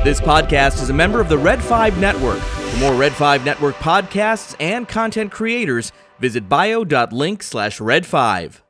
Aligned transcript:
note 0.00 0.04
this 0.04 0.20
podcast 0.20 0.82
is 0.82 0.90
a 0.90 0.94
member 0.94 1.20
of 1.20 1.28
the 1.28 1.38
Red 1.38 1.62
5 1.62 1.98
Network. 1.98 2.38
For 2.38 2.78
more 2.78 2.94
Red 2.94 3.12
5 3.12 3.44
Network 3.44 3.74
podcasts 3.76 4.54
and 4.60 4.88
content 4.88 5.30
creators, 5.30 5.92
visit 6.18 6.48
bio.link 6.48 7.42
slash 7.42 7.80
red 7.80 8.06
5. 8.06 8.62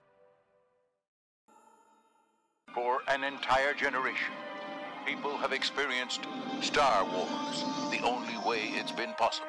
For 2.75 3.01
an 3.09 3.25
entire 3.25 3.75
generation, 3.75 4.33
people 5.07 5.37
have 5.37 5.53
experienced 5.53 6.27
Star 6.61 7.05
Wars 7.05 7.65
the 7.91 8.01
only 8.05 8.37
way 8.47 8.71
it's 8.75 8.93
been 8.93 9.13
possible 9.15 9.49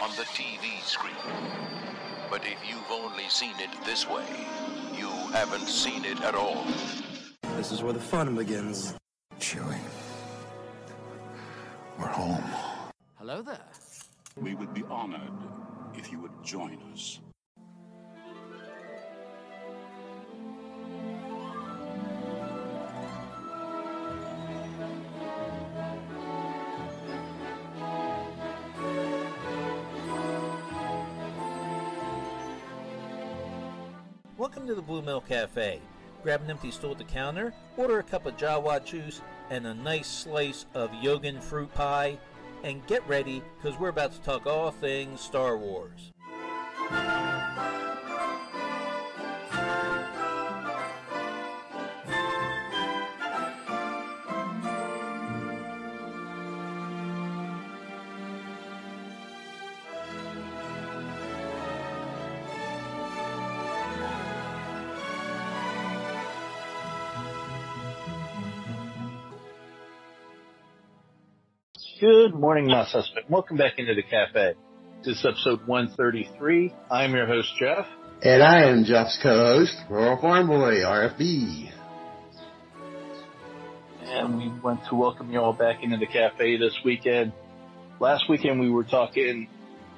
on 0.00 0.10
the 0.10 0.24
TV 0.24 0.80
screen. 0.82 1.14
But 2.30 2.42
if 2.44 2.58
you've 2.68 2.90
only 2.90 3.28
seen 3.28 3.54
it 3.58 3.70
this 3.84 4.08
way, 4.08 4.24
you 4.96 5.08
haven't 5.32 5.66
seen 5.66 6.04
it 6.04 6.20
at 6.22 6.34
all. 6.34 6.66
This 7.56 7.72
is 7.72 7.82
where 7.82 7.92
the 7.92 8.00
fun 8.00 8.34
begins. 8.34 8.94
Chewie. 9.38 9.78
We're 11.98 12.08
home. 12.08 12.44
Hello 13.14 13.40
there. 13.40 13.58
We 14.36 14.54
would 14.54 14.74
be 14.74 14.82
honored 14.90 15.32
if 15.94 16.12
you 16.12 16.20
would 16.20 16.44
join 16.44 16.78
us. 16.92 17.20
Welcome 34.36 34.66
to 34.66 34.74
the 34.74 34.82
Blue 34.82 35.00
Milk 35.00 35.28
Cafe. 35.28 35.80
Grab 36.22 36.42
an 36.42 36.50
empty 36.50 36.70
stool 36.70 36.90
at 36.90 36.98
the 36.98 37.04
counter, 37.04 37.54
order 37.78 38.00
a 38.00 38.02
cup 38.02 38.26
of 38.26 38.36
Jawa 38.36 38.84
juice 38.84 39.22
and 39.50 39.66
a 39.66 39.74
nice 39.74 40.08
slice 40.08 40.66
of 40.74 40.90
Jogan 40.90 41.42
fruit 41.42 41.72
pie, 41.74 42.18
and 42.64 42.86
get 42.86 43.06
ready 43.06 43.42
because 43.56 43.78
we're 43.78 43.88
about 43.88 44.12
to 44.12 44.20
talk 44.22 44.46
all 44.46 44.70
things 44.70 45.20
Star 45.20 45.56
Wars. 45.56 46.12
Morning, 72.38 72.66
my 72.66 72.84
suspect. 72.86 73.30
Welcome 73.30 73.56
back 73.56 73.78
into 73.78 73.94
the 73.94 74.02
cafe. 74.02 74.54
This 75.02 75.18
is 75.18 75.26
episode 75.26 75.66
133. 75.66 76.72
I'm 76.90 77.14
your 77.14 77.26
host, 77.26 77.48
Jeff. 77.58 77.86
And 78.22 78.42
I 78.42 78.64
am 78.64 78.84
Jeff's 78.84 79.18
co-host, 79.22 79.74
Rural 79.88 80.20
Farm 80.20 80.46
Boy, 80.46 80.80
RFB. 80.80 81.70
And 84.02 84.36
we 84.36 84.60
want 84.60 84.80
to 84.90 84.96
welcome 84.96 85.32
you 85.32 85.40
all 85.40 85.54
back 85.54 85.82
into 85.82 85.96
the 85.96 86.06
cafe 86.06 86.58
this 86.58 86.76
weekend. 86.84 87.32
Last 88.00 88.24
weekend 88.28 88.60
we 88.60 88.68
were 88.68 88.84
talking 88.84 89.48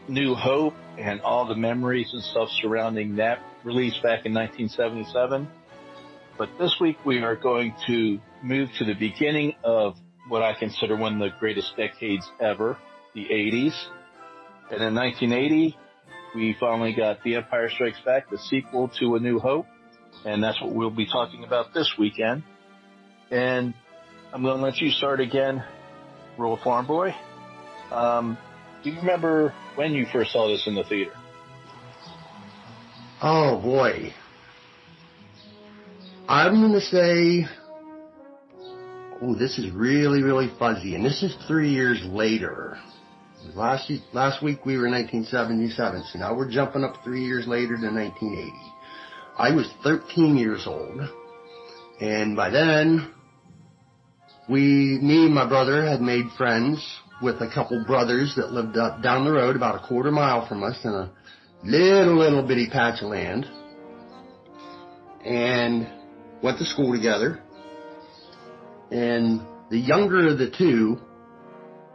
New 0.06 0.34
Hope 0.34 0.75
and 0.97 1.20
all 1.22 1.47
the 1.47 1.56
memories 1.56 2.11
and 2.12 2.22
stuff 2.22 2.50
surrounding 2.62 3.16
that 3.16 3.41
release 3.64 3.94
back 3.94 4.27
in 4.27 4.33
1977. 4.33 5.48
But 6.39 6.50
this 6.59 6.77
week 6.81 6.98
we 7.05 7.19
are 7.22 7.34
going 7.34 7.75
to 7.89 8.20
move 8.44 8.69
to 8.78 8.84
the 8.84 8.94
beginning 8.94 9.55
of 9.64 9.97
what 10.29 10.43
I 10.43 10.55
consider 10.59 10.97
one 10.97 11.15
of 11.15 11.19
the 11.21 11.37
greatest 11.39 11.77
decades 11.77 12.31
ever, 12.41 12.79
the 13.15 13.25
80s. 13.25 13.75
And 14.71 14.83
in 14.83 14.95
1980, 14.95 15.77
we 16.34 16.57
finally 16.61 16.95
got 16.95 17.23
The 17.23 17.37
Empire 17.37 17.71
Strikes 17.71 18.00
Back, 18.05 18.31
the 18.31 18.39
sequel 18.39 18.89
to 18.99 19.16
A 19.16 19.21
New 19.21 19.39
Hope. 19.39 19.66
And 20.25 20.43
that's 20.43 20.61
what 20.61 20.72
we'll 20.75 20.91
be 20.91 21.06
talking 21.06 21.44
about 21.44 21.72
this 21.72 21.94
weekend. 21.99 22.43
And 23.31 23.75
I'm 24.33 24.43
going 24.43 24.59
to 24.59 24.62
let 24.62 24.78
you 24.78 24.91
start 24.91 25.21
again, 25.21 25.65
Rural 26.37 26.59
Farm 26.62 26.87
Boy. 26.87 27.15
Um, 27.91 28.37
do 28.84 28.91
you 28.91 28.97
remember 28.97 29.55
when 29.75 29.93
you 29.93 30.06
first 30.12 30.33
saw 30.33 30.49
this 30.49 30.66
in 30.66 30.75
the 30.75 30.84
theater? 30.84 31.12
Oh 33.21 33.60
boy. 33.60 34.15
I'm 36.28 36.60
gonna 36.60 36.81
say, 36.81 37.47
oh, 39.23 39.34
this 39.34 39.59
is 39.59 39.73
really, 39.73 40.23
really 40.23 40.51
fuzzy, 40.59 40.95
and 40.95 41.05
this 41.05 41.23
is 41.23 41.34
three 41.47 41.71
years 41.71 42.03
later. 42.05 42.79
Last 43.55 43.91
last 44.12 44.43
week 44.43 44.67
we 44.67 44.77
were 44.77 44.87
in 44.87 44.93
1977, 44.93 46.05
so 46.12 46.19
now 46.19 46.37
we're 46.37 46.51
jumping 46.51 46.84
up 46.84 46.97
three 47.05 47.25
years 47.25 47.47
later 47.47 47.77
to 47.77 47.91
1980. 47.91 48.53
I 49.39 49.55
was 49.55 49.73
13 49.84 50.37
years 50.37 50.65
old, 50.67 51.01
and 52.01 52.37
by 52.37 52.51
then, 52.51 53.12
we, 54.49 54.99
me 55.03 55.27
and 55.27 55.34
my 55.34 55.49
brother 55.49 55.87
had 55.87 56.01
made 56.01 56.27
friends 56.37 56.84
with 57.23 57.41
a 57.41 57.51
couple 57.53 57.84
brothers 57.84 58.34
that 58.37 58.53
lived 58.53 58.77
up 58.77 59.03
down 59.03 59.25
the 59.25 59.33
road 59.33 59.57
about 59.57 59.83
a 59.83 59.87
quarter 59.87 60.11
mile 60.11 60.47
from 60.49 60.62
us 60.62 60.78
in 60.84 60.91
a 60.91 61.12
little, 61.65 62.17
little 62.17 62.47
bitty 62.47 62.69
patch 62.71 63.03
of 63.03 63.11
land. 63.11 63.47
And 65.25 65.89
went 66.43 66.59
to 66.59 66.65
school 66.65 66.95
together. 66.95 67.43
And 68.91 69.41
the 69.71 69.78
younger 69.78 70.28
of 70.28 70.38
the 70.38 70.50
two, 70.50 70.99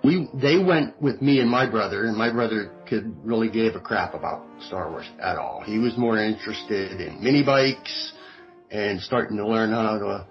we, 0.04 0.28
they 0.34 0.58
went 0.58 1.02
with 1.02 1.22
me 1.22 1.40
and 1.40 1.50
my 1.50 1.70
brother, 1.70 2.06
and 2.06 2.18
my 2.18 2.32
brother 2.32 2.72
could 2.88 3.16
really 3.26 3.50
give 3.50 3.76
a 3.76 3.80
crap 3.80 4.14
about 4.14 4.46
Star 4.68 4.92
Wars 4.92 5.10
at 5.22 5.38
all. 5.38 5.64
He 5.66 5.80
was 5.80 5.98
more 5.98 6.18
interested 6.18 7.00
in 7.00 7.24
mini 7.24 7.44
bikes 7.44 8.14
and 8.70 9.00
starting 9.02 9.38
to 9.38 9.48
learn 9.48 9.72
how 9.72 9.98
to 10.00 10.28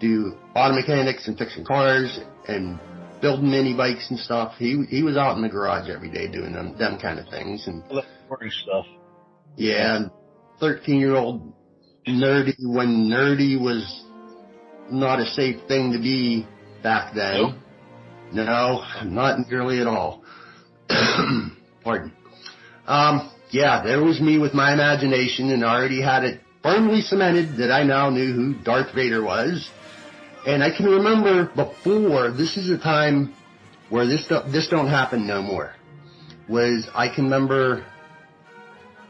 do 0.00 0.36
auto 0.54 0.74
mechanics 0.74 1.26
and 1.26 1.38
fixing 1.38 1.64
cars 1.64 2.20
and 2.46 2.78
building 3.20 3.50
mini 3.50 3.74
bikes 3.74 4.10
and 4.10 4.18
stuff. 4.18 4.54
He 4.58 4.84
he 4.88 5.02
was 5.02 5.16
out 5.16 5.36
in 5.36 5.42
the 5.42 5.48
garage 5.48 5.88
every 5.88 6.10
day 6.10 6.30
doing 6.30 6.52
them 6.52 6.76
them 6.76 6.98
kind 7.00 7.18
of 7.18 7.28
things 7.28 7.66
and 7.66 7.82
boring 8.28 8.50
stuff. 8.50 8.86
Yeah, 9.56 10.08
thirteen 10.60 11.00
year 11.00 11.16
old 11.16 11.54
nerdy 12.06 12.54
when 12.60 13.08
nerdy 13.08 13.60
was 13.60 14.04
not 14.90 15.20
a 15.20 15.26
safe 15.26 15.66
thing 15.68 15.92
to 15.92 15.98
be 15.98 16.46
back 16.82 17.14
then. 17.14 17.40
Nope. 17.40 17.54
No, 18.32 18.84
not 19.04 19.48
nearly 19.50 19.80
at 19.80 19.86
all. 19.86 20.22
Pardon. 21.84 22.12
Um, 22.86 23.32
yeah, 23.50 23.82
there 23.84 24.02
was 24.02 24.20
me 24.20 24.38
with 24.38 24.54
my 24.54 24.72
imagination 24.72 25.50
and 25.50 25.64
I 25.64 25.74
already 25.74 26.02
had 26.02 26.24
it 26.24 26.40
firmly 26.62 27.00
cemented 27.00 27.58
that 27.58 27.70
I 27.70 27.84
now 27.84 28.10
knew 28.10 28.32
who 28.32 28.54
Darth 28.62 28.94
Vader 28.94 29.22
was. 29.22 29.70
And 30.46 30.62
I 30.62 30.76
can 30.76 30.86
remember 30.86 31.46
before, 31.46 32.30
this 32.30 32.56
is 32.56 32.70
a 32.70 32.78
time 32.78 33.34
where 33.88 34.06
this, 34.06 34.26
do, 34.28 34.40
this 34.50 34.68
don't 34.68 34.88
happen 34.88 35.26
no 35.26 35.42
more. 35.42 35.74
Was 36.48 36.88
I 36.94 37.12
can 37.12 37.24
remember 37.24 37.84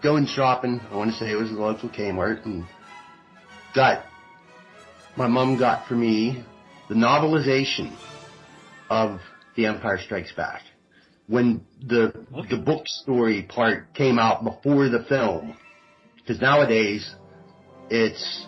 going 0.02 0.26
shopping, 0.26 0.80
I 0.90 0.96
want 0.96 1.10
to 1.12 1.16
say 1.18 1.30
it 1.30 1.36
was 1.36 1.50
the 1.50 1.56
local 1.56 1.88
Kmart, 1.88 2.44
and 2.44 2.64
got, 3.74 4.04
my 5.16 5.26
mom 5.26 5.58
got 5.58 5.88
for 5.88 5.94
me 5.94 6.44
the 6.88 6.94
novelization 6.94 7.96
of 8.90 9.20
The 9.56 9.66
Empire 9.66 9.98
Strikes 9.98 10.32
Back. 10.32 10.62
When 11.26 11.64
the, 11.84 12.26
the 12.50 12.58
book 12.58 12.86
story 12.86 13.42
part 13.48 13.94
came 13.94 14.18
out 14.18 14.44
before 14.44 14.88
the 14.88 15.04
film. 15.08 15.56
Because 16.16 16.40
nowadays, 16.40 17.14
it's, 17.90 18.46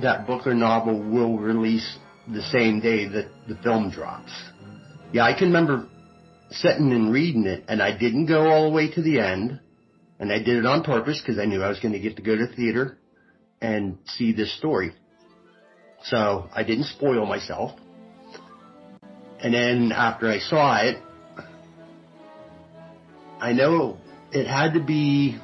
that 0.00 0.26
book 0.26 0.46
or 0.46 0.54
novel 0.54 1.02
will 1.02 1.36
release 1.38 1.98
the 2.28 2.42
same 2.42 2.80
day 2.80 3.08
that 3.08 3.28
the 3.48 3.56
film 3.56 3.90
drops. 3.90 4.32
Yeah, 5.12 5.24
I 5.24 5.36
can 5.36 5.48
remember 5.48 5.88
sitting 6.50 6.92
and 6.92 7.12
reading 7.12 7.46
it, 7.46 7.64
and 7.68 7.82
I 7.82 7.96
didn't 7.96 8.26
go 8.26 8.48
all 8.48 8.70
the 8.70 8.74
way 8.74 8.90
to 8.92 9.02
the 9.02 9.20
end, 9.20 9.60
and 10.18 10.32
I 10.32 10.38
did 10.38 10.56
it 10.56 10.66
on 10.66 10.84
purpose 10.84 11.20
because 11.20 11.38
I 11.38 11.44
knew 11.44 11.62
I 11.62 11.68
was 11.68 11.80
going 11.80 11.92
to 11.92 12.00
get 12.00 12.16
to 12.16 12.22
go 12.22 12.36
to 12.36 12.46
theater 12.54 12.98
and 13.62 13.96
see 14.04 14.32
this 14.32 14.52
story. 14.58 14.92
So 16.04 16.48
I 16.52 16.64
didn't 16.64 16.86
spoil 16.86 17.24
myself. 17.24 17.78
And 19.40 19.54
then 19.54 19.92
after 19.92 20.28
I 20.28 20.40
saw 20.40 20.76
it, 20.82 20.96
I 23.40 23.52
know 23.52 23.98
it 24.32 24.46
had 24.46 24.74
to 24.74 24.80
be, 24.80 25.38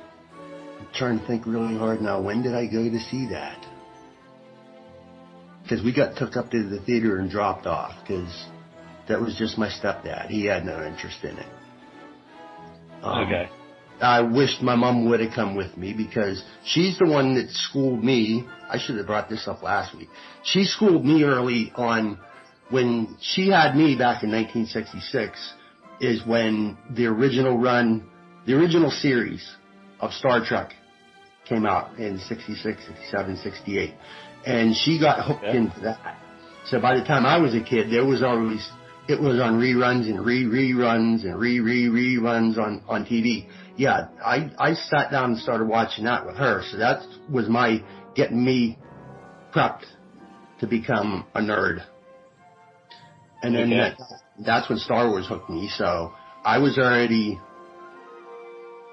I'm 0.81 0.89
trying 0.95 1.21
to 1.21 1.27
think 1.27 1.47
really 1.47 1.77
hard 1.77 2.01
now, 2.01 2.21
when 2.21 2.43
did 2.43 2.55
I 2.55 2.67
go 2.67 2.89
to 2.89 2.99
see 2.99 3.29
that? 3.31 3.65
Because 5.63 5.85
we 5.85 5.95
got 5.95 6.17
took 6.17 6.37
up 6.37 6.51
to 6.51 6.69
the 6.69 6.81
theater 6.81 7.19
and 7.19 7.31
dropped 7.31 7.67
off 7.67 7.93
because 8.01 8.33
that 9.09 9.21
was 9.21 9.37
just 9.37 9.59
my 9.59 9.69
stepdad. 9.69 10.29
He 10.29 10.47
had 10.47 10.65
no 10.65 10.85
interest 10.85 11.19
in 11.23 11.37
it. 11.37 11.47
Um, 13.03 13.27
Okay. 13.27 13.49
I 14.01 14.21
wished 14.21 14.63
my 14.63 14.77
mom 14.77 15.09
would 15.09 15.21
have 15.21 15.33
come 15.35 15.55
with 15.57 15.77
me 15.77 15.93
because 15.93 16.43
she's 16.65 16.99
the 16.99 17.07
one 17.07 17.35
that 17.35 17.51
schooled 17.51 18.03
me. 18.03 18.47
I 18.71 18.79
should 18.79 18.97
have 18.97 19.07
brought 19.07 19.29
this 19.29 19.49
up 19.49 19.63
last 19.63 19.97
week. 19.97 20.09
She 20.45 20.65
schooled 20.65 21.05
me 21.05 21.25
early 21.25 21.73
on 21.75 22.19
when 22.71 23.17
she 23.21 23.49
had 23.49 23.75
me 23.75 23.97
back 23.97 24.23
in 24.23 24.31
1966 24.31 25.55
is 26.01 26.25
when 26.27 26.77
the 26.95 27.07
original 27.07 27.59
run, 27.59 28.07
the 28.47 28.55
original 28.55 28.91
series 28.91 29.47
of 30.01 30.13
Star 30.13 30.45
Trek 30.45 30.73
came 31.49 31.67
out 31.67 31.99
in 31.99 32.19
66, 32.19 32.63
67, 32.87 33.37
68. 33.39 33.95
And 34.47 34.77
she 34.77 35.01
got 35.01 35.27
hooked 35.27 35.45
Okay. 35.45 35.57
into 35.57 35.81
that. 35.81 36.19
So 36.67 36.81
by 36.81 36.99
the 36.99 37.05
time 37.05 37.25
I 37.27 37.39
was 37.39 37.55
a 37.55 37.61
kid, 37.63 37.91
there 37.91 38.05
was 38.05 38.23
always, 38.23 38.69
it 39.09 39.21
was 39.21 39.41
on 39.41 39.59
reruns 39.59 40.09
and 40.09 40.25
re-reruns 40.25 41.25
and 41.25 41.39
re-re-reruns 41.41 42.59
on, 42.59 42.83
on 42.87 43.07
TV. 43.07 43.49
Yeah, 43.79 44.09
I, 44.25 44.51
I 44.59 44.75
sat 44.75 45.13
down 45.13 45.31
and 45.31 45.39
started 45.39 45.69
watching 45.69 46.05
that 46.05 46.27
with 46.27 46.37
her. 46.37 46.63
So 46.71 46.79
that 46.79 47.07
was 47.33 47.49
my 47.49 47.79
getting 48.17 48.45
me 48.45 48.77
prepped 49.55 49.85
to 50.61 50.67
become 50.67 51.25
a 51.33 51.41
nerd. 51.41 51.87
And 53.41 53.55
then 53.55 53.71
Okay. 53.71 53.95
that, 53.97 53.97
that's 54.45 54.69
when 54.69 54.79
Star 54.79 55.09
Wars 55.09 55.29
hooked 55.29 55.49
me. 55.49 55.71
So 55.73 56.13
I 56.45 56.59
was 56.59 56.77
already, 56.77 57.39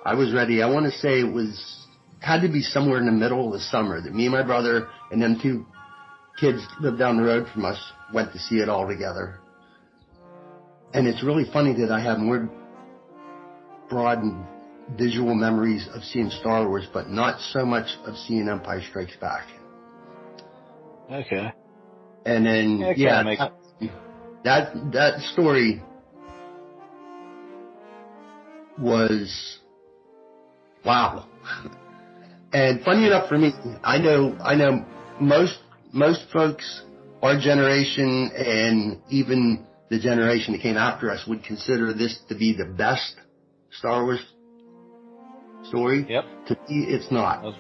I 0.06 0.14
was 0.14 0.32
ready. 0.32 0.62
I 0.62 0.70
want 0.70 0.86
to 0.86 0.92
say 1.00 1.20
it 1.20 1.34
was, 1.34 1.88
had 2.20 2.42
to 2.42 2.48
be 2.48 2.62
somewhere 2.62 3.00
in 3.00 3.08
the 3.08 3.12
middle 3.12 3.48
of 3.48 3.54
the 3.54 3.60
summer 3.60 4.00
that 4.00 4.14
me 4.14 4.28
and 4.28 4.34
my 4.34 4.44
brother 4.44 4.88
and 5.12 5.20
them 5.20 5.40
two 5.42 5.66
kids 6.40 6.60
lived 6.80 7.00
down 7.00 7.18
the 7.18 7.24
road 7.24 7.48
from 7.52 7.66
us 7.66 7.80
went 8.14 8.34
to 8.34 8.40
see 8.40 8.58
it 8.58 8.70
all 8.70 8.88
together. 8.88 9.40
And 10.94 11.08
it's 11.08 11.24
really 11.24 11.46
funny 11.52 11.74
that 11.82 11.92
I 11.92 12.02
have 12.02 12.20
more 12.20 12.48
broad 13.90 14.20
and 14.20 14.46
visual 14.98 15.34
memories 15.36 15.88
of 15.94 16.04
seeing 16.04 16.30
Star 16.30 16.68
Wars, 16.68 16.88
but 16.94 17.10
not 17.10 17.40
so 17.52 17.66
much 17.66 17.88
of 18.06 18.16
seeing 18.16 18.48
Empire 18.48 18.82
Strikes 18.90 19.16
Back. 19.18 19.48
Okay. 21.12 21.52
And 22.26 22.46
then, 22.46 22.80
Yeah, 22.80 22.94
yeah, 22.96 23.24
makes- 23.24 23.42
that, 24.44 24.74
that 24.94 25.20
story 25.34 25.82
was, 28.80 29.60
wow. 30.86 31.28
And 32.54 32.82
funny 32.84 33.08
enough 33.08 33.28
for 33.28 33.38
me, 33.38 33.52
I 33.84 33.98
know, 33.98 34.38
I 34.42 34.56
know 34.56 34.86
most, 35.20 35.60
most 35.92 36.26
folks, 36.32 36.84
our 37.22 37.40
generation 37.40 38.32
and 38.36 39.02
even 39.10 39.66
the 39.90 40.00
generation 40.00 40.54
that 40.54 40.62
came 40.62 40.78
after 40.78 41.12
us 41.12 41.26
would 41.28 41.44
consider 41.44 41.94
this 41.94 42.18
to 42.30 42.36
be 42.36 42.56
the 42.56 42.66
best 42.66 43.16
Star 43.72 44.04
Wars 44.04 44.20
story. 45.68 46.06
Yep. 46.08 46.26
To 46.48 46.54
me, 46.68 46.86
it's 46.88 47.12
not. 47.12 47.56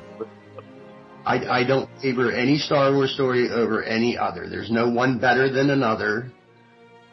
I, 1.25 1.61
I 1.61 1.63
don't 1.63 1.89
favor 2.01 2.31
any 2.31 2.57
Star 2.57 2.93
Wars 2.93 3.13
story 3.13 3.49
over 3.49 3.83
any 3.83 4.17
other. 4.17 4.47
There's 4.47 4.69
no 4.69 4.89
one 4.89 5.17
better 5.17 5.49
than 5.49 5.71
another, 5.71 6.31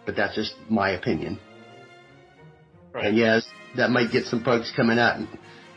but 0.05 0.17
that's 0.17 0.35
just 0.35 0.55
my 0.69 0.91
opinion. 0.91 1.39
Right. 2.93 3.07
And 3.07 3.17
yes, 3.17 3.47
that 3.77 3.91
might 3.91 4.11
get 4.11 4.27
some 4.27 4.45
folks 4.45 4.71
coming 4.77 4.99
at 4.99 5.19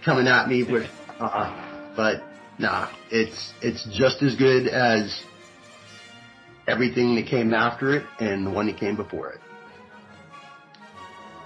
coming 0.03 0.27
at 0.27 0.49
me 0.49 0.63
with, 0.63 0.89
uh 1.19 1.23
uh, 1.23 1.93
but 1.95 2.23
nah, 2.59 2.89
it's 3.09 3.53
it's 3.61 3.85
just 3.85 4.21
as 4.21 4.35
good 4.35 4.67
as 4.67 5.23
everything 6.67 7.15
that 7.15 7.27
came 7.27 7.53
after 7.53 7.95
it 7.95 8.05
and 8.19 8.45
the 8.45 8.51
one 8.51 8.67
that 8.67 8.77
came 8.77 8.97
before 8.97 9.29
it. 9.29 9.39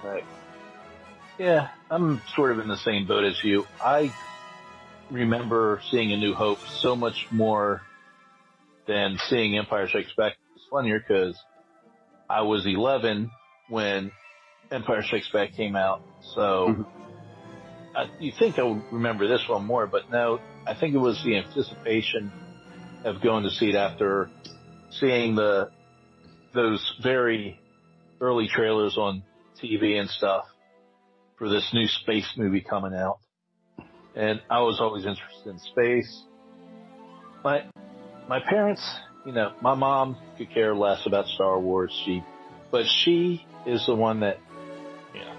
Right. 0.02 0.24
Yeah, 1.38 1.68
I'm 1.90 2.22
sort 2.36 2.52
of 2.52 2.60
in 2.60 2.68
the 2.68 2.76
same 2.76 3.06
boat 3.06 3.24
as 3.24 3.42
you. 3.42 3.66
I 3.80 4.12
remember 5.10 5.80
seeing 5.90 6.12
A 6.12 6.16
New 6.16 6.34
Hope 6.34 6.58
so 6.80 6.94
much 6.94 7.26
more 7.32 7.82
than 8.86 9.18
seeing 9.28 9.58
Empire 9.58 9.88
Strikes 9.88 10.12
Back. 10.16 10.36
It's 10.54 10.64
funnier 10.70 11.00
because 11.00 11.36
I 12.28 12.42
was 12.42 12.64
11 12.64 13.30
when 13.68 14.12
Empire 14.70 15.02
Strikes 15.02 15.28
Back 15.32 15.54
came 15.56 15.74
out, 15.74 16.00
so 16.34 16.68
Mhm. 16.68 16.86
I, 17.96 18.08
you 18.20 18.30
think 18.38 18.60
I 18.60 18.62
would 18.62 18.84
remember 18.92 19.26
this 19.26 19.48
one 19.48 19.66
more, 19.66 19.88
but 19.88 20.10
no, 20.10 20.38
I 20.66 20.74
think 20.74 20.94
it 20.94 20.98
was 20.98 21.20
the 21.24 21.36
anticipation 21.38 22.30
of 23.04 23.20
going 23.20 23.42
to 23.42 23.50
see 23.50 23.70
it 23.70 23.74
after 23.74 24.30
seeing 24.90 25.34
the 25.34 25.70
those 26.54 26.94
very 27.02 27.58
early 28.20 28.46
trailers 28.46 28.96
on 28.96 29.24
TV 29.60 29.98
and 29.98 30.08
stuff 30.08 30.46
for 31.40 31.48
this 31.48 31.70
new 31.72 31.88
space 31.88 32.30
movie 32.36 32.60
coming 32.60 32.94
out. 32.94 33.18
And 34.14 34.42
I 34.50 34.60
was 34.60 34.78
always 34.78 35.06
interested 35.06 35.46
in 35.46 35.58
space. 35.58 36.22
My, 37.42 37.64
my 38.28 38.40
parents, 38.46 38.86
you 39.24 39.32
know, 39.32 39.54
my 39.62 39.74
mom 39.74 40.18
could 40.36 40.52
care 40.52 40.74
less 40.74 41.00
about 41.06 41.26
Star 41.28 41.58
Wars. 41.58 41.98
She, 42.04 42.22
but 42.70 42.84
she 42.84 43.46
is 43.66 43.84
the 43.86 43.94
one 43.94 44.20
that, 44.20 44.38
you 45.14 45.20
know, 45.20 45.34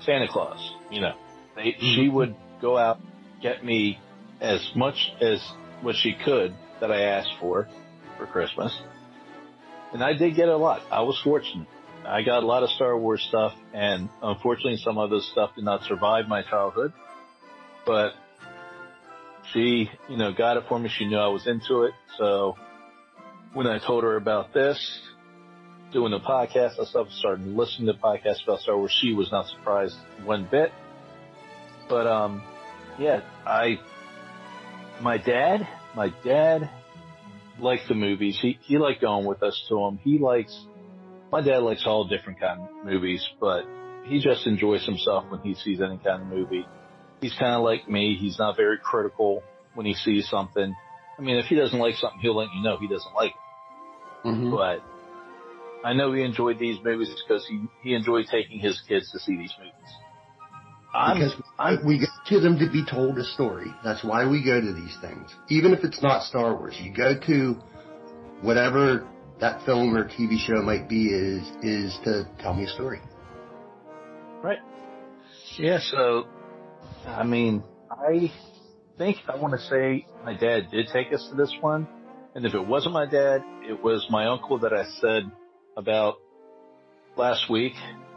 Santa 0.00 0.26
Claus, 0.26 0.72
you 0.90 1.02
know, 1.02 1.14
they, 1.54 1.76
she 1.78 2.06
mm-hmm. 2.06 2.16
would 2.16 2.36
go 2.62 2.78
out, 2.78 2.98
get 3.42 3.62
me 3.62 4.00
as 4.40 4.72
much 4.74 5.12
as 5.20 5.38
what 5.82 5.96
she 5.96 6.16
could 6.24 6.54
that 6.80 6.90
I 6.90 7.02
asked 7.02 7.34
for 7.40 7.68
for 8.16 8.26
Christmas. 8.26 8.74
And 9.92 10.02
I 10.02 10.14
did 10.14 10.34
get 10.34 10.48
a 10.48 10.56
lot. 10.56 10.80
I 10.90 11.02
was 11.02 11.20
fortunate. 11.22 11.68
I 12.06 12.22
got 12.22 12.42
a 12.42 12.46
lot 12.46 12.62
of 12.62 12.70
Star 12.70 12.96
Wars 12.96 13.24
stuff, 13.28 13.52
and 13.74 14.08
unfortunately, 14.22 14.76
some 14.76 14.96
of 14.96 15.10
this 15.10 15.28
stuff 15.32 15.54
did 15.56 15.64
not 15.64 15.82
survive 15.84 16.28
my 16.28 16.42
childhood. 16.42 16.92
But 17.84 18.12
she, 19.52 19.90
you 20.08 20.16
know, 20.16 20.32
got 20.32 20.56
it 20.56 20.64
for 20.68 20.78
me. 20.78 20.88
She 20.88 21.06
knew 21.06 21.18
I 21.18 21.28
was 21.28 21.46
into 21.46 21.82
it. 21.82 21.94
So 22.18 22.56
when 23.52 23.66
I 23.66 23.78
told 23.78 24.04
her 24.04 24.16
about 24.16 24.54
this, 24.54 25.00
doing 25.92 26.12
the 26.12 26.20
podcast 26.20 26.78
and 26.78 26.86
stuff, 26.86 27.08
started 27.10 27.46
listening 27.46 27.86
to 27.86 27.94
podcasts 27.94 28.44
about 28.44 28.60
Star 28.60 28.76
Wars, 28.76 28.96
she 29.00 29.12
was 29.12 29.30
not 29.32 29.46
surprised 29.46 29.96
one 30.24 30.46
bit. 30.50 30.72
But 31.88 32.06
um, 32.06 32.42
yeah, 32.98 33.22
I, 33.44 33.78
my 35.00 35.18
dad, 35.18 35.66
my 35.94 36.12
dad 36.24 36.70
liked 37.58 37.88
the 37.88 37.94
movies. 37.94 38.38
He 38.40 38.58
he 38.62 38.78
liked 38.78 39.00
going 39.00 39.26
with 39.26 39.42
us 39.42 39.60
to 39.68 39.76
them. 39.76 39.98
He 40.02 40.18
likes 40.18 40.66
my 41.32 41.40
dad 41.42 41.58
likes 41.58 41.84
all 41.86 42.04
different 42.06 42.40
kind 42.40 42.60
of 42.60 42.68
movies, 42.84 43.26
but 43.40 43.64
he 44.04 44.20
just 44.20 44.46
enjoys 44.46 44.84
himself 44.86 45.24
when 45.28 45.40
he 45.40 45.54
sees 45.54 45.80
any 45.80 45.98
kind 45.98 46.22
of 46.22 46.28
movie. 46.28 46.66
He's 47.20 47.34
kind 47.38 47.54
of 47.54 47.62
like 47.62 47.88
me. 47.88 48.16
He's 48.20 48.38
not 48.38 48.56
very 48.56 48.78
critical 48.78 49.42
when 49.74 49.86
he 49.86 49.94
sees 49.94 50.28
something. 50.28 50.74
I 51.18 51.22
mean, 51.22 51.36
if 51.36 51.46
he 51.46 51.56
doesn't 51.56 51.78
like 51.78 51.94
something, 51.96 52.20
he'll 52.20 52.36
let 52.36 52.48
you 52.54 52.62
know 52.62 52.76
he 52.78 52.88
doesn't 52.88 53.14
like 53.14 53.32
it. 53.32 54.28
Mhm. 54.28 54.50
But 54.50 54.82
I 55.86 55.92
know 55.94 56.12
he 56.12 56.22
enjoyed 56.22 56.58
these 56.58 56.78
movies 56.82 57.14
because 57.26 57.46
he 57.46 57.64
he 57.82 57.94
enjoyed 57.94 58.26
taking 58.30 58.58
his 58.58 58.80
kids 58.88 59.10
to 59.12 59.18
see 59.18 59.36
these 59.36 59.54
movies. 59.58 59.72
I'm, 60.94 61.18
Because 61.18 61.34
I'm 61.58 61.86
we 61.86 61.98
go 61.98 62.06
to 62.28 62.40
them 62.40 62.58
to 62.58 62.70
be 62.70 62.84
told 62.84 63.18
a 63.18 63.24
story. 63.24 63.72
That's 63.84 64.02
why 64.02 64.26
we 64.28 64.42
go 64.44 64.60
to 64.60 64.72
these 64.72 64.96
things. 65.00 65.34
Even 65.48 65.72
if 65.72 65.84
it's 65.84 66.02
not 66.02 66.22
Star 66.24 66.54
Wars, 66.54 66.78
you 66.80 66.92
go 66.92 67.18
to 67.26 67.56
whatever 68.40 69.06
that 69.40 69.64
film 69.64 69.94
or 69.96 70.04
TV 70.08 70.38
show 70.38 70.62
might 70.62 70.88
be 70.88 71.06
is 71.08 71.42
is 71.62 71.98
to 72.04 72.24
tell 72.40 72.54
me 72.54 72.64
a 72.64 72.68
story. 72.68 73.00
Right. 74.42 74.58
Yeah, 75.58 75.78
so, 75.80 76.24
I 77.06 77.24
mean, 77.24 77.62
I 77.90 78.30
think 78.98 79.18
I 79.28 79.36
want 79.36 79.54
to 79.54 79.60
say 79.66 80.06
my 80.24 80.34
dad 80.34 80.68
did 80.70 80.88
take 80.92 81.12
us 81.12 81.26
to 81.30 81.36
this 81.36 81.52
one. 81.60 81.86
And 82.34 82.44
if 82.44 82.54
it 82.54 82.66
wasn't 82.66 82.92
my 82.92 83.06
dad, 83.06 83.42
it 83.62 83.82
was 83.82 84.06
my 84.10 84.26
uncle 84.26 84.58
that 84.58 84.72
I 84.72 84.84
said 85.00 85.30
about 85.76 86.16
last 87.16 87.48
week. 87.50 87.72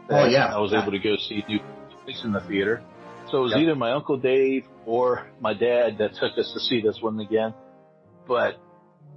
that 0.08 0.24
Oh, 0.24 0.26
yeah. 0.26 0.54
I 0.54 0.58
was 0.58 0.74
able 0.74 0.92
to 0.92 0.98
go 0.98 1.16
see 1.16 1.42
New 1.48 1.58
Place 2.04 2.20
in 2.24 2.32
the 2.32 2.40
theater. 2.40 2.82
So 3.30 3.38
it 3.38 3.42
was 3.42 3.52
Yep. 3.52 3.60
either 3.62 3.74
my 3.76 3.92
uncle 3.92 4.18
Dave 4.18 4.64
or 4.84 5.26
my 5.40 5.54
dad 5.54 5.98
that 5.98 6.14
took 6.14 6.36
us 6.36 6.52
to 6.52 6.60
see 6.60 6.80
this 6.82 6.98
one 7.00 7.18
again. 7.20 7.54
But 8.26 8.56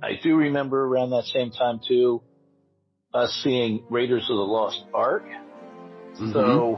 I 0.04 0.20
do 0.22 0.36
remember 0.36 0.84
around 0.84 1.12
that 1.12 1.24
same 1.24 1.52
time 1.52 1.80
too, 1.88 2.22
us 3.14 3.32
seeing 3.42 3.86
Raiders 3.90 4.24
of 4.24 4.36
the 4.36 4.44
Lost 4.44 4.84
Ark. 4.94 5.24
Mm-hmm. 5.24 6.34
So 6.34 6.78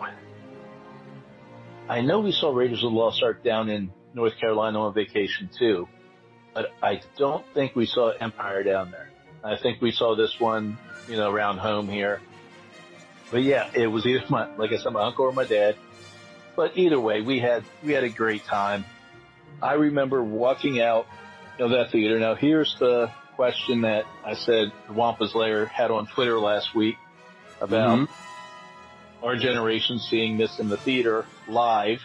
I 1.89 2.01
know 2.01 2.19
we 2.19 2.31
saw 2.31 2.53
Raiders 2.53 2.83
of 2.83 2.91
the 2.91 2.97
Lost 2.97 3.23
Ark 3.23 3.43
down 3.43 3.69
in 3.69 3.91
North 4.13 4.33
Carolina 4.39 4.79
on 4.79 4.93
vacation 4.93 5.49
too, 5.57 5.87
but 6.53 6.67
I 6.83 7.01
don't 7.17 7.43
think 7.55 7.75
we 7.75 7.87
saw 7.87 8.11
Empire 8.11 8.61
down 8.61 8.91
there. 8.91 9.09
I 9.43 9.57
think 9.57 9.81
we 9.81 9.91
saw 9.91 10.15
this 10.15 10.39
one, 10.39 10.77
you 11.09 11.17
know, 11.17 11.31
around 11.31 11.57
home 11.57 11.87
here. 11.87 12.21
But 13.31 13.41
yeah, 13.41 13.71
it 13.73 13.87
was 13.87 14.05
either 14.05 14.23
my, 14.29 14.55
like 14.55 14.71
I 14.71 14.77
said, 14.77 14.93
my 14.93 15.03
uncle 15.03 15.25
or 15.25 15.31
my 15.31 15.45
dad. 15.45 15.75
But 16.55 16.77
either 16.77 16.99
way, 16.99 17.21
we 17.21 17.39
had, 17.39 17.63
we 17.83 17.93
had 17.93 18.03
a 18.03 18.09
great 18.09 18.45
time. 18.45 18.85
I 19.63 19.73
remember 19.73 20.23
walking 20.23 20.79
out 20.79 21.07
of 21.59 21.71
that 21.71 21.91
theater. 21.91 22.19
Now 22.19 22.35
here's 22.35 22.75
the 22.79 23.11
question 23.35 23.81
that 23.81 24.05
I 24.23 24.33
said 24.35 24.71
the 24.87 24.93
Wampa's 24.93 25.33
Lair 25.35 25.65
had 25.65 25.91
on 25.91 26.07
Twitter 26.07 26.39
last 26.39 26.73
week 26.75 26.95
about 27.59 27.99
Mhm. 27.99 28.09
our 29.23 29.35
generation 29.35 29.99
seeing 29.99 30.37
this 30.37 30.59
in 30.59 30.69
the 30.69 30.77
theater 30.77 31.25
live 31.47 32.01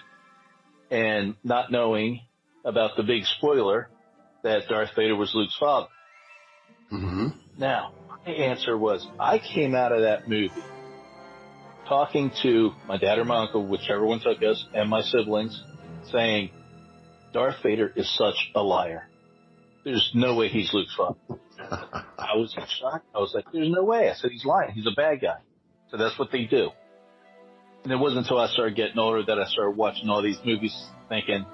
and 0.91 1.37
not 1.45 1.71
knowing 1.71 2.21
about 2.65 2.97
the 2.97 3.03
big 3.03 3.25
spoiler 3.25 3.89
that 4.43 4.69
Darth 4.69 4.95
Vader 4.97 5.17
was 5.17 5.35
Luke's 5.35 5.57
father. 5.57 5.89
hmm 6.89 7.29
Now, 7.59 7.93
my 8.27 8.33
answer 8.33 8.77
was 8.77 9.07
I 9.19 9.39
came 9.39 9.75
out 9.75 9.93
of 9.93 10.03
that 10.03 10.29
movie 10.29 10.51
talking 11.87 12.31
to 12.43 12.73
my 12.87 12.97
dad 12.97 13.19
or 13.19 13.25
my 13.25 13.43
uncle, 13.43 13.67
whichever 13.67 14.07
one 14.07 14.21
took 14.21 14.43
us, 14.43 14.65
and 14.73 14.89
my 14.89 15.03
siblings, 15.03 15.61
saying, 16.13 16.51
Darth 17.33 17.57
Vader 17.63 17.93
is 17.95 18.09
such 18.17 18.51
a 18.55 18.63
liar. 18.63 19.10
There's 19.85 20.11
no 20.15 20.35
way 20.35 20.49
he's 20.49 20.73
Luke's 20.75 20.95
father. 20.97 21.19
I 22.19 22.37
was 22.37 22.53
shocked. 22.53 23.07
I 23.15 23.19
was 23.19 23.33
like, 23.35 23.47
there's 23.53 23.71
no 23.71 23.85
way. 23.85 24.11
I 24.11 24.15
said, 24.15 24.31
he's 24.31 24.45
lying. 24.45 24.73
He's 24.73 24.87
a 24.87 24.95
bad 24.95 25.21
guy. 25.21 25.39
So 25.91 25.97
that's 25.97 26.19
what 26.19 26.31
they 26.33 26.45
do. 26.45 26.71
And 27.85 27.93
it 27.93 27.97
wasn't 27.97 28.21
until 28.27 28.39
I 28.39 28.49
started 28.49 28.77
getting 28.77 28.99
older 28.99 29.23
that 29.25 29.39
I 29.39 29.47
started 29.47 29.77
watching 29.77 30.09
all 30.11 30.23
these 30.23 30.39
movies 30.45 30.77
thinking, 31.09 31.47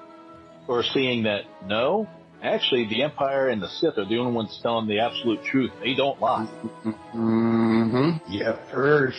or 0.66 0.82
seeing 0.82 1.22
that, 1.22 1.42
no, 1.64 2.08
actually 2.42 2.88
the 2.88 3.02
Empire 3.04 3.48
and 3.48 3.62
the 3.62 3.68
Sith 3.68 3.96
are 3.96 4.04
the 4.08 4.18
only 4.18 4.32
ones 4.32 4.58
telling 4.62 4.88
the 4.88 4.98
absolute 4.98 5.44
truth. 5.44 5.70
They 5.80 5.94
don't 5.94 6.20
lie. 6.20 6.48
Mm-hmm. 6.84 8.32
Yeah, 8.32 8.58
first. 8.72 9.18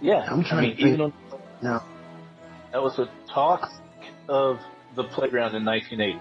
Yeah. 0.00 0.26
I'm 0.28 0.42
trying 0.42 0.58
I 0.58 0.60
mean, 0.62 0.70
to 0.70 0.76
think. 0.76 0.88
even 0.88 1.00
on, 1.02 1.12
No. 1.62 1.80
that 2.72 2.82
was 2.82 2.98
a 2.98 3.06
talk 3.32 3.70
of 4.28 4.58
the 4.96 5.04
playground 5.04 5.54
in 5.54 5.64
1980. 5.64 6.20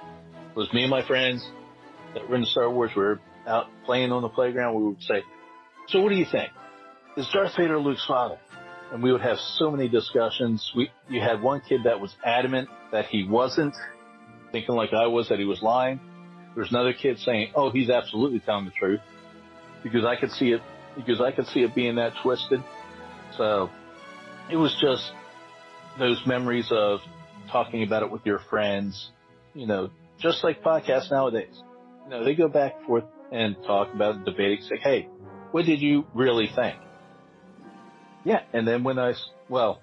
It 0.52 0.58
was 0.58 0.72
me 0.74 0.82
and 0.82 0.92
my 0.92 1.06
friends 1.06 1.50
that 2.14 2.30
were 2.30 2.36
in 2.36 2.46
Star 2.46 2.70
Wars. 2.70 2.92
We 2.96 3.04
were 3.04 3.20
out 3.48 3.68
playing 3.86 4.12
on 4.12 4.22
the 4.22 4.30
playground. 4.30 4.76
We 4.76 4.84
would 4.84 5.02
say, 5.02 5.24
so 5.88 6.02
what 6.02 6.10
do 6.10 6.16
you 6.16 6.26
think? 6.30 6.52
Is 7.16 7.28
Darth 7.34 7.56
Vader 7.58 7.80
Luke's 7.80 8.06
father? 8.06 8.38
And 8.92 9.02
we 9.02 9.14
would 9.14 9.22
have 9.22 9.38
so 9.38 9.72
many 9.72 9.88
discussions. 9.88 10.70
We, 10.76 10.90
you 11.10 11.22
had 11.22 11.42
one 11.42 11.62
kid 11.62 11.82
that 11.86 12.02
was 12.02 12.14
adamant 12.26 12.68
that 12.92 13.06
he 13.06 13.26
wasn't, 13.26 13.74
thinking 14.52 14.76
like 14.76 14.92
I 14.94 15.08
was 15.08 15.30
that 15.30 15.40
he 15.40 15.46
was 15.46 15.62
lying. 15.62 16.02
There's 16.54 16.70
another 16.70 16.92
kid 16.94 17.20
saying, 17.20 17.54
oh, 17.56 17.72
he's 17.72 17.90
absolutely 17.90 18.42
telling 18.42 18.66
the 18.66 18.72
truth 18.72 19.00
because 19.84 20.04
I 20.04 20.18
could 20.18 20.32
see 20.32 20.52
it, 20.52 20.62
because 20.98 21.22
I 21.22 21.32
could 21.32 21.48
see 21.48 21.62
it 21.62 21.74
being 21.74 21.96
that 21.96 22.12
twisted. 22.22 22.62
So 23.38 23.70
it 24.52 24.58
was 24.58 24.78
just 24.82 25.14
those 25.98 26.22
memories 26.26 26.68
of 26.72 27.00
talking 27.50 27.84
about 27.84 28.04
it 28.04 28.12
with 28.12 28.26
your 28.26 28.40
friends, 28.50 29.10
you 29.54 29.66
know, 29.66 29.90
just 30.22 30.44
like 30.44 30.64
podcasts 30.64 31.12
nowadays. 31.12 31.62
You 32.06 32.10
know, 32.10 32.24
they 32.24 32.36
go 32.36 32.48
back 32.48 32.76
and 32.78 32.86
forth 32.86 33.04
and 33.32 33.56
talk 33.66 33.94
about 33.94 34.26
debating, 34.26 34.62
say, 34.62 34.78
hey, 34.82 35.08
what 35.52 35.66
did 35.66 35.82
you 35.82 36.06
really 36.14 36.50
think? 36.54 36.78
Yeah, 38.24 38.42
and 38.54 38.68
then 38.68 38.84
when 38.84 39.00
I, 39.00 39.14
well, 39.50 39.82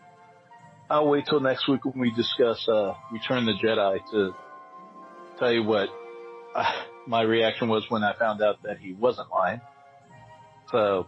I'll 0.89 1.09
wait 1.09 1.27
till 1.29 1.41
next 1.41 1.69
week 1.69 1.85
when 1.85 1.99
we 1.99 2.13
discuss 2.15 2.67
uh, 2.69 2.95
Return 3.13 3.49
of 3.49 3.57
the 3.57 3.67
Jedi 3.67 3.99
to 4.13 4.31
tell 5.39 5.53
you 5.53 5.65
what 5.65 5.89
uh, 6.55 6.65
my 7.07 7.23
reaction 7.23 7.69
was 7.69 7.85
when 7.89 8.03
I 8.03 8.15
found 8.19 8.43
out 8.43 8.63
that 8.63 8.79
he 8.79 8.93
wasn't 8.93 9.31
lying. 9.31 9.61
So, 10.71 11.07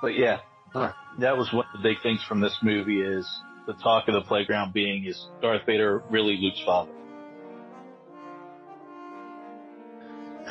but 0.00 0.16
yeah, 0.18 0.40
Huh. 0.72 0.92
that 1.18 1.36
was 1.36 1.52
one 1.52 1.66
of 1.74 1.82
the 1.82 1.88
big 1.88 2.02
things 2.02 2.24
from 2.26 2.40
this 2.40 2.56
movie 2.62 3.00
is 3.00 3.28
the 3.66 3.74
talk 3.74 4.08
of 4.08 4.14
the 4.14 4.22
playground 4.22 4.72
being 4.72 5.04
is 5.04 5.26
Darth 5.42 5.62
Vader 5.66 6.02
really 6.10 6.38
Luke's 6.40 6.62
father? 6.64 6.90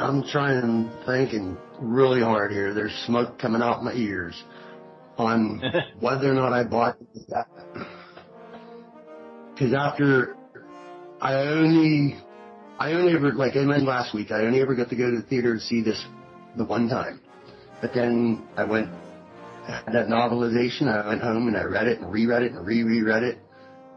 I'm 0.01 0.23
trying 0.23 0.63
and 0.63 0.91
thinking 1.05 1.57
really 1.79 2.21
hard 2.21 2.51
here. 2.51 2.73
There's 2.73 2.93
smoke 3.05 3.37
coming 3.37 3.61
out 3.61 3.83
my 3.83 3.93
ears 3.93 4.33
on 5.17 5.61
whether 5.99 6.31
or 6.31 6.33
not 6.33 6.53
I 6.53 6.63
bought 6.63 6.97
that. 7.29 7.47
Because 9.53 9.75
after 9.75 10.35
I 11.21 11.35
only, 11.35 12.17
I 12.79 12.93
only 12.93 13.13
ever, 13.13 13.31
like 13.33 13.55
I 13.55 13.59
mentioned 13.59 13.87
last 13.87 14.15
week, 14.15 14.31
I 14.31 14.41
only 14.41 14.59
ever 14.59 14.73
got 14.73 14.89
to 14.89 14.95
go 14.95 15.11
to 15.11 15.17
the 15.17 15.27
theater 15.27 15.53
to 15.53 15.59
see 15.59 15.83
this 15.83 16.03
the 16.57 16.65
one 16.65 16.89
time. 16.89 17.21
But 17.79 17.93
then 17.93 18.43
I 18.57 18.63
went, 18.63 18.89
had 19.67 19.93
that 19.93 20.07
novelization, 20.07 20.87
I 20.87 21.07
went 21.07 21.21
home 21.21 21.47
and 21.47 21.55
I 21.55 21.63
read 21.63 21.87
it 21.87 21.99
and 21.99 22.11
reread 22.11 22.41
it 22.41 22.53
and 22.53 22.65
re-reread 22.65 23.21
it. 23.21 23.37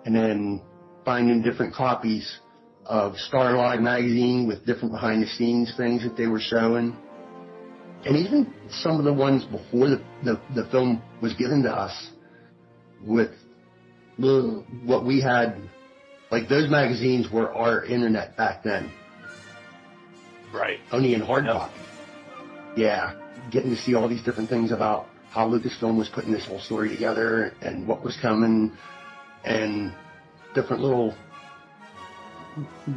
And 0.04 0.14
then 0.14 0.60
finding 1.06 1.40
different 1.40 1.74
copies 1.74 2.40
of 2.86 3.14
Starlog 3.32 3.80
magazine 3.80 4.46
with 4.46 4.64
different 4.66 4.92
behind 4.92 5.22
the 5.22 5.26
scenes 5.26 5.72
things 5.76 6.02
that 6.02 6.16
they 6.16 6.26
were 6.26 6.40
showing. 6.40 6.96
And 8.04 8.16
even 8.16 8.52
some 8.70 8.98
of 8.98 9.04
the 9.04 9.12
ones 9.12 9.44
before 9.44 9.88
the, 9.88 10.02
the, 10.22 10.40
the 10.54 10.66
film 10.70 11.02
was 11.22 11.32
given 11.34 11.62
to 11.62 11.70
us 11.72 12.10
with 13.02 13.30
the, 14.18 14.64
what 14.84 15.04
we 15.06 15.20
had, 15.20 15.56
like 16.30 16.48
those 16.48 16.70
magazines 16.70 17.30
were 17.30 17.52
our 17.52 17.84
internet 17.84 18.36
back 18.36 18.62
then, 18.62 18.90
Right. 20.52 20.78
only 20.92 21.14
in 21.14 21.20
hard 21.20 21.46
Yep. 21.46 21.54
copy. 21.54 21.80
Yeah, 22.76 23.14
getting 23.50 23.70
to 23.70 23.76
see 23.76 23.94
all 23.94 24.08
these 24.08 24.22
different 24.22 24.48
things 24.50 24.70
about 24.70 25.06
how 25.30 25.48
Lucasfilm 25.48 25.96
was 25.96 26.08
putting 26.08 26.32
this 26.32 26.46
whole 26.46 26.60
story 26.60 26.88
together 26.90 27.52
and 27.60 27.88
what 27.88 28.04
was 28.04 28.16
coming 28.20 28.70
and 29.44 29.92
different 30.54 30.82
little 30.82 31.14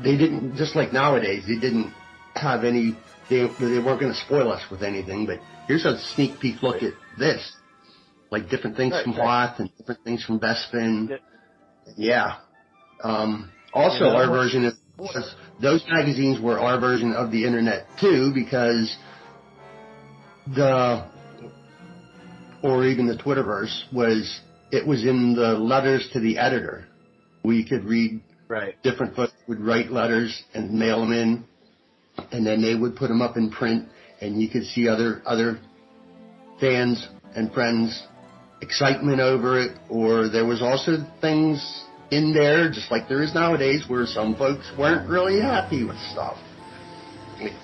they 0.03 0.17
didn't 0.17 0.55
just 0.55 0.75
like 0.75 0.93
nowadays 0.93 1.43
they 1.47 1.55
didn't 1.59 1.93
have 2.35 2.63
any 2.63 2.95
they, 3.29 3.39
they 3.59 3.79
weren't 3.79 3.99
going 3.99 4.11
to 4.13 4.19
spoil 4.25 4.51
us 4.51 4.63
with 4.69 4.83
anything 4.83 5.25
but 5.25 5.39
here's 5.67 5.85
a 5.85 5.97
sneak 6.15 6.39
peek 6.39 6.61
look 6.61 6.83
at 6.83 6.93
this 7.17 7.41
like 8.31 8.49
different 8.49 8.77
things 8.77 8.93
Right, 8.93 9.03
from 9.03 9.13
right. 9.17 9.49
Hoth 9.49 9.59
and 9.59 9.69
different 9.77 10.03
things 10.03 10.23
from 10.23 10.39
Bespin 10.39 11.09
Yeah. 11.09 11.17
yeah 11.97 12.37
um 13.03 13.51
also 13.73 14.05
our 14.05 14.27
version 14.29 14.65
of 14.65 14.73
those 15.61 15.83
magazines 15.89 16.39
were 16.41 16.59
our 16.59 16.79
version 16.79 17.13
of 17.13 17.31
the 17.31 17.45
internet 17.45 17.85
too 17.99 18.31
because 18.33 18.95
the 20.55 21.05
or 22.63 22.85
even 22.85 23.07
the 23.07 23.15
Twitterverse 23.15 23.93
was 23.93 24.41
it 24.71 24.85
was 24.85 25.03
in 25.05 25.35
the 25.35 25.53
letters 25.53 26.09
to 26.13 26.19
the 26.19 26.37
editor. 26.37 26.87
We 27.43 27.67
could 27.67 27.85
read 27.85 28.21
Right. 28.47 28.81
different 28.81 29.15
folks 29.15 29.33
would 29.47 29.59
write 29.59 29.91
letters 29.91 30.43
and 30.53 30.71
mail 30.73 31.01
them 31.01 31.11
in, 31.11 31.43
and 32.31 32.45
then 32.45 32.61
they 32.61 32.75
would 32.75 32.95
put 32.95 33.09
them 33.09 33.21
up 33.21 33.35
in 33.35 33.51
print, 33.51 33.87
and 34.21 34.41
you 34.41 34.49
could 34.49 34.63
see 34.63 34.87
other 34.87 35.21
other 35.25 35.59
fans 36.59 37.07
and 37.35 37.51
friends 37.53 38.07
excitement 38.61 39.19
over 39.19 39.59
it. 39.59 39.77
Or 39.89 40.29
there 40.29 40.45
was 40.45 40.61
also 40.61 40.97
things 41.21 41.83
in 42.09 42.33
there, 42.33 42.71
just 42.71 42.89
like 42.89 43.09
there 43.09 43.21
is 43.21 43.33
nowadays, 43.33 43.83
where 43.87 44.05
some 44.05 44.35
folks 44.35 44.71
weren't 44.77 45.09
really 45.09 45.41
happy 45.41 45.83
with 45.83 45.97
stuff. 46.11 46.37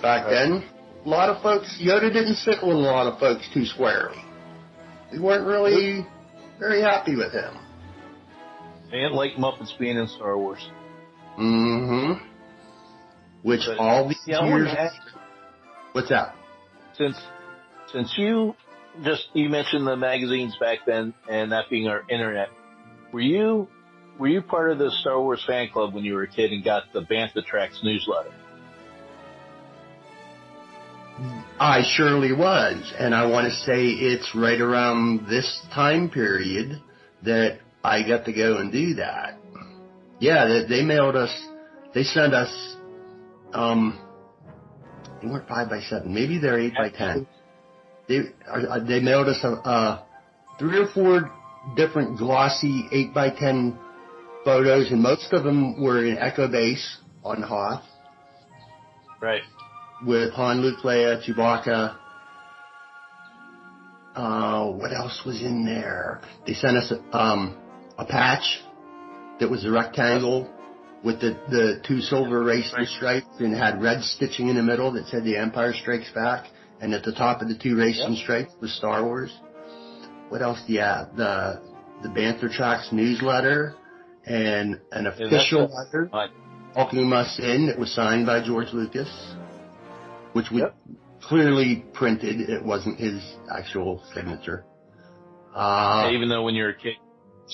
Back 0.02 0.30
then, 0.30 0.64
a 1.06 1.10
lot 1.10 1.30
of 1.30 1.42
folks 1.42 1.80
Yoda 1.82 2.12
didn't 2.12 2.36
sit 2.36 2.58
with 2.62 2.76
a 2.76 2.80
lot 2.80 3.12
of 3.12 3.20
folks 3.20 3.48
too 3.54 3.66
squarely. 3.66 4.22
They 5.12 5.20
weren't 5.20 5.48
really 5.48 6.06
very 6.60 6.82
happy 6.82 7.16
with 7.16 7.32
him. 7.32 7.63
And 8.94 9.14
like 9.16 9.34
Muppets 9.34 9.78
being 9.78 9.98
in 9.98 10.08
Star 10.08 10.38
Wars. 10.38 10.66
Mm-hmm. 11.38 12.24
Which 13.42 13.62
But- 13.66 13.78
all 13.80 14.08
these 14.08 14.22
Yeah, 14.26 14.46
years. 14.46 14.70
ask, 14.70 14.96
What's 15.92 16.10
that? 16.10 16.36
since 16.96 17.18
since 17.92 18.14
you 18.18 18.56
just 19.04 19.28
you 19.34 19.50
mentioned 19.50 19.86
the 19.88 19.98
magazines 19.98 20.56
back 20.60 20.80
then 20.86 21.14
and 21.28 21.52
that 21.52 21.70
being 21.70 21.88
our 21.88 22.04
internet, 22.10 22.50
were 23.12 23.20
you 23.22 23.68
were 24.20 24.28
you 24.28 24.42
part 24.44 24.72
of 24.72 24.78
the 24.78 24.92
Star 25.02 25.20
Wars 25.20 25.44
fan 25.46 25.70
club 25.74 25.94
when 25.96 26.04
you 26.06 26.14
were 26.14 26.24
a 26.24 26.28
kid 26.28 26.52
and 26.52 26.64
got 26.64 26.84
the 26.94 27.02
Bantha 27.02 27.44
Tracks 27.44 27.80
newsletter? 27.84 28.32
I 31.60 31.84
surely 31.96 32.34
was, 32.34 32.92
and 32.98 33.14
I 33.14 33.26
want 33.28 33.46
to 33.48 33.54
say 33.54 33.86
it's 33.86 34.34
right 34.36 34.60
around 34.60 35.28
this 35.28 35.62
time 35.74 36.10
period 36.10 36.82
that 37.24 37.60
I 37.84 38.08
got 38.08 38.26
to 38.26 38.34
go 38.34 38.58
and 38.58 38.72
do 38.72 38.96
that. 38.96 39.38
Yeah, 40.20 40.48
they, 40.48 40.78
they 40.78 40.84
mailed 40.84 41.16
us. 41.16 41.32
They 41.94 42.04
sent 42.04 42.34
us. 42.34 42.76
Um, 43.54 44.00
they 45.22 45.28
weren't 45.28 45.48
five 45.48 45.70
by 45.70 45.82
seven. 45.82 46.14
Maybe 46.14 46.40
they're 46.40 46.60
eight 46.60 46.74
by 46.76 46.90
ten. 46.90 47.28
They 48.08 48.20
uh, 48.50 48.80
they 48.84 49.00
mailed 49.00 49.28
us 49.28 49.40
a, 49.44 49.50
uh, 49.52 50.04
three 50.60 50.80
or 50.80 50.88
four 50.94 51.32
different 51.76 52.18
glossy 52.18 52.88
eight 52.92 53.14
by 53.14 53.30
ten 53.30 53.78
photos, 54.46 54.92
and 54.92 55.02
most 55.02 55.32
of 55.32 55.44
them 55.44 55.82
were 55.82 56.06
in 56.06 56.18
Echo 56.18 56.48
Base 56.48 56.98
on 57.24 57.42
Hoth 57.42 57.84
Right. 59.22 59.42
with 60.06 60.34
Han, 60.34 60.62
Luke, 60.62 60.80
Leia, 60.84 61.22
Chewbacca. 61.26 61.96
Uh, 64.16 64.66
what 64.72 64.94
else 64.94 65.22
was 65.26 65.42
in 65.42 65.66
there? 65.66 66.22
They 66.46 66.54
sent 66.54 66.78
us 66.78 66.92
um, 67.14 67.58
a 68.04 68.12
patch 68.12 68.62
that 69.40 69.50
was 69.50 69.66
a 69.66 69.72
rectangle 69.72 70.50
with 71.04 71.20
the, 71.20 71.32
the 71.50 71.82
two 71.88 72.00
silver 72.02 72.44
racing 72.44 72.86
stripes 72.86 73.28
and 73.40 73.56
had 73.56 73.82
red 73.82 74.02
stitching 74.04 74.48
in 74.48 74.56
the 74.56 74.64
middle 74.64 74.92
that 74.94 75.06
said 75.08 75.24
The 75.24 75.38
Empire 75.38 75.74
Strikes 75.74 76.12
Back. 76.14 76.48
And 76.80 76.94
at 76.94 77.04
the 77.04 77.12
top 77.14 77.42
of 77.42 77.48
the 77.48 77.58
two 77.58 77.76
racing 77.78 78.16
stripes 78.16 78.52
was 78.62 78.74
Star 78.76 79.04
Wars. 79.04 79.34
What 80.30 80.42
else 80.42 80.62
do 80.68 80.74
you 80.74 80.80
have? 80.80 81.16
The, 81.16 81.62
the 82.02 82.10
Bantha 82.10 82.52
Tracks 82.52 82.90
newsletter 82.92 83.76
and 84.26 84.80
an 84.92 85.08
official 85.08 85.68
the- 85.68 85.74
letter 85.74 86.10
Right. 86.14 86.30
welcoming 86.76 87.12
us 87.14 87.40
in 87.40 87.68
that 87.68 87.78
was 87.80 87.94
signed 87.94 88.26
by 88.26 88.44
George 88.46 88.68
Lucas, 88.74 89.10
which 90.34 90.52
we 90.52 90.60
Yep. 90.62 90.76
clearly 91.22 91.86
printed. 91.94 92.42
It 92.50 92.64
wasn't 92.64 93.00
his 93.00 93.22
actual 93.54 94.02
signature. 94.14 94.66
Uh, 95.56 96.10
Even 96.12 96.30
though 96.30 96.44
when 96.44 96.56
you're 96.56 96.70
a 96.70 96.76
kid, 96.76 96.96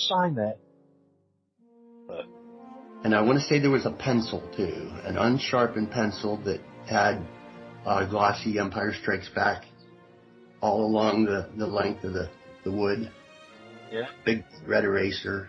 sign 0.00 0.34
that. 0.36 0.58
and 3.04 3.14
I 3.14 3.22
want 3.22 3.38
to 3.38 3.44
say 3.46 3.58
there 3.58 3.70
was 3.70 3.86
a 3.86 3.90
pencil 3.92 4.40
too, 4.56 4.90
an 5.04 5.16
unsharpened 5.16 5.90
pencil 5.90 6.36
that 6.44 6.60
had 6.86 7.22
uh, 7.86 8.04
glossy 8.06 8.58
Empire 8.58 8.92
Strikes 9.00 9.28
Back 9.34 9.64
all 10.60 10.84
along 10.84 11.24
the, 11.24 11.48
the 11.56 11.66
length 11.66 12.04
of 12.04 12.12
the, 12.12 12.28
the 12.64 12.70
wood. 12.72 13.10
Yeah. 13.90 14.06
Big 14.24 14.44
red 14.66 14.84
eraser. 14.84 15.48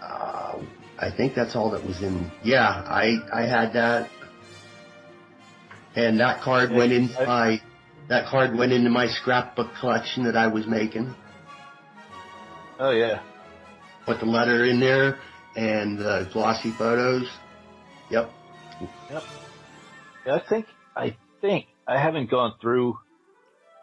Uh, 0.00 0.62
I 0.98 1.10
think 1.14 1.34
that's 1.34 1.54
all 1.54 1.70
that 1.72 1.84
was 1.84 2.02
in. 2.02 2.30
Yeah, 2.42 2.62
I 2.66 3.16
I 3.32 3.42
had 3.42 3.72
that, 3.74 4.10
and 5.94 6.20
that 6.20 6.40
card 6.42 6.70
Yeah, 6.70 6.78
went 6.78 6.92
into 6.92 7.20
I- 7.20 7.26
my 7.26 7.62
that 8.08 8.26
card 8.26 8.54
went 8.56 8.72
into 8.72 8.90
my 8.90 9.06
scrapbook 9.06 9.70
collection 9.80 10.24
that 10.24 10.36
I 10.36 10.46
was 10.48 10.66
making. 10.66 11.14
Oh 12.78 12.90
yeah. 12.90 13.22
Put 14.06 14.20
the 14.20 14.26
letter 14.26 14.64
in 14.64 14.80
there 14.80 15.18
and 15.56 15.98
the 15.98 16.28
glossy 16.32 16.72
photos. 16.72 17.28
Yep. 18.10 18.30
Yeah, 19.10 19.20
I 20.26 20.42
think 20.48 20.66
I 20.96 21.16
think 21.40 21.66
I 21.86 22.00
haven't 22.00 22.30
gone 22.30 22.54
through 22.60 22.98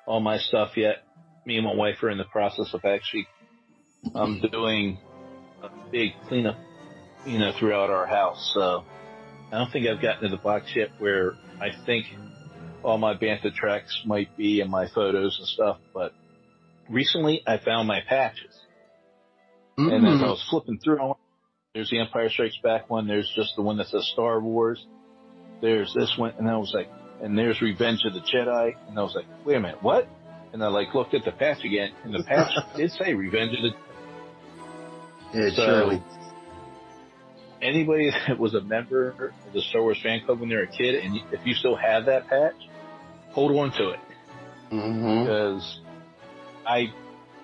all 0.06 0.20
my 0.20 0.38
stuff 0.38 0.76
yet. 0.76 1.04
Me 1.46 1.58
and 1.58 1.66
my 1.66 1.74
wife 1.74 2.04
are 2.04 2.10
in 2.10 2.18
the 2.18 2.26
process 2.26 2.74
of 2.74 2.84
actually 2.86 3.28
um 4.16 4.42
doing 4.52 5.00
a 5.64 5.70
big 5.92 6.12
cleanup, 6.28 6.58
you 7.26 7.40
know, 7.40 7.52
throughout 7.58 7.90
our 7.90 8.06
house. 8.06 8.52
So 8.54 8.84
I 9.52 9.58
don't 9.58 9.72
think 9.72 9.88
I've 9.88 10.02
gotten 10.02 10.30
to 10.30 10.36
the 10.36 10.42
box 10.42 10.72
yet 10.76 10.90
where 11.00 11.34
I 11.60 11.70
think 11.86 12.08
all 12.84 12.98
my 12.98 13.14
Bantha 13.16 13.54
tracks 13.54 14.02
might 14.06 14.36
be 14.36 14.62
and 14.62 14.70
my 14.70 14.88
photos 14.88 15.38
and 15.40 15.48
stuff. 15.48 15.78
But 15.94 16.14
recently 16.90 17.44
I 17.46 17.58
found 17.58 17.88
my 17.88 18.02
patches. 18.08 18.61
And 19.78 20.06
as 20.08 20.22
I 20.22 20.26
Mhm. 20.26 20.30
was 20.30 20.44
flipping 20.50 20.78
through, 20.80 21.16
there's 21.74 21.90
the 21.90 22.00
Empire 22.00 22.30
Strikes 22.30 22.58
Back 22.62 22.90
one. 22.90 23.08
There's 23.08 23.30
just 23.36 23.56
the 23.56 23.62
one 23.62 23.78
that 23.78 23.88
says 23.88 24.06
Star 24.14 24.40
Wars. 24.40 24.86
There's 25.62 25.94
this 25.94 26.18
one, 26.18 26.34
and 26.38 26.50
I 26.50 26.58
was 26.58 26.72
like, 26.74 26.90
and 27.22 27.38
there's 27.38 27.62
Revenge 27.62 28.04
of 28.06 28.14
the 28.14 28.20
Jedi, 28.22 28.74
and 28.90 28.98
I 28.98 29.02
was 29.04 29.16
like, 29.16 29.26
wait 29.46 29.56
a 29.56 29.60
minute, 29.60 29.82
what? 29.82 30.08
And 30.54 30.64
I 30.64 30.68
like 30.68 30.94
looked 30.94 31.14
at 31.14 31.24
the 31.24 31.32
patch 31.32 31.64
again, 31.64 31.92
and 32.04 32.14
the 32.14 32.24
patch 32.24 32.52
did 32.76 32.92
say 32.92 33.14
Revenge 33.14 33.56
of 33.58 33.64
the. 35.34 35.48
It 35.48 35.54
So- 35.54 35.66
surely. 35.66 36.02
Anybody 37.62 38.10
that 38.28 38.40
was 38.40 38.56
a 38.56 38.62
member 38.62 39.10
of 39.48 39.54
the 39.54 39.62
Star 39.62 39.84
Wars 39.84 40.00
fan 40.02 40.22
club 40.26 40.40
when 40.40 40.50
they 40.50 40.56
were 40.56 40.64
a 40.64 40.68
kid, 40.68 40.96
and 40.96 41.16
if 41.32 41.46
you 41.46 41.54
still 41.54 41.76
have 41.76 42.06
that 42.06 42.28
patch, 42.28 42.56
hold 43.32 43.52
on 43.56 43.72
to 43.74 43.90
it 43.92 44.00
hmm 44.72 45.24
because 45.24 45.80
I, 46.66 46.92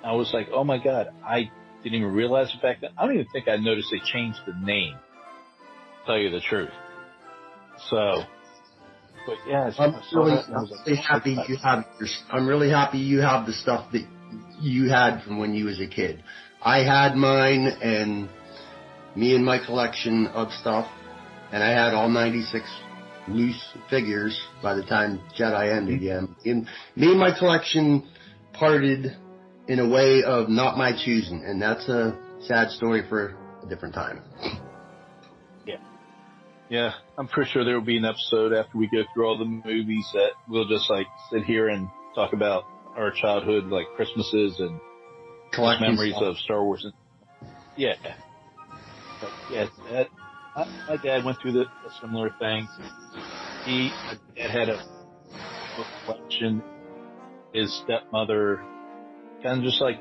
I 0.04 0.14
was 0.14 0.34
like, 0.34 0.48
oh 0.52 0.64
my 0.64 0.80
god, 0.80 1.10
I 1.24 1.52
didn't 1.84 2.00
even 2.00 2.14
realize 2.14 2.52
the 2.54 2.60
fact 2.60 2.82
that 2.82 2.92
I 2.98 3.06
don't 3.06 3.16
even 3.16 3.28
think 3.32 3.48
I 3.48 3.58
noticed 3.58 3.90
they 3.92 4.00
changed 4.00 4.40
the 4.46 4.54
name. 4.54 4.96
Tell 6.06 6.18
you 6.18 6.30
the 6.30 6.42
truth. 6.42 6.70
So, 7.90 8.24
but 9.26 9.36
yeah, 9.48 9.70
I'm 9.78 9.94
really, 10.14 10.32
that 10.32 10.46
I 10.50 10.62
was 10.62 10.72
like, 10.72 10.86
really 10.88 10.98
happy 10.98 11.38
you 11.48 11.58
have 11.64 11.86
your, 12.00 12.10
I'm 12.32 12.48
really 12.48 12.70
happy 12.70 12.98
you 12.98 13.20
have 13.20 13.46
the 13.46 13.54
stuff 13.54 13.92
that 13.92 14.06
you 14.60 14.90
had 14.90 15.24
from 15.24 15.38
when 15.38 15.54
you 15.54 15.66
was 15.66 15.80
a 15.80 15.88
kid. 15.88 16.24
I 16.62 16.80
had 16.80 17.16
mine 17.16 17.68
and 17.82 18.30
me 19.16 19.36
and 19.36 19.46
my 19.46 19.64
collection 19.64 20.28
of 20.28 20.52
stuff 20.52 20.90
and 21.52 21.64
I 21.64 21.70
had 21.70 21.94
all 21.94 22.10
96 22.10 22.66
loose 23.28 23.62
figures 23.90 24.40
by 24.62 24.74
the 24.74 24.84
time 24.84 25.22
Jedi 25.38 25.76
ended. 25.76 26.02
Yeah. 26.02 26.22
Mm-hmm. 26.22 26.50
And 26.50 26.68
me 26.96 27.12
and 27.12 27.20
my 27.20 27.38
collection 27.38 28.08
parted 28.54 29.16
in 29.68 29.80
a 29.80 29.88
way 29.88 30.24
of 30.24 30.50
not 30.50 30.78
my 30.78 30.92
choosing 30.94 31.44
and 31.46 31.62
that's 31.62 31.88
a 31.90 32.18
sad 32.42 32.70
story 32.70 33.04
for 33.08 33.36
a 33.64 33.68
different 33.68 33.94
time. 33.94 34.22
Yeah, 35.66 35.78
yeah. 36.70 36.94
I'm 37.18 37.28
pretty 37.28 37.52
sure 37.52 37.66
there 37.66 37.76
will 37.76 37.86
be 37.86 37.98
an 37.98 38.06
episode 38.06 38.54
after 38.54 38.78
we 38.78 38.88
go 38.88 39.04
through 39.14 39.28
all 39.28 39.38
the 39.38 39.46
movies 39.46 40.08
that 40.14 40.32
we'll 40.48 40.68
just 40.68 40.90
like 40.90 41.08
sit 41.32 41.44
here 41.44 41.68
and 41.68 41.90
talk 42.16 42.34
about 42.34 42.64
our 42.96 43.12
childhood, 43.12 43.66
like 43.66 43.86
Christmases 43.96 44.60
and 44.60 44.80
Collecting 45.54 45.90
memories 45.90 46.14
stuff. 46.14 46.24
of 46.24 46.38
Star 46.38 46.64
Wars. 46.64 46.84
And, 46.84 46.94
yeah, 47.76 47.94
but 49.22 49.30
yeah, 49.52 49.68
that, 49.92 50.08
my, 50.56 50.68
my 50.88 50.98
dad 50.98 51.24
went 51.24 51.40
through 51.42 51.54
the, 51.54 51.62
a 51.62 52.02
similar 52.02 52.34
thing. 52.40 52.68
He 53.66 53.92
had 54.36 54.70
a 54.70 54.82
collection. 56.06 56.64
His 57.54 57.74
stepmother 57.84 58.62
kind 59.44 59.60
of 59.60 59.64
just 59.64 59.82
like 59.82 59.98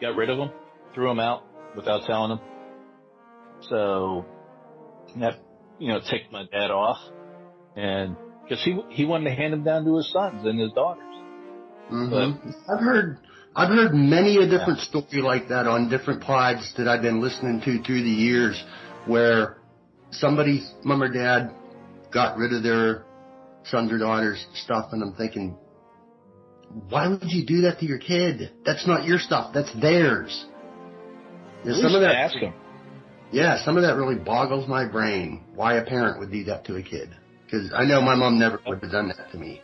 got 0.00 0.16
rid 0.16 0.30
of 0.30 0.38
them, 0.38 0.50
threw 0.94 1.08
them 1.08 1.20
out 1.20 1.44
without 1.76 2.06
telling 2.06 2.30
them. 2.30 2.40
So 3.68 4.24
that 5.16 5.38
you 5.78 5.88
know 5.88 6.00
ticked 6.00 6.32
my 6.32 6.44
dad 6.50 6.70
off, 6.70 6.98
and 7.76 8.16
because 8.42 8.62
he 8.64 8.80
he 8.90 9.04
wanted 9.04 9.30
to 9.30 9.36
hand 9.36 9.52
them 9.52 9.64
down 9.64 9.84
to 9.84 9.96
his 9.96 10.10
sons 10.12 10.46
and 10.46 10.58
his 10.58 10.72
daughters. 10.72 11.04
hmm 11.88 12.32
I've 12.70 12.80
heard 12.80 13.18
I've 13.54 13.70
heard 13.70 13.94
many 13.94 14.36
a 14.36 14.46
different 14.46 14.80
story 14.80 15.22
like 15.22 15.48
that 15.48 15.66
on 15.66 15.88
different 15.88 16.22
pods 16.22 16.72
that 16.76 16.86
I've 16.86 17.02
been 17.02 17.20
listening 17.20 17.60
to 17.64 17.82
through 17.82 18.02
the 18.02 18.10
years, 18.10 18.62
where 19.06 19.58
somebody's 20.12 20.70
mom 20.84 21.02
or 21.02 21.12
dad 21.12 21.52
got 22.12 22.36
rid 22.38 22.52
of 22.52 22.62
their 22.62 23.04
sons 23.64 23.92
or 23.92 23.98
daughters' 23.98 24.46
stuff, 24.54 24.90
and 24.92 25.02
I'm 25.02 25.14
thinking, 25.14 25.56
why 26.88 27.08
would 27.08 27.30
you 27.30 27.44
do 27.46 27.62
that 27.62 27.78
to 27.80 27.86
your 27.86 27.98
kid? 27.98 28.50
That's 28.64 28.86
not 28.86 29.04
your 29.06 29.18
stuff. 29.18 29.52
That's 29.54 29.72
theirs. 29.80 30.46
Yeah, 31.64 31.72
At 31.72 31.78
some 31.80 31.94
of 31.94 32.00
that, 32.02 32.14
ask 32.14 32.36
him. 32.36 32.54
yeah, 33.32 33.64
some 33.64 33.76
of 33.76 33.82
that 33.82 33.96
really 33.96 34.14
boggles 34.16 34.68
my 34.68 34.84
brain. 34.86 35.44
Why 35.54 35.74
a 35.74 35.84
parent 35.84 36.18
would 36.20 36.30
do 36.30 36.44
that 36.44 36.64
to 36.66 36.76
a 36.76 36.82
kid? 36.82 37.14
Because 37.44 37.72
I 37.74 37.84
know 37.84 38.00
my 38.00 38.14
mom 38.14 38.38
never 38.38 38.60
would 38.66 38.80
have 38.82 38.92
done 38.92 39.08
that 39.08 39.32
to 39.32 39.38
me. 39.38 39.60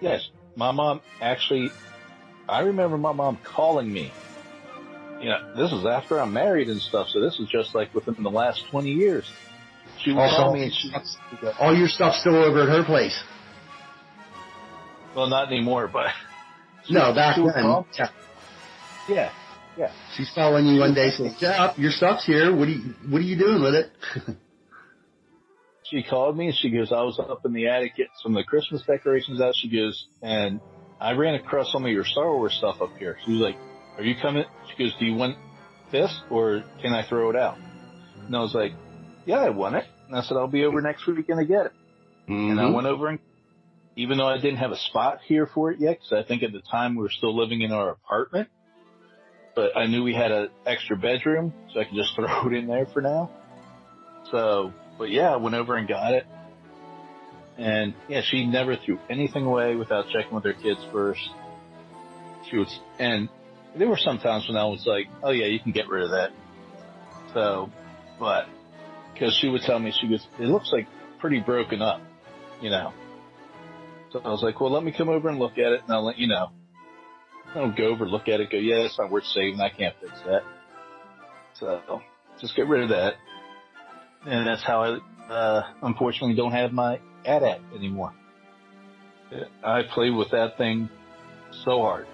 Yes, 0.00 0.28
my 0.56 0.70
mom 0.72 1.00
actually. 1.20 1.70
I 2.48 2.60
remember 2.60 2.98
my 2.98 3.12
mom 3.12 3.38
calling 3.44 3.92
me. 3.92 4.12
You 5.20 5.28
know, 5.28 5.54
this 5.56 5.70
is 5.72 5.84
after 5.86 6.18
I'm 6.18 6.32
married 6.32 6.68
and 6.68 6.80
stuff, 6.80 7.08
so 7.10 7.20
this 7.20 7.38
is 7.38 7.46
just 7.48 7.74
like 7.74 7.94
within 7.94 8.22
the 8.22 8.30
last 8.30 8.64
20 8.70 8.90
years. 8.90 9.30
She 10.02 10.12
would 10.12 10.18
Also- 10.20 10.36
call 10.36 10.54
me 10.54 10.64
and 10.64 10.72
she, 10.74 10.90
All 11.60 11.76
your 11.76 11.88
stuff's 11.88 12.18
still 12.20 12.34
over 12.36 12.62
at 12.62 12.68
her 12.70 12.82
place. 12.82 13.22
Well, 15.14 15.28
not 15.28 15.48
anymore, 15.48 15.88
but 15.92 16.06
No, 16.90 17.14
back 17.14 17.36
then. 17.36 17.84
Yeah. 17.98 18.08
yeah, 19.08 19.32
yeah. 19.76 19.92
She's 20.16 20.30
calling 20.34 20.66
you 20.66 20.80
one 20.80 20.94
day 20.94 21.10
saying, 21.10 21.36
Jeff, 21.38 21.78
your 21.78 21.90
stuff's 21.90 22.24
here. 22.24 22.54
What 22.54 22.68
are 22.68 22.72
you, 22.72 22.94
what 23.08 23.18
are 23.18 23.24
you 23.24 23.36
doing 23.36 23.62
with 23.62 23.74
it? 23.74 23.90
She 25.90 26.04
called 26.04 26.36
me 26.36 26.46
and 26.46 26.54
she 26.54 26.70
goes, 26.70 26.92
I 26.92 27.02
was 27.02 27.18
up 27.18 27.44
in 27.44 27.52
the 27.52 27.66
attic 27.66 27.96
getting 27.96 28.12
some 28.22 28.36
of 28.36 28.44
the 28.44 28.48
Christmas 28.48 28.80
decorations 28.86 29.40
out. 29.40 29.54
She 29.56 29.68
goes, 29.68 30.06
and 30.22 30.60
I 31.00 31.14
ran 31.14 31.34
across 31.34 31.72
some 31.72 31.84
of 31.84 31.90
your 31.90 32.04
Star 32.04 32.32
Wars 32.32 32.54
stuff 32.54 32.80
up 32.80 32.96
here. 32.96 33.18
She 33.24 33.32
was 33.32 33.40
like, 33.40 33.56
are 33.96 34.04
you 34.04 34.14
coming? 34.22 34.44
She 34.68 34.84
goes, 34.84 34.94
do 35.00 35.04
you 35.06 35.16
want 35.16 35.36
this 35.90 36.16
or 36.30 36.62
can 36.80 36.92
I 36.92 37.04
throw 37.08 37.30
it 37.30 37.36
out? 37.36 37.58
And 38.24 38.36
I 38.36 38.40
was 38.40 38.54
like, 38.54 38.72
yeah, 39.26 39.40
I 39.40 39.50
want 39.50 39.74
it. 39.74 39.84
And 40.06 40.16
I 40.16 40.22
said, 40.22 40.36
I'll 40.36 40.46
be 40.46 40.64
over 40.64 40.78
hmm. 40.78 40.86
next 40.86 41.08
weekend 41.08 41.40
to 41.40 41.44
get 41.44 41.66
it. 41.66 41.72
And 42.28 42.60
I 42.60 42.64
mm-hmm. 42.64 42.74
went 42.74 42.86
over 42.86 43.08
and 43.08 43.18
even 44.00 44.16
though 44.16 44.26
I 44.26 44.36
didn't 44.36 44.56
have 44.56 44.70
a 44.70 44.78
spot 44.78 45.18
here 45.26 45.46
for 45.46 45.70
it 45.70 45.78
yet, 45.78 45.98
because 45.98 46.24
I 46.24 46.26
think 46.26 46.42
at 46.42 46.52
the 46.52 46.62
time 46.70 46.96
we 46.96 47.02
were 47.02 47.10
still 47.10 47.36
living 47.36 47.60
in 47.60 47.70
our 47.70 47.90
apartment, 47.90 48.48
but 49.54 49.76
I 49.76 49.88
knew 49.88 50.02
we 50.02 50.14
had 50.14 50.32
an 50.32 50.48
extra 50.64 50.96
bedroom, 50.96 51.52
so 51.72 51.80
I 51.80 51.84
could 51.84 51.94
just 51.94 52.14
throw 52.16 52.46
it 52.46 52.54
in 52.54 52.66
there 52.66 52.86
for 52.94 53.02
now. 53.02 53.30
So, 54.30 54.72
but 54.96 55.10
yeah, 55.10 55.30
I 55.30 55.36
went 55.36 55.54
over 55.54 55.76
and 55.76 55.86
got 55.86 56.14
it. 56.14 56.24
And 57.58 57.92
yeah, 58.08 58.22
she 58.24 58.46
never 58.46 58.76
threw 58.76 58.98
anything 59.10 59.44
away 59.44 59.76
without 59.76 60.06
checking 60.14 60.34
with 60.34 60.44
her 60.44 60.54
kids 60.54 60.80
first. 60.90 61.20
She 62.50 62.56
was, 62.56 62.80
and 62.98 63.28
there 63.76 63.86
were 63.88 63.98
some 63.98 64.18
times 64.18 64.46
when 64.48 64.56
I 64.56 64.64
was 64.64 64.82
like, 64.86 65.08
oh 65.22 65.30
yeah, 65.30 65.44
you 65.44 65.60
can 65.60 65.72
get 65.72 65.88
rid 65.88 66.04
of 66.04 66.10
that. 66.12 66.30
So, 67.34 67.70
but, 68.18 68.46
cause 69.18 69.36
she 69.42 69.50
would 69.50 69.60
tell 69.60 69.78
me, 69.78 69.92
she 70.00 70.08
goes, 70.08 70.26
it 70.38 70.46
looks 70.46 70.70
like 70.72 70.86
pretty 71.18 71.40
broken 71.40 71.82
up, 71.82 72.00
you 72.62 72.70
know. 72.70 72.94
So 74.12 74.20
I 74.24 74.28
was 74.28 74.42
like, 74.42 74.60
well, 74.60 74.72
let 74.72 74.82
me 74.82 74.92
come 74.96 75.08
over 75.08 75.28
and 75.28 75.38
look 75.38 75.52
at 75.52 75.72
it 75.72 75.82
and 75.82 75.92
I'll 75.92 76.04
let 76.04 76.18
you 76.18 76.26
know. 76.26 76.50
I'll 77.54 77.72
go 77.72 77.84
over, 77.84 78.06
look 78.06 78.28
at 78.28 78.40
it, 78.40 78.50
go, 78.50 78.58
yeah, 78.58 78.84
it's 78.84 78.98
not 78.98 79.10
worth 79.10 79.24
saving. 79.24 79.60
I 79.60 79.70
can't 79.70 79.94
fix 80.00 80.12
that. 80.26 80.42
So 81.54 82.00
just 82.40 82.56
get 82.56 82.68
rid 82.68 82.82
of 82.82 82.88
that. 82.90 83.14
And 84.26 84.46
that's 84.46 84.62
how 84.62 84.82
I, 84.82 85.32
uh, 85.32 85.62
unfortunately 85.82 86.36
don't 86.36 86.52
have 86.52 86.72
my 86.72 87.00
AT-AT 87.24 87.60
anymore. 87.74 88.12
I 89.64 89.82
played 89.94 90.14
with 90.14 90.30
that 90.30 90.58
thing 90.58 90.88
so 91.64 91.82
hard. 91.82 92.06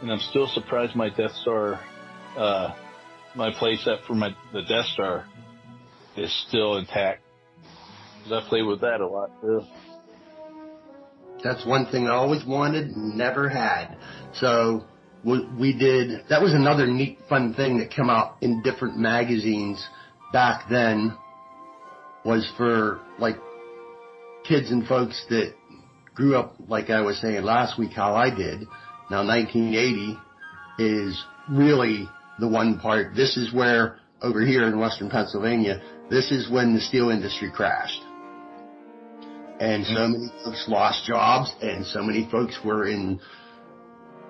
And 0.00 0.10
I'm 0.10 0.20
still 0.20 0.48
surprised 0.48 0.96
my 0.96 1.10
Death 1.10 1.32
Star, 1.42 1.80
uh, 2.36 2.74
my 3.34 3.50
playset 3.52 4.06
for 4.06 4.14
my, 4.14 4.34
the 4.52 4.62
Death 4.62 4.86
Star 4.86 5.26
is 6.16 6.32
still 6.48 6.76
intact. 6.76 7.22
I 8.30 8.40
played 8.48 8.62
with 8.62 8.80
that 8.80 9.00
a 9.00 9.06
lot 9.06 9.30
too. 9.40 9.62
That's 11.44 11.64
one 11.66 11.86
thing 11.86 12.08
I 12.08 12.12
always 12.12 12.44
wanted, 12.44 12.96
never 12.96 13.50
had. 13.50 13.98
So 14.32 14.86
we, 15.22 15.76
did. 15.78 16.22
That 16.30 16.42
was 16.42 16.54
another 16.54 16.86
neat, 16.86 17.18
fun 17.28 17.52
thing 17.52 17.78
that 17.78 17.90
came 17.90 18.08
out 18.08 18.38
in 18.40 18.62
different 18.62 18.96
magazines 18.96 19.86
back 20.32 20.68
then. 20.70 21.16
Was 22.24 22.50
for 22.56 23.00
like 23.18 23.36
kids 24.48 24.70
and 24.70 24.86
folks 24.86 25.22
that 25.28 25.54
grew 26.14 26.36
up, 26.36 26.54
like 26.68 26.88
I 26.88 27.02
was 27.02 27.20
saying 27.20 27.42
last 27.44 27.78
week, 27.78 27.92
how 27.92 28.14
I 28.14 28.34
did. 28.34 28.60
Now 29.10 29.26
1980 29.26 30.18
is 30.78 31.22
really 31.50 32.08
the 32.40 32.48
one 32.48 32.80
part. 32.80 33.14
This 33.14 33.36
is 33.36 33.52
where 33.52 33.98
over 34.22 34.40
here 34.40 34.66
in 34.66 34.78
Western 34.78 35.10
Pennsylvania, 35.10 35.82
this 36.08 36.32
is 36.32 36.50
when 36.50 36.74
the 36.74 36.80
steel 36.80 37.10
industry 37.10 37.50
crashed. 37.54 38.00
And 39.64 39.86
so 39.86 39.94
mm-hmm. 39.94 40.12
many 40.12 40.32
folks 40.44 40.64
lost 40.68 41.06
jobs 41.06 41.54
and 41.62 41.86
so 41.86 42.02
many 42.02 42.28
folks 42.30 42.58
were 42.62 42.86
in 42.86 43.18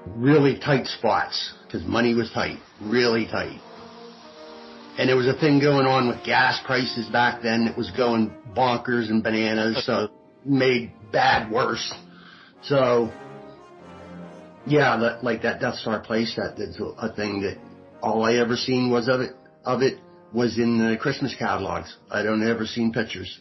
really 0.06 0.60
tight 0.60 0.86
spots 0.86 1.54
because 1.66 1.84
money 1.84 2.14
was 2.14 2.30
tight, 2.30 2.58
really 2.80 3.26
tight. 3.26 3.60
And 4.96 5.08
there 5.08 5.16
was 5.16 5.26
a 5.26 5.34
thing 5.34 5.58
going 5.58 5.86
on 5.86 6.06
with 6.06 6.24
gas 6.24 6.60
prices 6.64 7.08
back 7.08 7.42
then 7.42 7.64
that 7.64 7.76
was 7.76 7.90
going 7.96 8.32
bonkers 8.56 9.10
and 9.10 9.24
bananas, 9.24 9.84
so 9.84 10.08
made 10.44 10.92
bad 11.10 11.50
worse. 11.50 11.92
So, 12.62 13.12
yeah, 14.68 14.96
that, 14.98 15.24
like 15.24 15.42
that 15.42 15.60
Death 15.60 15.78
Star 15.78 16.00
playset, 16.00 16.58
that's 16.58 16.78
a, 16.78 16.84
a 16.84 17.12
thing 17.12 17.42
that 17.42 17.58
all 18.00 18.22
I 18.22 18.34
ever 18.34 18.54
seen 18.54 18.88
was 18.88 19.08
of 19.08 19.20
it, 19.20 19.32
of 19.64 19.82
it 19.82 19.98
was 20.32 20.58
in 20.58 20.78
the 20.78 20.96
Christmas 20.96 21.34
catalogs. 21.36 21.92
I 22.08 22.22
don't 22.22 22.48
ever 22.48 22.66
seen 22.66 22.92
pictures. 22.92 23.40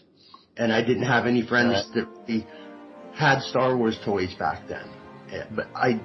And 0.57 0.71
I 0.71 0.81
didn't 0.83 1.03
have 1.03 1.25
any 1.25 1.41
friends 1.41 1.73
Right. 1.73 1.93
that 1.95 2.07
really 2.27 2.47
had 3.13 3.41
Star 3.41 3.75
Wars 3.75 3.97
toys 4.05 4.33
back 4.35 4.67
then. 4.67 4.85
Yeah, 5.31 5.45
But 5.55 5.67
I 5.75 5.99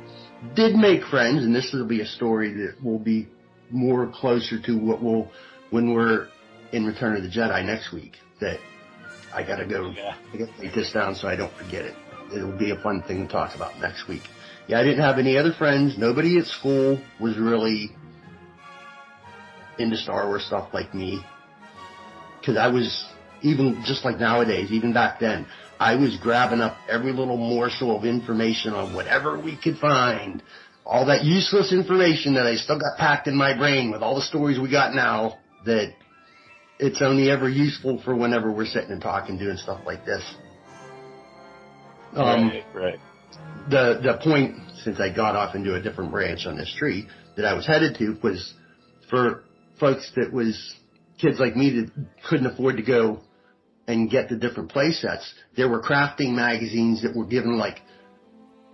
did 0.55 0.75
make 0.75 1.05
friends, 1.05 1.45
and 1.45 1.55
this 1.55 1.73
will 1.73 1.85
be 1.87 2.01
a 2.01 2.07
story 2.07 2.53
that 2.55 2.83
will 2.83 2.99
be 2.99 3.29
more 3.71 4.07
closer 4.07 4.59
to 4.61 4.79
what 4.79 5.03
we'll 5.03 5.31
when 5.71 5.93
we're 5.93 6.29
in 6.73 6.87
Return 6.87 7.17
of 7.17 7.23
the 7.23 7.29
Jedi 7.29 7.65
next 7.65 7.93
week. 7.93 8.13
That 8.41 8.59
I 9.35 9.43
gotta 9.43 9.67
go. 9.67 9.91
Yeah. 9.91 10.15
I 10.33 10.37
gotta 10.39 10.53
write 10.59 10.75
this 10.75 10.93
down 10.93 11.15
so 11.15 11.29
I 11.29 11.37
don't 11.37 11.53
forget 11.53 11.85
it. 11.85 11.95
It'll 12.35 12.57
be 12.57 12.71
a 12.71 12.77
fun 12.77 13.03
thing 13.03 13.27
to 13.27 13.33
talk 13.33 13.55
about 13.55 13.79
next 13.81 14.09
week. 14.09 14.23
Yeah, 14.67 14.81
I 14.81 14.85
didn't 14.85 15.01
have 15.03 15.19
any 15.19 15.37
other 15.37 15.53
friends. 15.53 15.99
Nobody 15.99 16.39
at 16.39 16.47
school 16.47 16.99
was 17.21 17.37
really 17.39 17.91
into 19.79 19.97
Star 19.97 20.27
Wars 20.27 20.45
stuff 20.47 20.69
like 20.73 20.95
me. 20.95 21.23
Cause 22.45 22.57
I 22.57 22.69
was, 22.69 23.05
even 23.43 23.83
just 23.85 24.05
like 24.05 24.19
nowadays, 24.19 24.71
even 24.71 24.93
back 24.93 25.21
then, 25.21 25.47
I 25.79 25.97
was 25.97 26.17
grabbing 26.17 26.61
up 26.61 26.77
every 26.89 27.13
little 27.13 27.37
morsel 27.37 27.97
of 27.97 28.05
information 28.05 28.73
on 28.73 28.95
whatever 28.95 29.39
we 29.39 29.57
could 29.57 29.79
find. 29.79 30.43
All 30.85 31.07
that 31.07 31.25
useless 31.25 31.73
information 31.73 32.35
that 32.35 32.47
I 32.47 32.57
still 32.57 32.79
got 32.79 32.97
packed 32.99 33.27
in 33.27 33.37
my 33.37 33.57
brain 33.57 33.91
with 33.91 34.03
all 34.03 34.15
the 34.15 34.23
stories 34.23 34.59
we 34.59 34.71
got 34.71 34.95
now 34.95 35.39
that 35.67 35.93
it's 36.79 37.03
only 37.03 37.31
ever 37.31 37.49
useful 37.49 38.01
for 38.03 38.15
whenever 38.15 38.51
we're 38.51 38.67
sitting 38.67 38.91
and 38.91 39.03
talking, 39.03 39.39
doing 39.39 39.57
stuff 39.57 39.81
like 39.85 40.05
this. 40.05 40.23
Um, 42.15 42.49
right, 42.49 42.65
right. 42.75 42.99
the 43.69 44.01
the 44.03 44.19
point 44.25 44.57
since 44.83 44.99
I 44.99 45.15
got 45.15 45.37
off 45.37 45.55
into 45.55 45.75
a 45.75 45.83
different 45.83 46.11
branch 46.11 46.47
on 46.47 46.57
this 46.57 46.75
tree 46.79 47.07
that 47.37 47.45
I 47.45 47.53
was 47.53 47.67
headed 47.67 47.97
to 47.99 48.17
was 48.23 48.55
for 49.11 49.45
folks 49.79 50.11
that 50.17 50.33
was 50.33 50.75
kids 51.19 51.39
like 51.39 51.55
me 51.55 51.81
that 51.81 51.91
couldn't 52.29 52.47
afford 52.47 52.79
to 52.79 52.83
go 52.83 53.21
and 53.89 54.11
get 54.11 54.29
the 54.29 54.37
different 54.37 54.71
play 54.71 54.93
sets. 54.93 55.35
There 55.57 55.69
were 55.69 55.83
crafting 55.83 56.35
magazines 56.35 57.03
that 57.03 57.17
were 57.17 57.27
given 57.27 57.59
like 57.59 57.81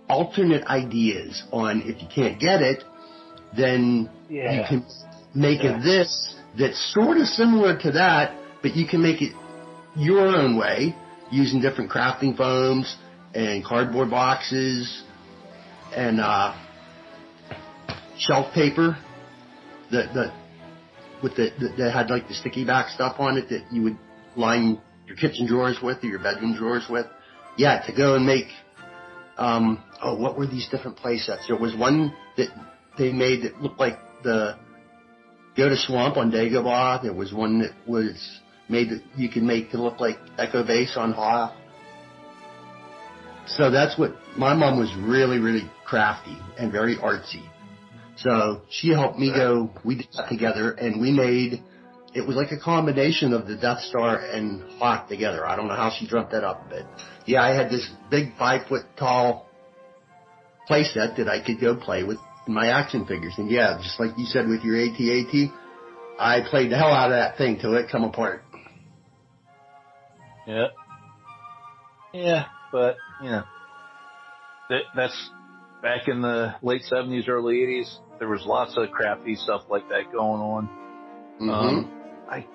alternate 0.09 0.65
ideas 0.67 1.43
on 1.51 1.81
if 1.85 2.01
you 2.03 2.07
can't 2.13 2.39
get 2.39 2.61
it, 2.61 2.83
then 3.57 4.09
you 4.29 4.61
can 4.69 4.85
make 5.33 5.63
Yeah. 5.63 5.77
it 5.79 5.83
this 5.83 6.35
that's 6.59 6.93
sort 6.93 7.17
of 7.17 7.27
similar 7.27 7.77
to 7.79 7.91
that, 7.93 8.35
but 8.61 8.75
you 8.75 8.85
can 8.87 9.01
make 9.01 9.21
it 9.21 9.33
your 9.95 10.27
own 10.27 10.57
way 10.57 10.95
using 11.31 11.61
different 11.61 11.89
crafting 11.91 12.37
foams 12.37 12.95
and 13.33 13.63
cardboard 13.65 14.09
boxes 14.11 15.03
and 15.95 16.19
uh, 16.19 16.53
shelf 18.17 18.53
paper 18.53 18.97
that 19.91 20.13
that 20.13 20.33
with 21.23 21.35
the 21.35 21.49
that 21.77 21.91
had 21.91 22.09
like 22.09 22.27
the 22.27 22.33
sticky 22.33 22.65
back 22.65 22.89
stuff 22.89 23.15
on 23.19 23.37
it 23.37 23.49
that 23.49 23.63
you 23.71 23.81
would 23.83 23.97
line 24.35 24.81
your 25.07 25.17
kitchen 25.17 25.47
drawers 25.47 25.77
with 25.81 26.03
or 26.03 26.07
your 26.07 26.19
bedroom 26.19 26.55
drawers 26.55 26.85
with. 26.89 27.05
Yeah, 27.57 27.85
to 27.85 27.93
go 27.95 28.15
and 28.15 28.25
make 28.25 28.47
um 29.37 29.83
oh 30.01 30.15
what 30.15 30.37
were 30.37 30.47
these 30.47 30.67
different 30.69 30.97
play 30.97 31.17
sets? 31.17 31.47
There 31.47 31.57
was 31.57 31.75
one 31.75 32.13
that 32.37 32.49
they 32.97 33.11
made 33.11 33.43
that 33.43 33.61
looked 33.61 33.79
like 33.79 33.99
the 34.23 34.57
Go 35.55 35.69
to 35.69 35.77
Swamp 35.77 36.17
on 36.17 36.31
Dagobah. 36.31 37.01
There 37.03 37.13
was 37.13 37.33
one 37.33 37.59
that 37.59 37.71
was 37.87 38.39
made 38.67 38.89
that 38.89 39.01
you 39.15 39.29
could 39.29 39.43
make 39.43 39.71
to 39.71 39.81
look 39.81 39.99
like 40.01 40.17
Echo 40.37 40.65
Base 40.65 40.97
on 40.97 41.13
Hoth. 41.13 41.53
So 43.47 43.71
that's 43.71 43.97
what 43.97 44.15
my 44.35 44.53
mom 44.53 44.79
was 44.79 44.93
really, 44.97 45.39
really 45.39 45.69
crafty 45.85 46.37
and 46.57 46.71
very 46.71 46.97
artsy. 46.97 47.47
So 48.17 48.63
she 48.69 48.89
helped 48.89 49.17
me 49.17 49.31
go. 49.33 49.69
We 49.85 49.95
did 49.95 50.07
that 50.17 50.29
together, 50.29 50.71
and 50.71 50.99
we 50.99 51.11
made. 51.11 51.63
It 52.15 52.25
was 52.25 52.37
like 52.37 52.51
a 52.51 52.57
combination 52.57 53.33
of 53.33 53.45
the 53.45 53.57
Death 53.57 53.81
Star 53.81 54.17
and 54.17 54.63
Hoth 54.79 55.09
together. 55.09 55.45
I 55.45 55.55
don't 55.57 55.67
know 55.67 55.75
how 55.75 55.91
she 55.97 56.07
dreamt 56.07 56.31
that 56.31 56.45
up, 56.45 56.69
but 56.69 56.85
yeah, 57.25 57.43
I 57.43 57.53
had 57.53 57.69
this 57.69 57.87
big 58.09 58.37
five 58.37 58.67
foot 58.67 58.85
tall 58.97 59.49
playset 60.69 61.17
that 61.17 61.27
I 61.27 61.43
could 61.45 61.59
go 61.59 61.75
play 61.75 62.03
with 62.03 62.17
my 62.47 62.67
action 62.67 63.05
figures. 63.05 63.33
And 63.37 63.51
yeah, 63.51 63.77
just 63.81 63.99
like 63.99 64.17
you 64.17 64.25
said 64.25 64.47
with 64.47 64.63
your 64.63 64.77
AT-AT, 64.77 65.51
I 66.17 66.41
played 66.49 66.71
the 66.71 66.77
hell 66.77 66.91
out 66.91 67.11
of 67.11 67.17
that 67.17 67.37
thing 67.37 67.59
till 67.59 67.75
it 67.75 67.87
come 67.91 68.03
apart. 68.03 68.43
Yeah. 70.47 70.67
Yeah, 72.13 72.45
but 72.71 72.95
you 73.21 73.29
know, 73.29 73.43
that, 74.69 74.81
that's 74.95 75.29
back 75.81 76.07
in 76.07 76.21
the 76.21 76.55
late 76.61 76.83
seventies, 76.83 77.27
early 77.27 77.61
eighties. 77.61 77.99
There 78.19 78.29
was 78.29 78.45
lots 78.45 78.77
of 78.77 78.89
crafty 78.91 79.35
stuff 79.35 79.63
like 79.69 79.89
that 79.89 80.13
going 80.13 80.41
on. 80.41 80.69
hmm 81.39 81.49
Um, 81.49 81.91
I 82.29 82.45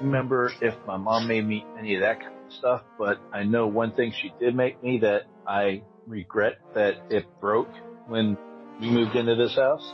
remember 0.00 0.50
if 0.60 0.74
my 0.86 0.96
mom 0.96 1.28
made 1.28 1.46
me 1.46 1.64
any 1.78 1.94
of 1.94 2.00
that 2.02 2.20
kind 2.20 2.34
of 2.46 2.52
stuff, 2.52 2.82
but 2.98 3.18
I 3.32 3.44
know 3.44 3.66
one 3.66 3.92
thing 3.92 4.12
she 4.20 4.32
did 4.40 4.54
make 4.54 4.82
me 4.82 4.98
that 5.00 5.22
I 5.46 5.82
regret 6.06 6.54
that 6.74 6.94
it 7.10 7.26
broke 7.40 7.70
when 8.08 8.36
we 8.80 8.90
moved 8.90 9.14
into 9.16 9.34
this 9.36 9.54
house. 9.54 9.92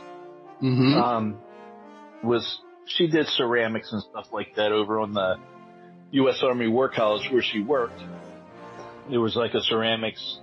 hmm 0.59 0.93
Um, 0.93 1.37
was 2.23 2.59
she 2.85 3.07
did 3.07 3.27
ceramics 3.27 3.91
and 3.93 4.01
stuff 4.01 4.25
like 4.31 4.55
that 4.55 4.71
over 4.71 4.99
on 4.99 5.13
the 5.13 5.35
U.S. 6.11 6.39
Army 6.43 6.67
War 6.67 6.89
College 6.89 7.29
where 7.31 7.43
she 7.43 7.61
worked. 7.61 8.01
There 9.09 9.21
was 9.21 9.35
like 9.35 9.53
a 9.53 9.61
ceramics, 9.61 10.39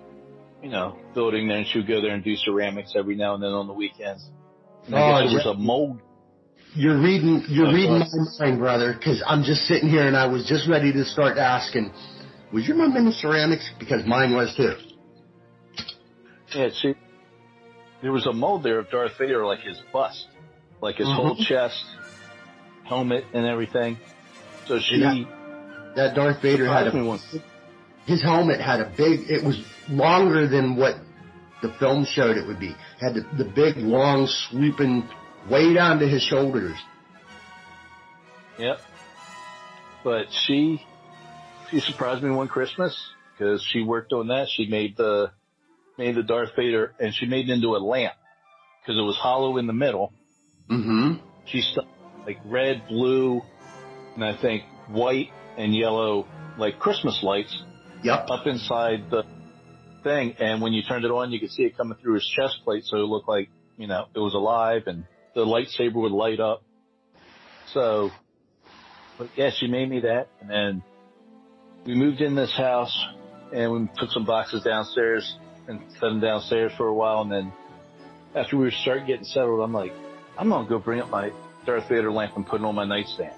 you 0.62 0.70
know, 0.70 0.96
building 1.14 1.48
there, 1.48 1.58
and 1.58 1.66
she 1.66 1.78
would 1.78 1.88
go 1.88 2.00
there 2.00 2.12
and 2.14 2.22
do 2.22 2.36
ceramics 2.36 2.94
every 2.96 3.16
now 3.16 3.34
and 3.34 3.42
then 3.42 3.50
on 3.50 3.66
the 3.66 3.72
weekends. 3.72 4.28
And 4.86 4.94
I 4.94 5.00
Oh, 5.00 5.06
guess 5.06 5.28
there 5.28 5.34
was 5.34 5.46
a 5.46 5.58
mold. 5.58 6.00
You're 6.76 7.00
reading, 7.00 7.42
you're 7.48 7.72
reading 7.72 8.00
my 8.00 8.06
mind, 8.38 8.58
brother, 8.58 8.92
because 8.92 9.22
I'm 9.26 9.42
just 9.42 9.62
sitting 9.62 9.88
here 9.88 10.06
and 10.06 10.14
I 10.14 10.26
was 10.26 10.46
just 10.46 10.68
ready 10.68 10.92
to 10.92 11.06
start 11.06 11.38
asking, 11.38 11.90
was 12.52 12.68
your 12.68 12.76
mom 12.76 12.94
into 12.96 13.12
ceramics? 13.12 13.70
Because 13.78 14.04
mine 14.04 14.34
was 14.34 14.54
too. 14.54 14.74
Yeah, 16.54 16.68
she. 16.78 16.94
There 18.02 18.12
was 18.12 18.26
a 18.26 18.32
mold 18.32 18.62
there 18.62 18.78
of 18.78 18.90
Darth 18.90 19.12
Vader, 19.18 19.46
like 19.46 19.60
his 19.60 19.80
bust, 19.90 20.26
like 20.82 20.96
his 20.96 21.08
whole 21.08 21.34
Mhm. 21.34 21.46
chest, 21.46 21.82
helmet, 22.84 23.24
and 23.32 23.46
everything. 23.46 23.96
So 24.66 24.78
she. 24.78 24.96
Yeah. 24.96 25.24
That 25.96 26.14
Darth 26.14 26.42
Vader 26.42 26.66
had 26.66 26.88
a, 26.88 27.18
his 28.04 28.22
helmet 28.22 28.60
had 28.60 28.80
a 28.80 28.92
big, 28.94 29.30
it 29.30 29.42
was 29.42 29.64
longer 29.88 30.46
than 30.46 30.76
what 30.76 30.96
the 31.62 31.70
film 31.78 32.04
showed 32.04 32.36
it 32.36 32.46
would 32.46 32.60
be. 32.60 32.76
Had 33.00 33.14
the, 33.14 33.26
the 33.38 33.44
big, 33.50 33.78
long, 33.78 34.26
swooping, 34.26 35.08
way 35.50 35.74
down 35.74 35.98
to 36.00 36.08
his 36.08 36.22
shoulders. 36.22 36.76
Yep. 38.58 38.78
But 40.04 40.26
she, 40.30 40.80
she 41.70 41.80
surprised 41.80 42.22
me 42.22 42.30
one 42.30 42.48
Christmas 42.48 42.96
because 43.32 43.62
she 43.72 43.82
worked 43.82 44.12
on 44.12 44.28
that. 44.28 44.48
She 44.48 44.66
made 44.66 44.96
the, 44.96 45.30
made 45.98 46.14
the 46.14 46.22
Darth 46.22 46.50
Vader 46.56 46.92
and 46.98 47.14
she 47.14 47.26
made 47.26 47.48
it 47.48 47.52
into 47.52 47.68
a 47.76 47.78
lamp 47.78 48.14
because 48.80 48.98
it 48.98 49.02
was 49.02 49.16
hollow 49.16 49.56
in 49.58 49.66
the 49.66 49.72
middle. 49.72 50.12
Mm-hmm. 50.70 51.14
She 51.46 51.60
stuck 51.60 51.86
like 52.24 52.38
red, 52.44 52.88
blue, 52.88 53.40
and 54.14 54.24
I 54.24 54.40
think 54.40 54.64
white 54.88 55.30
and 55.56 55.74
yellow, 55.74 56.26
like 56.58 56.78
Christmas 56.78 57.20
lights 57.22 57.62
Yep. 58.02 58.26
up 58.30 58.46
inside 58.46 59.10
the 59.10 59.24
thing. 60.04 60.34
And 60.38 60.60
when 60.60 60.72
you 60.72 60.82
turned 60.82 61.04
it 61.04 61.10
on, 61.10 61.32
you 61.32 61.40
could 61.40 61.50
see 61.50 61.64
it 61.64 61.76
coming 61.76 61.96
through 62.00 62.14
his 62.14 62.26
chest 62.26 62.58
plate. 62.64 62.84
So 62.84 62.96
it 62.98 63.00
looked 63.00 63.28
like, 63.28 63.48
you 63.76 63.86
know, 63.86 64.06
it 64.14 64.18
was 64.18 64.34
alive 64.34 64.82
and 64.86 65.04
the 65.36 65.44
lightsaber 65.44 65.96
would 65.96 66.12
light 66.12 66.40
up. 66.40 66.62
So, 67.72 68.10
but 69.18 69.28
yeah, 69.36 69.50
she 69.54 69.66
made 69.66 69.88
me 69.88 70.00
that. 70.00 70.28
And 70.40 70.50
then 70.50 70.82
we 71.84 71.94
moved 71.94 72.22
in 72.22 72.34
this 72.34 72.56
house 72.56 72.98
and 73.52 73.70
we 73.70 73.88
put 73.98 74.10
some 74.10 74.24
boxes 74.24 74.64
downstairs 74.64 75.36
and 75.68 75.80
set 75.92 76.00
them 76.00 76.20
downstairs 76.20 76.72
for 76.78 76.88
a 76.88 76.94
while. 76.94 77.20
And 77.20 77.30
then 77.30 77.52
after 78.34 78.56
we 78.56 78.64
were 78.64 78.70
starting 78.70 79.06
getting 79.06 79.24
settled, 79.24 79.60
I'm 79.60 79.74
like, 79.74 79.92
I'm 80.38 80.48
gonna 80.48 80.66
go 80.66 80.78
bring 80.78 81.00
up 81.00 81.10
my 81.10 81.30
Darth 81.66 81.88
Vader 81.90 82.10
lamp 82.10 82.34
and 82.36 82.46
put 82.46 82.62
it 82.62 82.64
on 82.64 82.74
my 82.74 82.86
nightstand. 82.86 83.34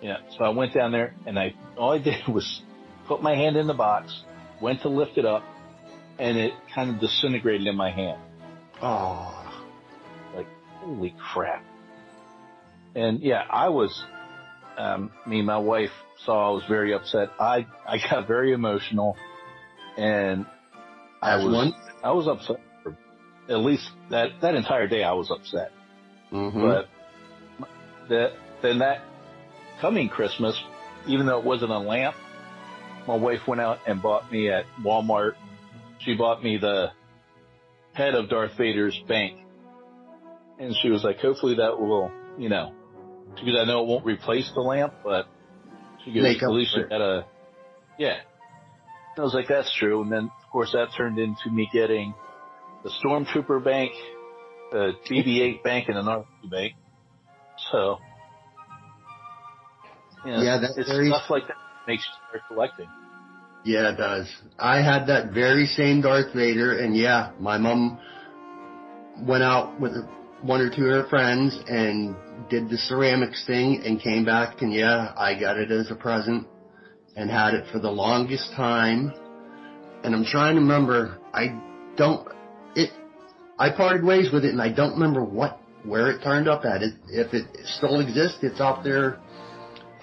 Yeah. 0.00 0.18
So 0.38 0.44
I 0.44 0.50
went 0.50 0.72
down 0.72 0.92
there 0.92 1.14
and 1.26 1.36
I 1.36 1.54
all 1.76 1.92
I 1.92 1.98
did 2.02 2.28
was 2.28 2.62
put 3.08 3.22
my 3.22 3.34
hand 3.34 3.56
in 3.56 3.66
the 3.66 3.74
box, 3.74 4.22
went 4.62 4.82
to 4.82 4.88
lift 4.88 5.18
it 5.18 5.26
up, 5.26 5.42
and 6.16 6.38
it 6.38 6.52
kind 6.72 6.90
of 6.90 7.00
disintegrated 7.00 7.66
in 7.66 7.76
my 7.76 7.90
hand. 7.90 8.20
Oh, 8.80 9.39
holy 10.80 11.14
crap. 11.32 11.64
And 12.94 13.20
yeah, 13.20 13.42
I 13.48 13.68
was, 13.68 14.04
um, 14.76 15.10
me 15.26 15.38
and 15.38 15.46
my 15.46 15.58
wife 15.58 15.90
saw 16.24 16.50
I 16.50 16.54
was 16.54 16.64
very 16.68 16.92
upset. 16.92 17.30
I, 17.38 17.66
I 17.86 17.98
got 18.10 18.26
very 18.26 18.52
emotional 18.52 19.16
and 19.96 20.46
I 21.22 21.36
as 21.36 21.44
was, 21.44 21.54
one. 21.54 21.74
I 22.02 22.12
was 22.12 22.26
upset 22.26 22.60
for 22.82 22.96
at 23.48 23.58
least 23.58 23.88
that, 24.10 24.40
that 24.42 24.54
entire 24.54 24.88
day 24.88 25.04
I 25.04 25.12
was 25.12 25.30
upset. 25.30 25.72
Mm-hmm. 26.32 26.60
But 26.60 26.88
that, 28.08 28.32
then 28.62 28.78
that 28.80 29.02
coming 29.80 30.08
Christmas, 30.08 30.60
even 31.06 31.26
though 31.26 31.38
it 31.38 31.44
wasn't 31.44 31.70
a 31.70 31.78
lamp, 31.78 32.16
my 33.06 33.16
wife 33.16 33.40
went 33.46 33.60
out 33.60 33.78
and 33.86 34.02
bought 34.02 34.30
me 34.30 34.50
at 34.50 34.64
Walmart. 34.82 35.32
She 36.00 36.14
bought 36.14 36.42
me 36.42 36.58
the 36.58 36.92
head 37.92 38.14
of 38.14 38.28
Darth 38.28 38.56
Vader's 38.56 38.98
bank. 39.08 39.38
And 40.60 40.74
she 40.82 40.90
was 40.90 41.02
like, 41.02 41.18
hopefully 41.20 41.54
that 41.56 41.80
will, 41.80 42.12
you 42.38 42.48
know, 42.50 42.72
because 43.34 43.56
I 43.60 43.64
know 43.64 43.82
it 43.82 43.86
won't 43.88 44.04
replace 44.04 44.50
the 44.54 44.60
lamp, 44.60 44.92
but 45.02 45.26
she 46.04 46.12
goes, 46.12 46.22
Make 46.22 46.42
at 46.42 46.50
least 46.50 46.76
you 46.76 46.86
gotta, 46.86 47.24
yeah. 47.98 48.18
I 49.16 49.20
was 49.22 49.34
like, 49.34 49.48
that's 49.48 49.74
true. 49.78 50.02
And 50.02 50.12
then, 50.12 50.24
of 50.24 50.50
course, 50.52 50.72
that 50.72 50.88
turned 50.96 51.18
into 51.18 51.50
me 51.50 51.68
getting 51.72 52.14
the 52.84 52.90
Stormtrooper 53.04 53.62
bank, 53.64 53.92
the 54.70 54.92
BB-8 55.10 55.62
bank, 55.64 55.88
and 55.88 55.96
an 55.98 56.04
R2 56.06 56.50
bank. 56.50 56.74
So, 57.72 57.98
you 60.24 60.32
know, 60.32 60.42
Yeah, 60.42 60.58
that's 60.60 60.76
it's 60.76 60.88
very- 60.90 61.08
stuff 61.08 61.28
like 61.30 61.46
that 61.48 61.56
makes 61.86 62.04
you 62.06 62.12
start 62.28 62.42
collecting. 62.48 62.88
Yeah, 63.64 63.90
it 63.92 63.96
does. 63.96 64.26
I 64.58 64.80
had 64.80 65.06
that 65.08 65.32
very 65.32 65.66
same 65.66 66.00
Darth 66.00 66.32
Vader, 66.34 66.78
and 66.78 66.96
yeah, 66.96 67.32
my 67.38 67.58
mom 67.58 67.98
went 69.22 69.42
out 69.42 69.78
with 69.78 69.92
one 70.42 70.60
or 70.60 70.70
two 70.74 70.86
of 70.86 71.04
her 71.04 71.08
friends 71.08 71.58
and 71.68 72.16
did 72.48 72.68
the 72.70 72.78
ceramics 72.78 73.44
thing 73.46 73.82
and 73.84 74.00
came 74.00 74.24
back, 74.24 74.62
and 74.62 74.72
yeah, 74.72 75.12
I 75.16 75.38
got 75.38 75.58
it 75.58 75.70
as 75.70 75.90
a 75.90 75.94
present 75.94 76.46
and 77.16 77.30
had 77.30 77.54
it 77.54 77.70
for 77.72 77.78
the 77.78 77.90
longest 77.90 78.52
time. 78.56 79.12
And 80.02 80.14
I'm 80.14 80.24
trying 80.24 80.54
to 80.54 80.60
remember, 80.60 81.18
I 81.34 81.60
don't, 81.96 82.26
it, 82.74 82.90
I 83.58 83.70
parted 83.70 84.04
ways 84.04 84.32
with 84.32 84.44
it 84.44 84.50
and 84.52 84.62
I 84.62 84.72
don't 84.72 84.92
remember 84.92 85.22
what, 85.22 85.60
where 85.84 86.10
it 86.10 86.22
turned 86.22 86.48
up 86.48 86.64
at. 86.64 86.82
It, 86.82 86.94
if 87.08 87.34
it 87.34 87.46
still 87.76 88.00
exists, 88.00 88.38
it's 88.42 88.60
out 88.60 88.82
there, 88.82 89.18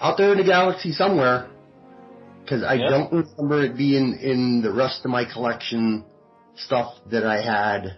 out 0.00 0.16
there 0.16 0.32
in 0.32 0.38
the 0.38 0.44
galaxy 0.44 0.92
somewhere 0.92 1.48
because 2.42 2.62
I 2.62 2.74
Yeah. 2.74 2.88
don't 2.90 3.12
remember 3.12 3.64
it 3.64 3.76
being 3.76 4.18
in 4.22 4.62
the 4.62 4.72
rest 4.72 5.04
of 5.04 5.10
my 5.10 5.24
collection 5.24 6.04
stuff 6.56 6.94
that 7.10 7.26
I 7.26 7.42
had. 7.42 7.96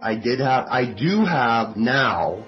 I 0.00 0.14
did 0.14 0.40
have, 0.40 0.66
I 0.68 0.84
do 0.84 1.24
have 1.24 1.76
now, 1.76 2.44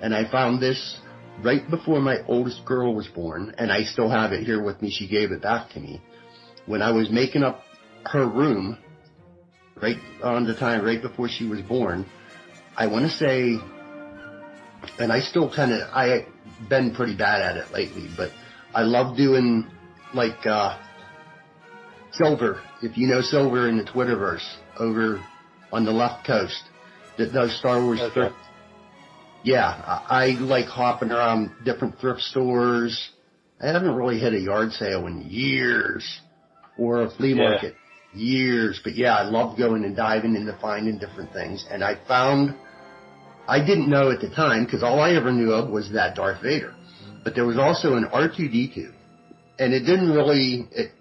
and 0.00 0.14
I 0.14 0.30
found 0.30 0.60
this 0.60 0.98
right 1.42 1.68
before 1.68 2.00
my 2.00 2.18
oldest 2.26 2.64
girl 2.64 2.94
was 2.94 3.06
born, 3.08 3.54
and 3.58 3.70
I 3.70 3.84
still 3.84 4.08
have 4.08 4.32
it 4.32 4.44
here 4.44 4.62
with 4.62 4.80
me. 4.80 4.90
She 4.90 5.06
gave 5.06 5.30
it 5.30 5.42
back 5.42 5.70
to 5.70 5.80
me 5.80 6.00
when 6.66 6.82
I 6.82 6.92
was 6.92 7.10
making 7.10 7.42
up 7.42 7.62
her 8.06 8.26
room, 8.26 8.78
right 9.80 9.98
on 10.22 10.44
the 10.46 10.54
time, 10.54 10.84
right 10.84 11.00
before 11.00 11.28
she 11.28 11.46
was 11.46 11.60
born. 11.60 12.06
I 12.76 12.86
want 12.86 13.04
to 13.04 13.16
say, 13.16 13.58
and 14.98 15.12
I 15.12 15.20
still 15.20 15.52
kind 15.54 15.72
of, 15.72 15.88
I 15.92 16.26
been 16.68 16.94
pretty 16.94 17.16
bad 17.16 17.42
at 17.42 17.56
it 17.56 17.72
lately, 17.72 18.08
but 18.16 18.30
I 18.74 18.82
love 18.82 19.16
doing 19.16 19.70
like 20.14 20.46
uh 20.46 20.78
Silver, 22.12 22.60
if 22.82 22.96
you 22.96 23.06
know 23.06 23.20
Silver 23.20 23.68
in 23.68 23.76
the 23.76 23.84
Twitterverse 23.84 24.56
over 24.78 25.22
on 25.70 25.84
the 25.84 25.92
left 25.92 26.26
coast 26.26 26.62
that 27.18 27.32
does 27.32 27.56
Star 27.58 27.82
Wars 27.82 28.00
Okay. 28.00 28.14
thrift. 28.14 28.34
Yeah, 29.44 29.66
I, 29.66 30.26
I 30.26 30.26
like 30.40 30.66
hopping 30.66 31.10
around 31.10 31.50
different 31.64 31.98
thrift 32.00 32.20
stores. 32.20 33.10
I 33.60 33.68
haven't 33.68 33.94
really 33.94 34.18
hit 34.18 34.34
a 34.34 34.40
yard 34.40 34.72
sale 34.72 35.06
in 35.06 35.22
years 35.28 36.04
or 36.76 37.02
a 37.02 37.10
flea 37.10 37.30
Yeah. 37.34 37.50
market 37.50 37.74
years, 38.14 38.80
but 38.82 38.94
yeah, 38.94 39.14
I 39.16 39.22
love 39.24 39.56
going 39.58 39.84
and 39.84 39.94
diving 39.94 40.34
into 40.34 40.56
finding 40.60 40.98
different 40.98 41.32
things. 41.32 41.64
And 41.70 41.84
I 41.84 41.96
found 42.06 42.54
I 43.46 43.60
didn't 43.64 43.88
know 43.88 44.10
at 44.10 44.20
the 44.20 44.28
time 44.30 44.64
because 44.64 44.82
all 44.82 45.00
I 45.00 45.12
ever 45.14 45.32
knew 45.32 45.52
of 45.52 45.70
was 45.70 45.90
that 45.92 46.14
Darth 46.16 46.42
Vader. 46.42 46.74
But 47.24 47.34
there 47.34 47.46
was 47.46 47.58
also 47.58 47.94
an 47.96 48.04
R2D2, 48.04 48.92
and 49.58 49.72
it 49.74 49.80
didn't 49.80 50.10
really. 50.10 50.68
It 50.70 50.92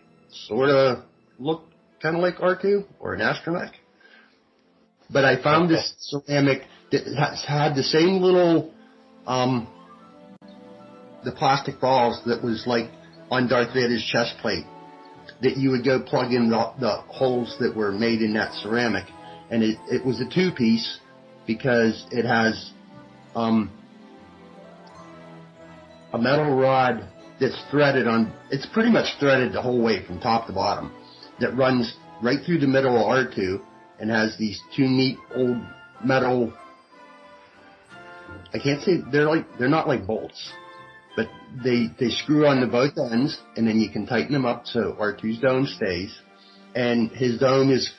sort 0.48 0.70
of 0.70 1.04
looked 1.40 1.74
kind 2.02 2.16
of 2.16 2.22
like 2.22 2.38
R2 2.38 2.86
or 3.00 3.14
an 3.14 3.22
astromech. 3.22 3.72
But 5.10 5.26
I 5.26 5.42
found 5.42 5.70
this 5.70 5.94
ceramic 6.00 6.64
that 6.92 7.04
had 7.48 7.76
the 7.76 7.84
same 7.84 8.22
little, 8.22 8.74
um, 9.26 9.68
the 11.24 11.32
plastic 11.32 11.80
balls 11.80 12.22
that 12.26 12.44
was 12.44 12.64
like 12.66 12.90
on 13.32 13.48
Darth 13.48 13.74
Vader's 13.74 14.06
chest 14.12 14.36
plate 14.42 14.66
that 15.42 15.58
you 15.58 15.72
would 15.72 15.84
go 15.84 16.02
plug 16.02 16.32
in 16.32 16.50
the, 16.50 16.74
the 16.80 16.96
holes 17.10 17.56
that 17.60 17.76
were 17.76 17.92
made 17.92 18.22
in 18.22 18.34
that 18.34 18.54
ceramic, 18.62 19.06
and 19.50 19.64
it, 19.64 19.78
it 19.88 20.06
was 20.06 20.20
a 20.22 20.30
two 20.34 20.52
piece 20.52 21.00
because 21.46 22.06
it 22.12 22.26
has 22.26 22.72
um, 23.36 23.72
a 26.14 26.18
metal 26.18 26.56
rod 26.56 27.08
that's 27.40 27.62
threaded 27.70 28.08
on. 28.08 28.34
It's 28.50 28.66
pretty 28.74 28.90
much 28.90 29.20
threaded 29.20 29.54
the 29.54 29.62
whole 29.62 29.82
way 29.82 30.06
from 30.06 30.20
top 30.20 30.48
to 30.48 30.54
bottom. 30.54 30.94
That 31.40 31.56
runs 31.56 31.96
right 32.24 32.40
through 32.46 32.60
the 32.60 32.68
middle 32.68 32.96
of 32.98 33.28
R2 33.28 33.64
and 34.00 34.10
has 34.10 34.38
these 34.38 34.60
two 34.76 34.88
neat 34.88 35.18
old 35.36 35.58
metal. 36.04 36.54
I 38.54 38.60
can't 38.60 38.82
say 38.82 39.02
they're 39.12 39.28
like 39.28 39.46
they're 39.58 39.68
not 39.68 39.88
like 39.88 40.06
bolts, 40.06 40.52
but 41.16 41.28
they 41.64 41.88
they 42.00 42.10
screw 42.10 42.48
on 42.48 42.62
to 42.62 42.68
both 42.68 42.98
ends 42.98 43.38
and 43.56 43.68
then 43.68 43.80
you 43.80 43.90
can 43.90 44.06
tighten 44.06 44.34
them 44.34 44.46
up 44.46 44.66
so 44.66 44.96
R2's 45.00 45.40
dome 45.40 45.66
stays. 45.66 46.18
And 46.76 47.10
his 47.12 47.40
dome 47.40 47.72
is 47.72 47.92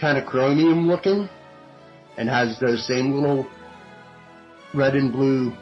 kind 0.00 0.16
of 0.16 0.24
chromium 0.24 0.88
looking 0.88 1.28
and 2.16 2.28
has 2.28 2.58
those 2.60 2.86
same 2.86 3.12
little 3.12 3.46
red 4.74 4.94
and 4.94 5.12
blue 5.12 5.52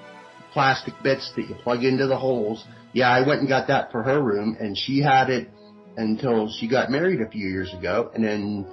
plastic 0.53 0.95
bits 1.03 1.33
that 1.37 1.49
you 1.49 1.55
plug 1.63 1.83
into 1.85 2.07
the 2.07 2.17
holes. 2.17 2.65
Yeah, 2.93 3.09
I 3.09 3.27
went 3.27 3.41
and 3.41 3.49
got 3.49 3.69
that 3.69 3.91
for 3.91 4.03
her 4.03 4.23
room 4.23 4.57
and 4.61 4.77
she 4.77 5.01
had 5.01 5.31
it 5.31 5.49
until 5.97 6.49
she 6.51 6.69
got 6.69 6.91
married 6.91 7.21
a 7.21 7.29
few 7.29 7.49
years 7.49 7.73
ago 7.75 8.11
and 8.15 8.25
then 8.25 8.67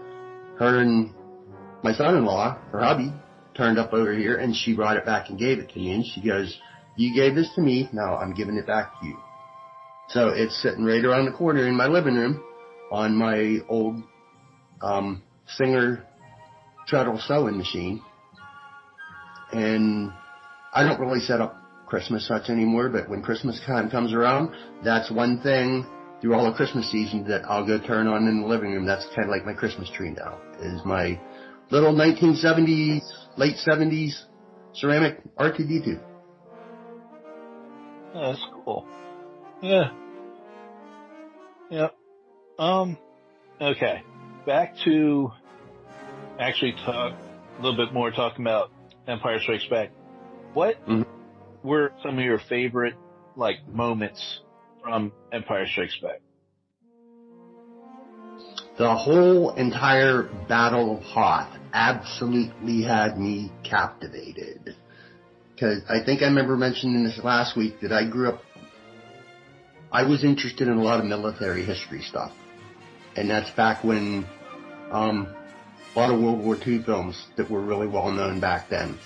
her 0.60 0.82
and 0.82 1.14
my 1.84 1.94
son-in-law, 1.94 2.58
her 2.72 2.80
hubby, 2.80 3.14
turned 3.56 3.78
up 3.78 3.94
over 3.94 4.14
here 4.14 4.38
and 4.38 4.56
she 4.56 4.76
brought 4.76 4.98
it 4.98 5.06
back 5.06 5.30
and 5.30 5.40
gave 5.40 5.60
it 5.60 5.70
to 5.70 5.80
me 5.80 5.92
and 5.92 6.06
she 6.06 6.22
goes, 6.22 6.58
you 6.98 7.14
gave 7.14 7.36
this 7.36 7.50
to 7.56 7.62
me, 7.62 7.90
now 7.92 8.16
I'm 8.16 8.34
giving 8.34 8.58
it 8.58 8.68
back 8.68 9.00
to 9.00 9.06
you. 9.06 9.18
So 10.10 10.30
it's 10.30 10.62
sitting 10.62 10.86
right 10.86 11.04
around 11.04 11.26
the 11.26 11.32
corner 11.32 11.68
in 11.68 11.76
my 11.76 11.88
living 11.88 12.16
room 12.16 12.44
on 12.92 13.16
my 13.16 13.60
old, 13.68 14.04
um, 14.82 15.22
Singer 15.48 16.06
treadle 16.88 17.20
sewing 17.20 17.58
machine. 17.58 18.02
And 19.52 20.12
I 20.74 20.84
don't 20.84 21.00
really 21.00 21.20
set 21.20 21.40
up 21.40 21.56
Christmas 21.88 22.28
much 22.30 22.50
anymore, 22.50 22.90
but 22.90 23.10
when 23.10 23.22
Christmas 23.22 23.60
time 23.66 23.90
comes 23.90 24.14
around, 24.14 24.52
that's 24.84 25.12
one 25.12 25.40
thing 25.42 25.86
through 26.26 26.34
all 26.34 26.50
the 26.50 26.58
Christmas 26.58 26.90
season 26.92 27.24
that 27.28 27.44
I'll 27.48 27.68
go 27.68 27.78
turn 27.78 28.08
on 28.08 28.28
in 28.28 28.42
the 28.42 28.48
living 28.48 28.72
room. 28.72 28.84
That's 28.84 29.06
kind 29.16 29.26
of 29.26 29.30
like 29.30 29.46
my 29.46 29.54
Christmas 29.54 29.88
tree 29.92 30.10
now, 30.10 30.40
is 30.60 30.84
my 30.84 31.20
little 31.70 31.94
1970s, 31.94 33.04
late 33.38 33.58
70s 33.58 34.24
ceramic 34.74 35.20
R2D2. 35.38 36.02
Yeah, 38.16 38.32
that's 38.32 38.44
cool. 38.66 38.88
Yeah. 39.62 39.92
Yep. 41.70 41.96
Um, 42.58 42.98
okay. 43.62 44.02
Back 44.48 44.74
to 44.86 45.30
actually 46.40 46.74
talk 46.86 47.14
a 47.14 47.62
little 47.62 47.78
bit 47.78 47.94
more 47.94 48.10
talking 48.10 48.44
about 48.44 48.72
Empire 49.08 49.40
Strikes 49.42 49.68
Back. 49.70 49.92
What 50.56 50.84
Mhm. 50.88 51.06
were 51.64 51.92
some 52.02 52.18
of 52.18 52.26
your 52.26 52.40
favorite, 52.50 52.96
like, 53.36 53.58
moments 53.68 54.40
from 54.86 55.12
Empire 55.32 55.66
Strikes 55.68 55.98
Back? 56.00 56.22
The 58.78 58.94
whole 58.94 59.56
entire 59.56 60.30
Battle 60.48 60.98
of 60.98 61.04
Hoth 61.04 61.58
absolutely 61.74 62.84
had 62.84 63.18
me 63.18 63.52
captivated. 63.64 64.76
Cause 65.60 65.82
I 65.90 66.04
think 66.06 66.22
I 66.22 66.26
remember 66.26 66.56
mentioning 66.56 67.04
this 67.04 67.20
last 67.24 67.58
week 67.58 67.80
that 67.82 67.92
I 67.92 68.08
grew 68.08 68.30
up, 68.30 68.42
I 69.92 70.04
was 70.04 70.24
interested 70.24 70.68
in 70.68 70.78
a 70.78 70.84
lot 70.84 71.00
of 71.00 71.06
military 71.06 71.64
history 71.64 72.02
stuff. 72.02 72.34
And 73.16 73.30
that's 73.30 73.50
back 73.52 73.84
when 73.84 74.28
um, 74.92 75.34
a 75.96 76.00
lot 76.00 76.14
of 76.14 76.22
World 76.22 76.44
War 76.44 76.58
II 76.58 76.84
films 76.84 77.26
that 77.38 77.50
were 77.50 77.62
really 77.62 77.88
well 77.88 78.12
known 78.12 78.42
back 78.42 78.70
then. 78.70 79.00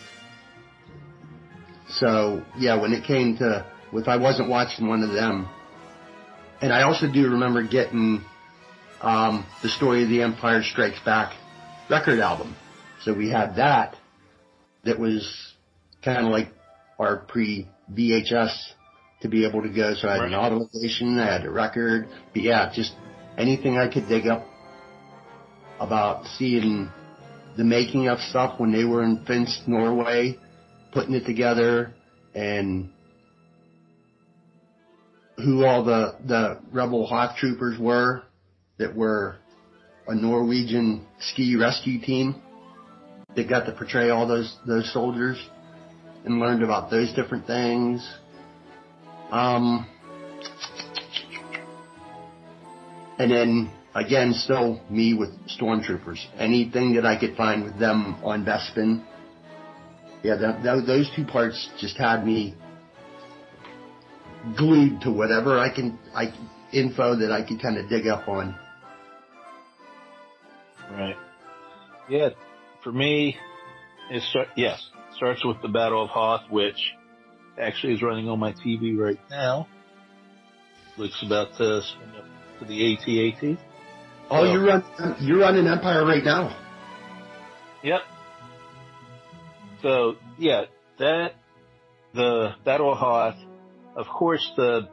So 1.89 2.43
yeah, 2.57 2.81
when 2.81 2.91
it 2.91 3.05
came 3.05 3.37
to 3.37 3.65
if 3.93 4.07
I 4.07 4.17
wasn't 4.17 4.49
watching 4.49 4.87
one 4.87 5.03
of 5.03 5.11
them, 5.13 5.47
and 6.61 6.73
I 6.73 6.83
also 6.83 7.11
do 7.11 7.29
remember 7.29 7.63
getting 7.63 8.23
um, 9.01 9.45
the 9.61 9.69
story 9.69 10.03
of 10.03 10.09
the 10.09 10.21
Empire 10.21 10.63
Strikes 10.63 10.99
Back 11.05 11.33
record 11.89 12.19
album. 12.19 12.55
So 13.01 13.13
we 13.13 13.29
had 13.29 13.55
that 13.55 13.95
that 14.83 14.99
was 14.99 15.53
kind 16.03 16.25
of 16.25 16.31
like 16.31 16.49
our 16.97 17.17
pre 17.17 17.67
VHS 17.93 18.73
to 19.21 19.27
be 19.27 19.45
able 19.45 19.61
to 19.61 19.69
go. 19.69 19.93
So 19.95 20.07
I 20.07 20.15
had 20.15 20.23
an 20.25 20.33
audio 20.33 20.59
automation, 20.59 21.19
I 21.19 21.31
had 21.31 21.45
a 21.45 21.51
record, 21.51 22.07
but 22.33 22.41
yeah, 22.41 22.71
just 22.73 22.93
anything 23.37 23.77
I 23.77 23.91
could 23.91 24.07
dig 24.07 24.27
up 24.27 24.45
about 25.79 26.25
seeing 26.37 26.89
the 27.57 27.63
making 27.63 28.07
of 28.07 28.19
stuff 28.19 28.59
when 28.59 28.71
they 28.71 28.83
were 28.83 29.03
in 29.03 29.25
Finse, 29.25 29.61
Norway, 29.67 30.37
putting 30.93 31.13
it 31.13 31.25
together, 31.25 31.93
and 32.33 32.89
who 35.43 35.65
all 35.65 35.83
the, 35.83 36.15
the 36.25 36.59
rebel 36.71 37.05
Hoth 37.05 37.37
troopers 37.37 37.79
were 37.79 38.23
that 38.77 38.95
were 38.95 39.37
a 40.07 40.15
Norwegian 40.15 41.05
ski 41.19 41.55
rescue 41.55 42.01
team 42.01 42.41
that 43.35 43.47
got 43.47 43.65
to 43.65 43.71
portray 43.71 44.09
all 44.09 44.27
those, 44.27 44.55
those 44.65 44.91
soldiers 44.91 45.37
and 46.25 46.39
learned 46.39 46.63
about 46.63 46.89
those 46.89 47.13
different 47.13 47.45
things. 47.45 48.07
Um, 49.31 49.87
and 53.17 53.31
then 53.31 53.71
again, 53.93 54.33
still 54.33 54.81
me 54.89 55.13
with 55.13 55.29
stormtroopers. 55.47 56.23
Anything 56.37 56.95
that 56.95 57.05
I 57.05 57.19
could 57.19 57.35
find 57.35 57.63
with 57.63 57.79
them 57.79 58.15
on 58.23 58.45
Bespin. 58.45 59.05
Yeah, 60.23 60.35
that, 60.35 60.63
that, 60.63 60.83
those 60.85 61.09
two 61.15 61.25
parts 61.25 61.69
just 61.79 61.97
had 61.97 62.25
me 62.25 62.55
glued 64.55 65.01
to 65.01 65.11
whatever 65.11 65.59
I 65.59 65.73
can, 65.73 65.97
I 66.15 66.33
info 66.71 67.15
that 67.17 67.31
I 67.31 67.43
can 67.43 67.59
kind 67.59 67.77
of 67.77 67.89
dig 67.89 68.07
up 68.07 68.27
on. 68.27 68.55
Right. 70.91 71.17
Yeah. 72.09 72.29
For 72.83 72.91
me, 72.91 73.37
it 74.09 74.23
start, 74.23 74.47
yes, 74.55 74.89
starts 75.15 75.43
with 75.45 75.61
the 75.61 75.67
Battle 75.67 76.03
of 76.03 76.09
Hoth, 76.09 76.49
which 76.49 76.93
actually 77.59 77.93
is 77.93 78.01
running 78.01 78.27
on 78.29 78.39
my 78.39 78.53
TV 78.53 78.97
right 78.97 79.19
now. 79.29 79.67
Looks 80.97 81.21
about 81.23 81.53
to 81.57 81.81
to 82.59 82.65
the 82.65 82.93
AT-AT. 82.93 83.57
Oh, 84.29 84.43
So- 84.45 84.51
you're 84.51 84.65
run, 84.65 84.83
you're 85.19 85.39
running 85.39 85.67
Empire 85.67 86.05
right 86.05 86.23
now. 86.23 86.55
Yep. 87.83 88.01
So 89.81 90.15
yeah, 90.37 90.65
that 90.97 91.35
the 92.13 92.55
Battle 92.65 92.91
of 92.91 92.97
Hoth, 92.97 93.35
of 93.95 94.07
course, 94.07 94.51
the 94.55 94.89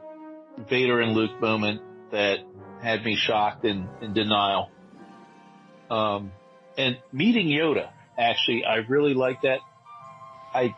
Vader 0.69 1.01
and 1.01 1.13
Luke 1.13 1.39
moment 1.39 1.81
that 2.11 2.39
had 2.81 3.03
me 3.03 3.15
shocked 3.15 3.65
and 3.65 3.87
in 4.01 4.13
denial. 4.13 4.69
Um, 5.89 6.31
and 6.77 6.97
meeting 7.11 7.47
Yoda, 7.47 7.89
actually, 8.17 8.63
I 8.65 8.77
really 8.87 9.13
like 9.13 9.41
that. 9.41 9.59
I 10.53 10.75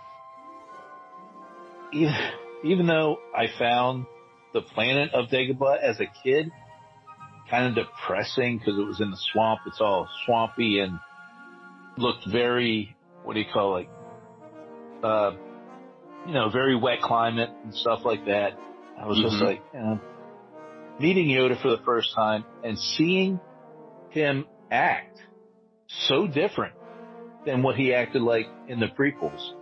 even, 1.93 2.15
even 2.63 2.87
though 2.87 3.17
I 3.35 3.47
found 3.57 4.05
the 4.53 4.61
planet 4.61 5.13
of 5.13 5.29
Dagobah 5.29 5.81
as 5.81 5.99
a 5.99 6.05
kid 6.23 6.51
kind 7.49 7.65
of 7.65 7.85
depressing 7.85 8.57
because 8.57 8.77
it 8.77 8.85
was 8.85 9.01
in 9.01 9.11
the 9.11 9.17
swamp. 9.31 9.61
It's 9.65 9.81
all 9.81 10.07
swampy 10.25 10.79
and 10.79 10.99
looked 11.97 12.27
very, 12.27 12.95
what 13.23 13.33
do 13.33 13.39
you 13.39 13.45
call 13.51 13.77
it? 13.77 13.87
Uh, 15.03 15.31
you 16.25 16.33
know, 16.33 16.49
very 16.49 16.75
wet 16.75 17.01
climate 17.01 17.49
and 17.63 17.73
stuff 17.73 18.01
like 18.05 18.25
that. 18.25 18.57
I 18.97 19.07
was 19.07 19.17
just 19.19 19.35
Mhm. 19.37 19.45
like, 19.45 19.61
you 19.73 19.79
know, 19.79 19.99
meeting 20.99 21.27
Yoda 21.27 21.59
for 21.61 21.69
the 21.69 21.77
first 21.83 22.13
time 22.13 22.43
and 22.63 22.77
seeing 22.77 23.39
him 24.09 24.45
act 24.69 25.21
so 25.87 26.27
different 26.27 26.73
than 27.45 27.63
what 27.63 27.75
he 27.75 27.93
acted 27.93 28.21
like 28.21 28.47
in 28.67 28.79
the 28.79 28.87
prequels. 28.87 29.53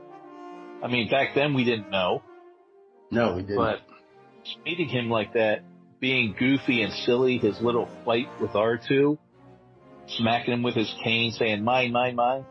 I 0.84 0.88
mean, 0.88 1.10
back 1.10 1.34
then 1.36 1.54
we 1.54 1.64
didn't 1.64 1.90
know, 1.90 2.22
No, 3.12 3.36
we 3.36 3.42
didn't. 3.44 3.58
but 3.58 3.82
meeting 4.66 4.88
him 4.90 5.10
like 5.10 5.34
that, 5.34 5.62
being 6.00 6.34
goofy 6.38 6.82
and 6.82 6.92
silly, 6.94 7.38
his 7.38 7.62
little 7.62 7.88
fight 8.06 8.28
with 8.40 8.52
R2, 8.56 9.18
smacking 10.08 10.54
him 10.54 10.64
with 10.64 10.76
his 10.76 10.94
cane, 11.04 11.32
saying 11.32 11.64
mine, 11.64 11.92
mine, 11.92 12.16
mine, 12.16 12.46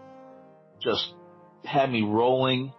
just 0.80 1.14
had 1.64 1.90
me 1.90 2.02
rolling. 2.02 2.72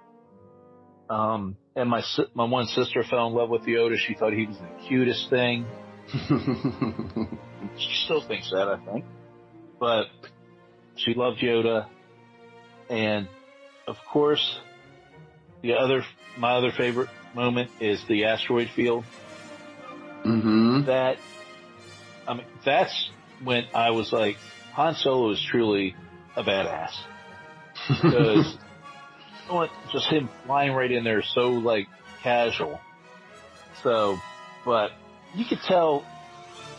Um, 1.09 1.57
and 1.75 1.89
my 1.89 2.01
my 2.33 2.45
one 2.45 2.65
sister 2.65 3.03
fell 3.03 3.27
in 3.27 3.33
love 3.33 3.49
with 3.49 3.63
Yoda. 3.63 3.97
She 3.97 4.13
thought 4.13 4.33
he 4.33 4.45
was 4.45 4.57
the 4.57 4.87
cutest 4.87 5.29
thing. 5.29 5.65
She 7.77 7.93
still 8.05 8.21
thinks 8.21 8.49
that, 8.51 8.67
I 8.67 8.77
think. 8.83 9.05
But 9.79 10.05
she 10.95 11.13
loved 11.13 11.39
Yoda. 11.39 11.87
And 12.89 13.27
of 13.87 13.97
course, 14.11 14.59
the 15.61 15.73
other, 15.73 16.03
my 16.37 16.53
other 16.53 16.71
favorite 16.75 17.09
moment 17.35 17.69
is 17.79 18.03
the 18.07 18.25
asteroid 18.25 18.69
field. 18.75 19.03
hmm 20.23 20.85
That, 20.85 21.17
I 22.27 22.33
mean, 22.33 22.45
that's 22.65 23.09
when 23.43 23.65
I 23.73 23.91
was 23.91 24.11
like, 24.11 24.37
Han 24.73 24.95
Solo 24.95 25.31
is 25.31 25.45
truly 25.49 25.95
a 26.35 26.43
badass. 26.43 26.91
Because 28.01 28.57
just 29.91 30.07
him 30.09 30.29
flying 30.45 30.73
right 30.73 30.91
in 30.91 31.03
there 31.03 31.23
so 31.23 31.49
like 31.49 31.87
casual. 32.21 32.79
So, 33.83 34.17
but 34.65 34.91
you 35.35 35.45
could 35.45 35.61
tell, 35.67 36.05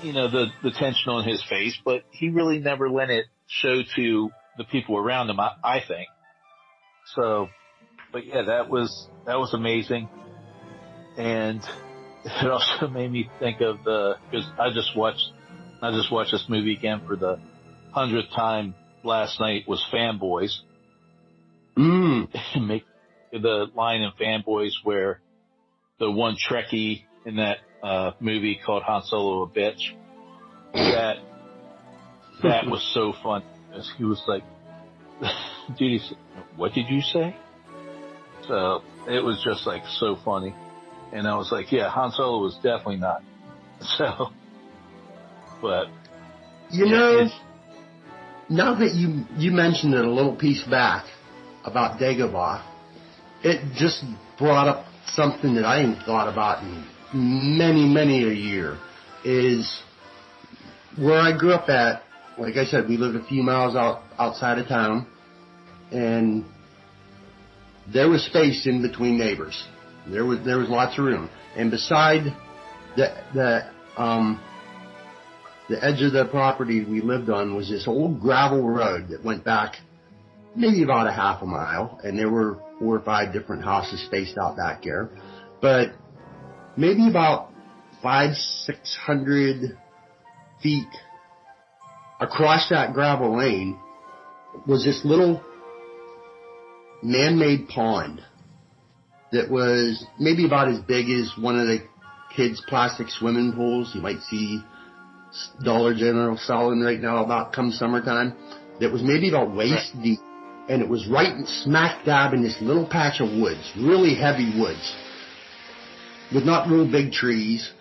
you 0.02 0.12
know, 0.12 0.30
the, 0.30 0.46
the 0.62 0.70
tension 0.70 1.10
on 1.10 1.26
his 1.26 1.42
face, 1.48 1.78
but 1.84 2.02
he 2.10 2.30
really 2.30 2.58
never 2.58 2.90
let 2.90 3.10
it 3.10 3.26
show 3.46 3.82
to 3.96 4.30
the 4.56 4.64
people 4.64 4.96
around 4.96 5.30
him, 5.30 5.40
I, 5.40 5.52
I 5.62 5.80
think. 5.86 6.08
So, 7.14 7.48
but 8.12 8.26
yeah, 8.26 8.42
that 8.42 8.68
was, 8.68 9.08
that 9.26 9.38
was 9.38 9.54
amazing. 9.54 10.08
And 11.16 11.62
it 12.24 12.50
also 12.50 12.88
made 12.88 13.10
me 13.10 13.30
think 13.38 13.60
of 13.60 13.84
the, 13.84 14.16
cause 14.30 14.44
I 14.58 14.70
just 14.70 14.96
watched, 14.96 15.32
I 15.80 15.92
just 15.92 16.10
watched 16.12 16.32
this 16.32 16.46
movie 16.48 16.74
again 16.74 17.02
for 17.06 17.16
the 17.16 17.38
hundredth 17.92 18.30
time 18.34 18.74
last 19.04 19.40
night 19.40 19.64
was 19.66 19.84
Fanboys. 19.92 20.58
Mm. 21.76 22.28
Make 22.56 22.84
the 23.32 23.66
line 23.74 24.00
in 24.02 24.10
Fanboys 24.20 24.72
where 24.84 25.20
the 25.98 26.10
one 26.10 26.36
Trekkie 26.36 27.02
in 27.26 27.36
that 27.36 27.58
uh, 27.82 28.12
movie 28.20 28.58
called 28.64 28.82
Han 28.84 29.02
Solo 29.04 29.42
a 29.42 29.48
bitch. 29.48 29.92
That 30.72 31.16
that 32.42 32.66
was 32.66 32.82
so 32.94 33.12
fun. 33.22 33.42
He 33.96 34.04
was 34.04 34.22
like, 34.26 34.42
"Dude, 35.78 36.00
said, 36.02 36.16
what 36.56 36.72
did 36.72 36.88
you 36.88 37.00
say?" 37.00 37.36
So 38.46 38.82
it 39.06 39.22
was 39.22 39.42
just 39.44 39.66
like 39.66 39.82
so 39.98 40.16
funny, 40.24 40.54
and 41.12 41.26
I 41.26 41.36
was 41.36 41.50
like, 41.52 41.72
"Yeah, 41.72 41.90
Han 41.90 42.12
Solo 42.12 42.42
was 42.42 42.54
definitely 42.56 42.98
not." 42.98 43.22
So, 43.96 44.30
but 45.62 45.86
You 46.70 46.86
yeah, 46.86 46.96
know, 46.96 47.28
now 48.48 48.74
that 48.74 48.94
you 48.94 49.24
you 49.36 49.52
mentioned 49.52 49.94
it 49.94 50.04
a 50.04 50.10
little 50.10 50.34
piece 50.34 50.64
back 50.64 51.04
about 51.70 52.00
Dagobah, 52.00 52.64
it 53.42 53.74
just 53.74 54.04
brought 54.38 54.68
up 54.68 54.86
something 55.06 55.54
that 55.54 55.64
I 55.64 55.78
hadn't 55.80 56.04
thought 56.04 56.30
about 56.32 56.62
in 56.62 56.84
many, 57.58 57.86
many 57.86 58.24
a 58.24 58.32
year. 58.32 58.78
Is 59.24 59.82
where 60.96 61.18
I 61.18 61.36
grew 61.36 61.52
up 61.52 61.68
at. 61.68 62.02
Like 62.38 62.56
I 62.56 62.64
said, 62.64 62.88
we 62.88 62.96
lived 62.96 63.16
a 63.16 63.24
few 63.26 63.42
miles 63.42 63.74
out 63.74 64.02
outside 64.16 64.58
of 64.58 64.68
town, 64.68 65.08
and 65.90 66.44
there 67.92 68.08
was 68.08 68.24
space 68.24 68.66
in 68.66 68.80
between 68.80 69.18
neighbors. 69.18 69.66
There 70.06 70.24
was 70.24 70.38
there 70.44 70.58
was 70.58 70.68
lots 70.68 70.98
of 70.98 71.04
room, 71.04 71.28
and 71.56 71.70
beside 71.70 72.24
the 72.96 73.12
the 73.34 73.70
um 74.00 74.40
the 75.68 75.84
edge 75.84 76.00
of 76.02 76.12
the 76.12 76.24
property 76.26 76.84
we 76.84 77.00
lived 77.00 77.28
on 77.28 77.54
was 77.54 77.68
this 77.68 77.86
old 77.86 78.20
gravel 78.20 78.66
road 78.68 79.08
that 79.08 79.24
went 79.24 79.44
back 79.44 79.76
maybe 80.58 80.82
about 80.82 81.06
a 81.06 81.12
half 81.12 81.40
a 81.42 81.46
mile, 81.46 82.00
and 82.02 82.18
there 82.18 82.28
were 82.28 82.58
four 82.78 82.96
or 82.96 83.00
five 83.00 83.32
different 83.32 83.64
houses 83.64 84.04
spaced 84.06 84.36
out 84.36 84.56
back 84.56 84.82
there. 84.82 85.10
But 85.62 85.92
maybe 86.76 87.08
about 87.08 87.50
five, 88.02 88.34
six 88.34 88.96
hundred 88.96 89.76
feet 90.62 90.88
across 92.20 92.68
that 92.70 92.92
gravel 92.92 93.38
lane 93.38 93.78
was 94.66 94.84
this 94.84 95.00
little 95.04 95.42
man-made 97.02 97.68
pond 97.68 98.20
that 99.30 99.48
was 99.50 100.04
maybe 100.18 100.44
about 100.44 100.68
as 100.68 100.80
big 100.80 101.08
as 101.10 101.30
one 101.38 101.58
of 101.58 101.66
the 101.66 101.78
kids' 102.34 102.62
plastic 102.66 103.08
swimming 103.08 103.52
pools. 103.52 103.92
You 103.94 104.00
might 104.00 104.20
see 104.22 104.60
Dollar 105.62 105.94
General 105.94 106.36
selling 106.36 106.80
right 106.80 107.00
now 107.00 107.24
about 107.24 107.52
come 107.52 107.70
summertime 107.70 108.34
that 108.80 108.90
was 108.90 109.02
maybe 109.02 109.28
about 109.28 109.54
waist 109.54 109.92
deep 110.02 110.18
and 110.68 110.82
it 110.82 110.88
was 110.88 111.06
right 111.08 111.46
smack 111.46 112.04
dab 112.04 112.34
in 112.34 112.42
this 112.42 112.56
little 112.60 112.86
patch 112.86 113.20
of 113.20 113.30
woods, 113.30 113.72
really 113.76 114.14
heavy 114.14 114.58
woods 114.58 114.94
with 116.32 116.44
not 116.44 116.68
real 116.68 116.90
big 116.90 117.12
trees, 117.12 117.72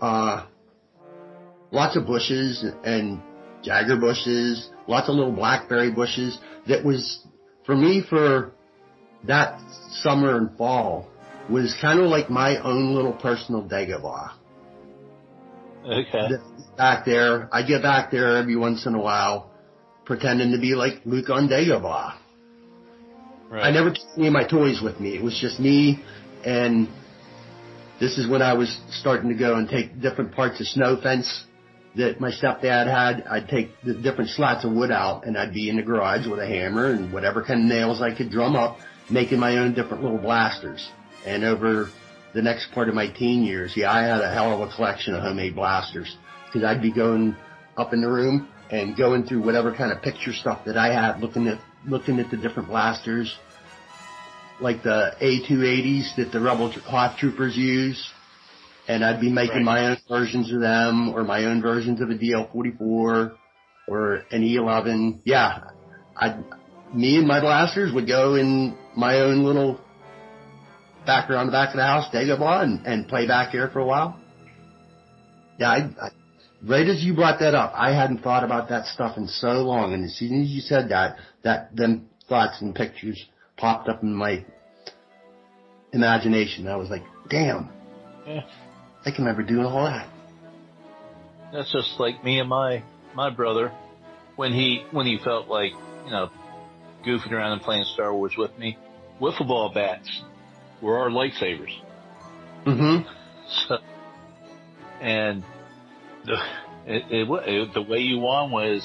uh, 0.00 0.46
lots 1.70 1.96
of 1.96 2.06
bushes 2.06 2.64
and 2.84 3.20
jagger 3.62 3.96
bushes, 3.96 4.70
lots 4.86 5.08
of 5.08 5.14
little 5.14 5.32
blackberry 5.32 5.90
bushes 5.90 6.38
that 6.68 6.84
was 6.84 7.26
for 7.64 7.74
me 7.74 8.02
for 8.08 8.52
that 9.24 9.60
summer 10.02 10.36
and 10.36 10.56
fall 10.56 11.08
was 11.50 11.74
kind 11.80 12.00
of 12.00 12.06
like 12.06 12.28
my 12.28 12.58
own 12.58 12.94
little 12.94 13.12
personal 13.12 13.62
Dagobah. 13.62 14.32
Okay. 15.84 16.28
Back 16.76 17.04
there, 17.04 17.48
I 17.52 17.62
get 17.62 17.82
back 17.82 18.10
there 18.10 18.36
every 18.36 18.56
once 18.56 18.86
in 18.86 18.94
a 18.94 19.00
while, 19.00 19.50
pretending 20.04 20.52
to 20.52 20.58
be 20.58 20.74
like 20.74 21.00
Luke 21.04 21.30
on 21.30 21.48
Dagobah. 21.48 22.14
Right. 23.50 23.64
I 23.64 23.70
never 23.70 23.90
took 23.90 24.02
any 24.16 24.26
of 24.26 24.32
my 24.32 24.46
toys 24.46 24.80
with 24.82 24.98
me. 24.98 25.14
It 25.14 25.22
was 25.22 25.38
just 25.40 25.60
me, 25.60 26.02
and 26.44 26.88
this 28.00 28.18
is 28.18 28.28
when 28.28 28.42
I 28.42 28.54
was 28.54 28.80
starting 28.90 29.28
to 29.30 29.36
go 29.36 29.56
and 29.56 29.68
take 29.68 30.00
different 30.00 30.34
parts 30.34 30.60
of 30.60 30.66
snow 30.66 31.00
fence 31.00 31.44
that 31.96 32.20
my 32.20 32.30
stepdad 32.30 32.86
had. 32.86 33.24
I'd 33.26 33.48
take 33.48 33.70
the 33.84 33.94
different 33.94 34.30
slats 34.30 34.64
of 34.64 34.72
wood 34.72 34.90
out, 34.90 35.26
and 35.26 35.38
I'd 35.38 35.54
be 35.54 35.70
in 35.70 35.76
the 35.76 35.82
garage 35.82 36.26
with 36.26 36.40
a 36.40 36.46
hammer 36.46 36.90
and 36.90 37.12
whatever 37.12 37.42
kind 37.42 37.60
of 37.60 37.66
nails 37.66 38.02
I 38.02 38.14
could 38.14 38.30
drum 38.30 38.56
up, 38.56 38.78
making 39.10 39.38
my 39.38 39.58
own 39.58 39.74
different 39.74 40.02
little 40.02 40.18
blasters. 40.18 40.88
And 41.24 41.44
over 41.44 41.90
the 42.34 42.42
next 42.42 42.72
part 42.72 42.88
of 42.88 42.94
my 42.94 43.08
teen 43.08 43.44
years, 43.44 43.74
yeah, 43.76 43.90
I 43.90 44.02
had 44.02 44.20
a 44.20 44.32
hell 44.32 44.60
of 44.60 44.68
a 44.68 44.74
collection 44.74 45.14
of 45.14 45.22
homemade 45.22 45.54
blasters 45.54 46.16
because 46.46 46.64
I'd 46.64 46.82
be 46.82 46.92
going 46.92 47.36
up 47.76 47.92
in 47.92 48.00
the 48.00 48.08
room 48.08 48.48
and 48.70 48.96
going 48.96 49.24
through 49.24 49.42
whatever 49.42 49.74
kind 49.74 49.92
of 49.92 50.02
picture 50.02 50.32
stuff 50.32 50.64
that 50.66 50.76
I 50.76 50.92
had, 50.92 51.20
looking 51.20 51.48
at 51.48 51.58
looking 51.86 52.18
at 52.20 52.30
the 52.30 52.36
different 52.36 52.68
blasters, 52.68 53.36
like 54.60 54.82
the 54.82 55.12
A280s 55.20 56.16
that 56.16 56.32
the 56.32 56.40
Rebel 56.40 56.70
Hoth 56.70 57.18
Troopers 57.18 57.56
use, 57.56 58.10
and 58.88 59.04
I'd 59.04 59.20
be 59.20 59.30
making 59.30 59.64
Right. 59.64 59.64
my 59.64 59.86
own 59.88 59.98
versions 60.08 60.52
of 60.52 60.60
them 60.60 61.10
or 61.10 61.24
my 61.24 61.44
own 61.44 61.60
versions 61.60 62.00
of 62.00 62.10
a 62.10 62.14
DL44 62.14 63.32
or 63.88 64.14
an 64.30 64.42
E11. 64.42 65.20
Yeah, 65.24 65.70
I, 66.16 66.38
me 66.94 67.16
and 67.18 67.26
my 67.26 67.40
blasters 67.40 67.92
would 67.92 68.06
go 68.06 68.34
in 68.36 68.76
my 68.96 69.20
own 69.20 69.44
little 69.44 69.80
back 71.04 71.30
around 71.30 71.46
the 71.46 71.52
back 71.52 71.70
of 71.70 71.76
the 71.76 71.86
house, 71.86 72.08
Dagobah, 72.12 72.62
and, 72.62 72.86
and 72.86 73.08
play 73.08 73.26
back 73.26 73.50
here 73.50 73.68
for 73.72 73.80
a 73.80 73.84
while. 73.86 74.18
Yeah, 75.58 75.70
I, 75.70 75.76
I, 76.00 76.10
right 76.66 76.86
as 76.86 77.02
you 77.02 77.14
brought 77.14 77.40
that 77.40 77.54
up, 77.54 77.72
I 77.74 77.94
hadn't 77.94 78.18
thought 78.18 78.44
about 78.44 78.68
that 78.70 78.86
stuff 78.86 79.16
in 79.16 79.28
so 79.28 79.62
long, 79.62 79.94
and 79.94 80.04
as 80.04 80.14
soon 80.16 80.42
as 80.42 80.48
you 80.48 80.60
said 80.60 80.90
that, 80.90 81.16
that 81.46 81.74
them 81.76 82.08
thoughts 82.28 82.60
and 82.60 82.74
pictures 82.74 83.24
popped 83.56 83.88
up 83.88 84.02
in 84.02 84.12
my 84.12 84.44
imagination. 85.92 86.66
I 86.66 86.74
was 86.74 86.90
like, 86.90 87.04
damn, 87.30 87.70
Yeah. 88.26 88.40
I 89.04 89.12
can 89.12 89.24
remember 89.24 89.44
doing 89.44 89.64
all 89.64 89.84
that. 89.84 90.08
That's 91.52 91.72
just 91.72 92.00
like 92.00 92.24
me 92.24 92.40
and 92.40 92.48
my 92.48 92.82
my 93.14 93.30
brother 93.30 93.72
when 94.34 94.52
he 94.52 94.84
when 94.90 95.06
he 95.06 95.18
felt 95.22 95.46
like 95.46 95.70
you 96.04 96.10
know 96.10 96.30
goofing 97.06 97.30
around 97.30 97.52
and 97.52 97.62
playing 97.62 97.84
Star 97.94 98.12
Wars 98.12 98.34
with 98.36 98.58
me. 98.58 98.76
Wiffle 99.20 99.46
ball 99.46 99.70
bats 99.72 100.24
were 100.82 100.98
our 100.98 101.10
lightsabers. 101.10 101.72
Mm-hmm. 102.66 103.08
So, 103.68 103.78
and 105.00 105.44
the 106.24 106.32
it, 106.86 107.04
it, 107.08 107.28
it, 107.30 107.74
the 107.74 107.82
way 107.82 107.98
you 107.98 108.18
won 108.18 108.50
was 108.50 108.84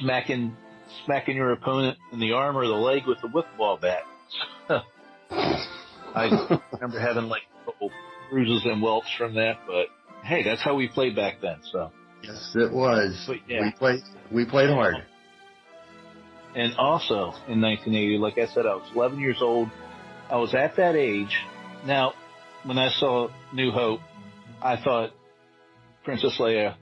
smacking 0.00 0.56
smacking 1.04 1.36
your 1.36 1.52
opponent 1.52 1.98
in 2.12 2.20
the 2.20 2.32
arm 2.32 2.56
or 2.56 2.66
the 2.66 2.72
leg 2.72 3.06
with 3.06 3.18
a 3.24 3.28
wiffle 3.28 3.56
ball 3.56 3.78
bat. 3.80 4.02
I 6.14 6.48
remember 6.72 7.00
having 7.00 7.28
like 7.28 7.42
a 7.62 7.64
couple 7.64 7.90
bruises 8.30 8.64
and 8.64 8.82
welts 8.82 9.08
from 9.16 9.34
that, 9.34 9.58
but 9.66 9.86
hey, 10.24 10.42
that's 10.42 10.62
how 10.62 10.74
we 10.74 10.88
played 10.88 11.16
back 11.16 11.40
then. 11.40 11.58
So. 11.70 11.90
Yes, 12.22 12.52
it 12.54 12.72
was. 12.72 13.24
But 13.26 13.38
yeah. 13.48 13.62
We 13.62 13.72
played, 13.72 14.00
we 14.30 14.44
played 14.44 14.70
hard. 14.70 14.96
And 16.54 16.74
also 16.76 17.32
in 17.48 17.60
1980, 17.60 18.18
like 18.18 18.38
I 18.38 18.46
said, 18.52 18.66
I 18.66 18.74
was 18.74 18.90
11 18.94 19.18
years 19.18 19.38
old. 19.40 19.68
I 20.30 20.36
was 20.36 20.54
at 20.54 20.76
that 20.76 20.96
age. 20.96 21.36
Now, 21.86 22.12
when 22.64 22.78
I 22.78 22.90
saw 22.90 23.28
New 23.52 23.70
Hope, 23.70 24.00
I 24.62 24.76
thought 24.82 25.10
Princess 26.04 26.36
Leia 26.38 26.76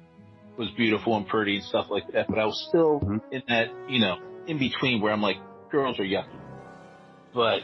was 0.60 0.68
beautiful 0.76 1.16
and 1.16 1.26
pretty 1.26 1.56
and 1.56 1.64
stuff 1.64 1.86
like 1.88 2.06
that, 2.12 2.28
but 2.28 2.38
I 2.38 2.44
was 2.44 2.66
still 2.68 3.00
Mhm. 3.00 3.20
in 3.32 3.42
that, 3.48 3.68
you 3.88 3.98
know, 3.98 4.18
in 4.46 4.58
between 4.58 5.00
where 5.00 5.10
I'm 5.10 5.22
like, 5.22 5.38
girls 5.70 5.98
are 5.98 6.04
yucky. 6.04 6.38
But 7.32 7.62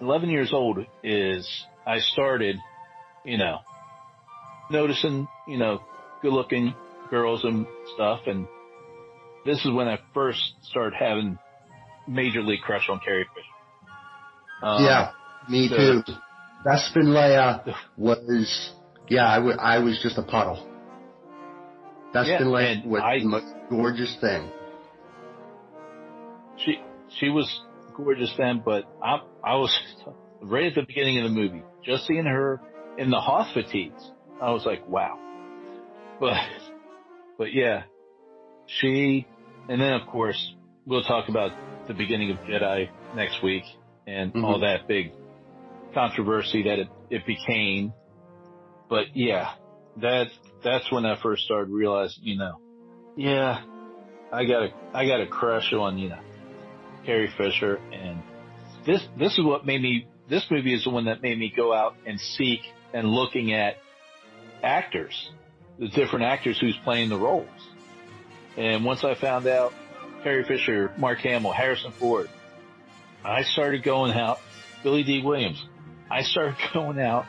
11 0.00 0.30
years 0.30 0.52
old 0.52 0.78
is, 1.02 1.66
I 1.84 1.98
started, 1.98 2.56
you 3.24 3.38
know, 3.38 3.58
noticing, 4.70 5.26
you 5.48 5.58
know, 5.58 5.80
good 6.22 6.32
looking 6.32 6.74
girls 7.10 7.44
and 7.44 7.66
stuff 7.94 8.20
and 8.26 8.46
this 9.44 9.64
is 9.64 9.72
when 9.72 9.88
I 9.88 9.98
first 10.14 10.40
started 10.62 10.94
having 10.94 11.38
majorly 12.08 12.60
crush 12.60 12.88
on 12.88 13.00
Carrie 13.00 13.26
Fisher. 13.34 14.62
Um, 14.62 14.84
yeah, 14.84 15.10
me 15.48 15.66
the- 15.68 16.04
too. 16.06 16.12
Bespin 16.64 17.06
Leia 17.06 17.74
was, 17.96 18.72
yeah, 19.08 19.26
I 19.26 19.38
wa- 19.38 19.56
I 19.58 19.78
was 19.78 19.98
just 20.02 20.18
a 20.18 20.22
puddle. 20.22 20.67
Bespin 22.14 22.50
Yeah, 22.52 22.58
and 22.58 22.90
was 22.90 23.02
I- 23.02 23.18
the 23.20 23.24
most 23.26 23.54
gorgeous 23.70 24.16
thing. 24.20 24.50
She 26.56 26.78
she 27.18 27.28
was 27.28 27.48
gorgeous 27.96 28.32
then, 28.36 28.62
but 28.64 28.84
I 29.02 29.20
I 29.44 29.54
was 29.56 29.76
right 30.42 30.66
at 30.66 30.74
the 30.74 30.82
beginning 30.86 31.18
of 31.18 31.24
the 31.24 31.30
movie, 31.30 31.62
just 31.84 32.06
seeing 32.06 32.24
her 32.24 32.60
in 32.96 33.10
the 33.10 33.20
Hoth 33.20 33.52
fatigues. 33.54 34.12
I 34.40 34.50
was 34.52 34.64
like, 34.64 34.86
wow. 34.88 35.18
But 36.20 36.36
but 37.38 37.52
yeah, 37.52 37.84
she 38.66 39.26
and 39.68 39.80
then 39.80 39.92
of 39.94 40.06
course 40.08 40.54
we'll 40.86 41.02
talk 41.04 41.28
about 41.28 41.52
the 41.86 41.94
beginning 41.94 42.30
of 42.30 42.38
Jedi 42.38 42.88
next 43.14 43.42
week 43.42 43.64
and 44.06 44.32
Mhm. 44.32 44.44
all 44.44 44.60
that 44.60 44.88
big 44.88 45.12
controversy 45.94 46.64
that 46.64 46.78
it, 46.80 46.88
it 47.10 47.26
became. 47.26 47.92
But 48.88 49.14
yeah, 49.16 49.50
that 50.00 50.28
that's 50.62 50.90
when 50.90 51.06
I 51.06 51.20
first 51.20 51.44
started 51.44 51.70
realizing, 51.70 52.24
you 52.24 52.36
know, 52.36 52.60
yeah, 53.16 53.62
I 54.32 54.44
got 54.44 54.62
a 54.62 54.68
I 54.92 55.06
got 55.06 55.20
a 55.20 55.26
crush 55.26 55.72
on 55.72 55.98
you 55.98 56.10
know 56.10 56.20
Carrie 57.04 57.32
Fisher, 57.36 57.76
and 57.92 58.22
this 58.86 59.02
this 59.18 59.32
is 59.38 59.44
what 59.44 59.66
made 59.66 59.82
me. 59.82 60.08
This 60.28 60.44
movie 60.50 60.74
is 60.74 60.84
the 60.84 60.90
one 60.90 61.06
that 61.06 61.22
made 61.22 61.38
me 61.38 61.52
go 61.54 61.72
out 61.72 61.96
and 62.06 62.20
seek 62.20 62.60
and 62.92 63.08
looking 63.08 63.54
at 63.54 63.76
actors, 64.62 65.30
the 65.78 65.88
different 65.88 66.26
actors 66.26 66.58
who's 66.60 66.76
playing 66.84 67.08
the 67.08 67.16
roles. 67.16 67.48
And 68.58 68.84
once 68.84 69.04
I 69.04 69.14
found 69.14 69.46
out 69.46 69.72
Carrie 70.22 70.44
Fisher, 70.44 70.92
Mark 70.98 71.20
Hamill, 71.20 71.52
Harrison 71.52 71.92
Ford, 71.92 72.28
I 73.24 73.42
started 73.42 73.82
going 73.82 74.12
out. 74.12 74.38
Billy 74.82 75.02
Dee 75.02 75.22
Williams. 75.22 75.64
I 76.10 76.22
started 76.22 76.56
going 76.74 77.00
out 77.00 77.26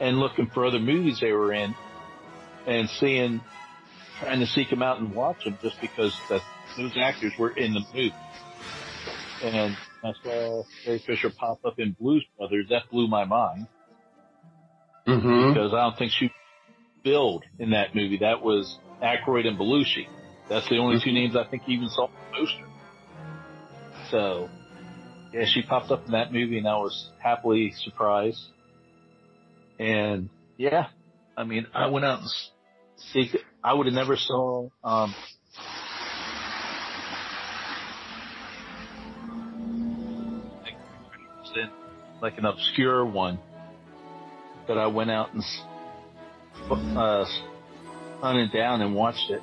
and 0.00 0.18
looking 0.18 0.48
for 0.48 0.66
other 0.66 0.80
movies 0.80 1.20
they 1.20 1.32
were 1.32 1.52
in, 1.52 1.74
and 2.66 2.88
seeing, 3.00 3.40
trying 4.20 4.40
to 4.40 4.46
seek 4.46 4.70
them 4.70 4.82
out 4.82 5.00
and 5.00 5.14
watch 5.14 5.44
them 5.44 5.58
just 5.62 5.80
because 5.80 6.14
that 6.28 6.42
those 6.76 6.92
actors 6.96 7.32
were 7.38 7.50
in 7.50 7.74
the 7.74 7.80
movie 7.92 8.12
and 9.44 9.76
I 10.02 10.12
saw 10.22 10.64
Carrie 10.84 11.02
Fisher 11.06 11.30
pop 11.30 11.64
up 11.64 11.78
in 11.78 11.92
Blues 11.92 12.24
Brothers. 12.38 12.66
That 12.70 12.90
blew 12.90 13.08
my 13.08 13.24
mind 13.24 13.66
Mm-hmm. 15.06 15.52
because 15.52 15.74
I 15.74 15.82
don't 15.82 15.98
think 15.98 16.12
she 16.12 16.30
billed 17.02 17.44
in 17.58 17.72
that 17.72 17.94
movie. 17.94 18.18
That 18.22 18.40
was 18.40 18.78
Aykroyd 19.02 19.46
and 19.46 19.58
Belushi. 19.58 20.06
That's 20.48 20.66
the 20.70 20.78
only 20.78 20.98
two 21.04 21.12
names 21.12 21.36
I 21.36 21.44
think 21.44 21.64
he 21.64 21.72
even 21.72 21.90
saw 21.90 22.04
on 22.04 22.10
the 22.32 22.38
poster. 22.38 22.64
So, 24.10 24.48
yeah, 25.34 25.44
she 25.44 25.60
popped 25.60 25.90
up 25.90 26.06
in 26.06 26.12
that 26.12 26.32
movie, 26.32 26.56
and 26.56 26.66
I 26.66 26.76
was 26.76 27.10
happily 27.22 27.74
surprised. 27.84 28.40
And 29.78 30.30
yeah, 30.56 30.86
I 31.36 31.44
mean, 31.44 31.66
I 31.74 31.88
went 31.88 32.06
out 32.06 32.20
and 32.20 32.30
I 33.62 33.72
would 33.72 33.86
have 33.86 33.94
never 33.94 34.16
saw 34.16 34.68
um, 34.82 35.14
like, 42.20 42.38
an 42.38 42.46
obscure 42.46 43.04
one 43.04 43.38
that 44.66 44.78
I 44.78 44.86
went 44.86 45.10
out 45.10 45.32
and 45.34 45.42
uh, 46.96 47.24
hunted 48.20 48.52
down 48.52 48.80
and 48.80 48.94
watched 48.94 49.30
it. 49.30 49.42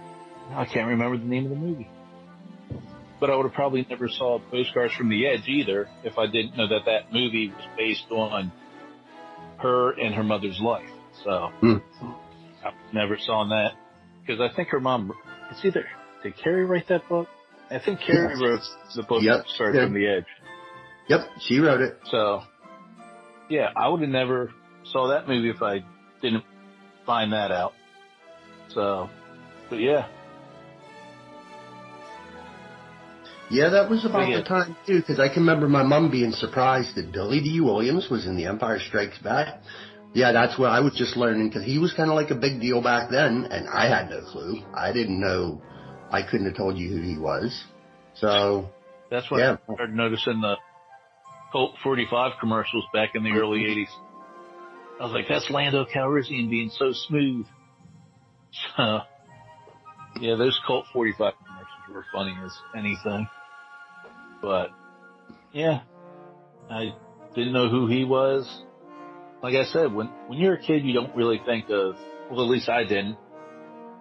I 0.51 0.65
can't 0.65 0.87
remember 0.87 1.17
the 1.17 1.25
name 1.25 1.45
of 1.45 1.51
the 1.51 1.55
movie. 1.55 1.87
But 3.19 3.29
I 3.29 3.35
would 3.35 3.45
have 3.45 3.53
probably 3.53 3.85
never 3.87 4.07
saw 4.09 4.39
Postcards 4.49 4.93
from 4.95 5.09
the 5.09 5.27
Edge 5.27 5.47
either 5.47 5.87
if 6.03 6.17
I 6.17 6.25
didn't 6.25 6.57
know 6.57 6.67
that 6.67 6.85
that 6.85 7.13
movie 7.13 7.49
was 7.49 7.67
based 7.77 8.09
on 8.09 8.51
her 9.59 9.91
and 9.91 10.15
her 10.15 10.23
mother's 10.23 10.59
life. 10.59 10.89
So 11.23 11.51
Hmm. 11.59 11.77
I 12.63 12.71
never 12.93 13.17
saw 13.17 13.45
that. 13.49 13.71
because 14.25 14.39
I 14.41 14.53
think 14.55 14.69
her 14.69 14.79
mom. 14.79 15.11
It's 15.49 15.63
either 15.65 15.85
did 16.23 16.37
Carrie 16.37 16.65
write 16.65 16.87
that 16.89 17.07
book? 17.09 17.27
I 17.69 17.79
think 17.79 17.99
Carrie 18.01 18.35
wrote 18.39 18.61
the 18.95 19.03
book 19.03 19.23
Yep. 19.23 19.47
Start 19.47 19.75
Yeah. 19.75 19.85
from 19.85 19.93
the 19.93 20.07
Edge. 20.07 20.25
Yep, 21.07 21.21
she 21.39 21.59
wrote 21.59 21.81
it. 21.81 21.97
So, 22.09 22.43
yeah, 23.49 23.69
I 23.75 23.87
would 23.87 24.01
have 24.01 24.09
never 24.09 24.51
saw 24.83 25.07
that 25.09 25.27
movie 25.27 25.49
if 25.49 25.61
I 25.61 25.83
didn't 26.21 26.43
find 27.05 27.33
that 27.33 27.51
out. 27.51 27.73
So, 28.69 29.09
but 29.69 29.79
yeah, 29.79 30.07
Yeah, 33.49 33.67
that 33.69 33.89
was 33.89 34.05
about 34.05 34.29
Yeah. 34.29 34.37
the 34.37 34.43
time 34.43 34.77
too, 34.87 34.99
because 35.01 35.19
I 35.19 35.27
can 35.27 35.39
remember 35.43 35.67
my 35.67 35.83
mom 35.83 36.09
being 36.09 36.31
surprised 36.31 36.95
that 36.95 37.11
Billy 37.11 37.41
Dee 37.41 37.59
Williams 37.59 38.09
was 38.09 38.25
in 38.25 38.37
The 38.37 38.45
Empire 38.45 38.79
Strikes 38.79 39.17
Back. 39.17 39.61
Yeah, 40.13 40.33
that's 40.33 40.59
what 40.59 40.71
I 40.71 40.81
was 40.81 40.93
just 40.95 41.15
learning 41.15 41.47
because 41.49 41.63
he 41.63 41.77
was 41.77 41.93
kind 41.93 42.09
of 42.09 42.15
like 42.15 42.31
a 42.31 42.35
big 42.35 42.59
deal 42.59 42.81
back 42.81 43.09
then, 43.09 43.47
and 43.49 43.69
I 43.69 43.87
had 43.87 44.09
no 44.09 44.21
clue. 44.21 44.61
I 44.73 44.91
didn't 44.91 45.19
know. 45.19 45.61
I 46.11 46.21
couldn't 46.23 46.47
have 46.47 46.57
told 46.57 46.77
you 46.77 46.89
who 46.89 47.01
he 47.01 47.17
was. 47.17 47.63
So 48.15 48.69
that's 49.09 49.31
when 49.31 49.39
Yeah. 49.39 49.57
I 49.69 49.73
started 49.73 49.95
noticing 49.95 50.41
the 50.41 50.57
Colt 51.51 51.75
45 51.83 52.33
commercials 52.39 52.85
back 52.93 53.15
in 53.15 53.23
the 53.23 53.31
early 53.31 53.59
mm-hmm. 53.59 53.79
80s. 53.79 54.99
I 54.99 55.03
was 55.05 55.13
like, 55.13 55.25
that's 55.27 55.49
Lando 55.49 55.85
Calrissian 55.85 56.49
being 56.49 56.69
so 56.69 56.91
smooth. 56.91 57.45
So, 58.75 58.99
yeah, 60.19 60.35
those 60.35 60.59
Colt 60.67 60.85
45 60.91 61.33
commercials 61.37 61.67
were 61.89 62.05
funny 62.11 62.35
as 62.43 62.51
anything. 62.75 63.29
But, 64.41 64.71
yeah, 65.53 65.83
I 66.69 66.93
didn't 67.33 67.53
know 67.53 67.69
who 67.69 67.87
he 67.87 68.03
was. 68.03 68.61
Like 69.41 69.55
I 69.55 69.63
said, 69.65 69.93
when, 69.93 70.07
when 70.27 70.37
you're 70.39 70.53
a 70.53 70.61
kid, 70.61 70.83
you 70.83 70.93
don't 70.93 71.15
really 71.15 71.41
think 71.45 71.65
of, 71.69 71.95
well, 72.29 72.43
at 72.43 72.49
least 72.49 72.69
I 72.69 72.83
didn't. 72.83 73.17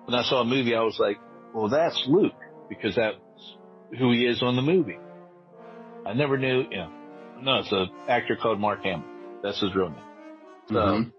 When 0.04 0.14
I 0.14 0.22
saw 0.22 0.42
a 0.42 0.44
movie, 0.44 0.74
I 0.74 0.82
was 0.82 0.98
like, 0.98 1.18
well, 1.54 1.68
that's 1.68 2.02
Luke, 2.06 2.34
because 2.68 2.94
that's 2.96 3.16
who 3.98 4.12
he 4.12 4.26
is 4.26 4.42
on 4.42 4.56
the 4.56 4.62
movie. 4.62 4.98
I 6.06 6.12
never 6.12 6.36
knew, 6.36 6.64
you 6.70 6.76
know, 6.76 6.90
no, 7.40 7.58
it's 7.58 7.72
an 7.72 7.88
actor 8.08 8.36
called 8.36 8.60
Mark 8.60 8.82
Hamill. 8.82 9.06
That's 9.42 9.60
his 9.60 9.74
real 9.74 9.90
name. 9.90 10.04
So, 10.68 10.74
mhm. 10.74 11.12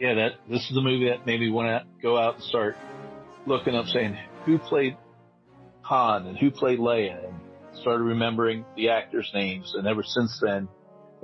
yeah, 0.00 0.14
that, 0.14 0.30
this 0.50 0.62
is 0.68 0.74
the 0.74 0.82
movie 0.82 1.08
that 1.08 1.24
made 1.24 1.40
me 1.40 1.50
want 1.50 1.68
to 1.68 2.02
go 2.02 2.18
out 2.18 2.34
and 2.34 2.44
start 2.44 2.76
looking 3.46 3.74
up 3.74 3.86
saying 3.86 4.18
who 4.44 4.58
played 4.58 4.96
Han 5.82 6.26
and 6.26 6.38
who 6.38 6.50
played 6.50 6.78
Leia 6.78 7.28
and 7.28 7.34
started 7.80 8.02
remembering 8.02 8.64
the 8.76 8.90
actors' 8.90 9.30
names. 9.34 9.74
And 9.76 9.86
ever 9.86 10.02
since 10.02 10.38
then, 10.42 10.68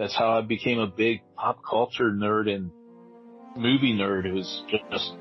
that's 0.01 0.16
how 0.16 0.38
I 0.38 0.40
became 0.40 0.78
a 0.78 0.86
big 0.86 1.20
pop 1.36 1.62
culture 1.62 2.11
nerd 2.11 2.48
and 2.48 2.70
movie 3.55 3.92
nerd 3.92 4.24
who's 4.24 4.62
just 4.90 5.12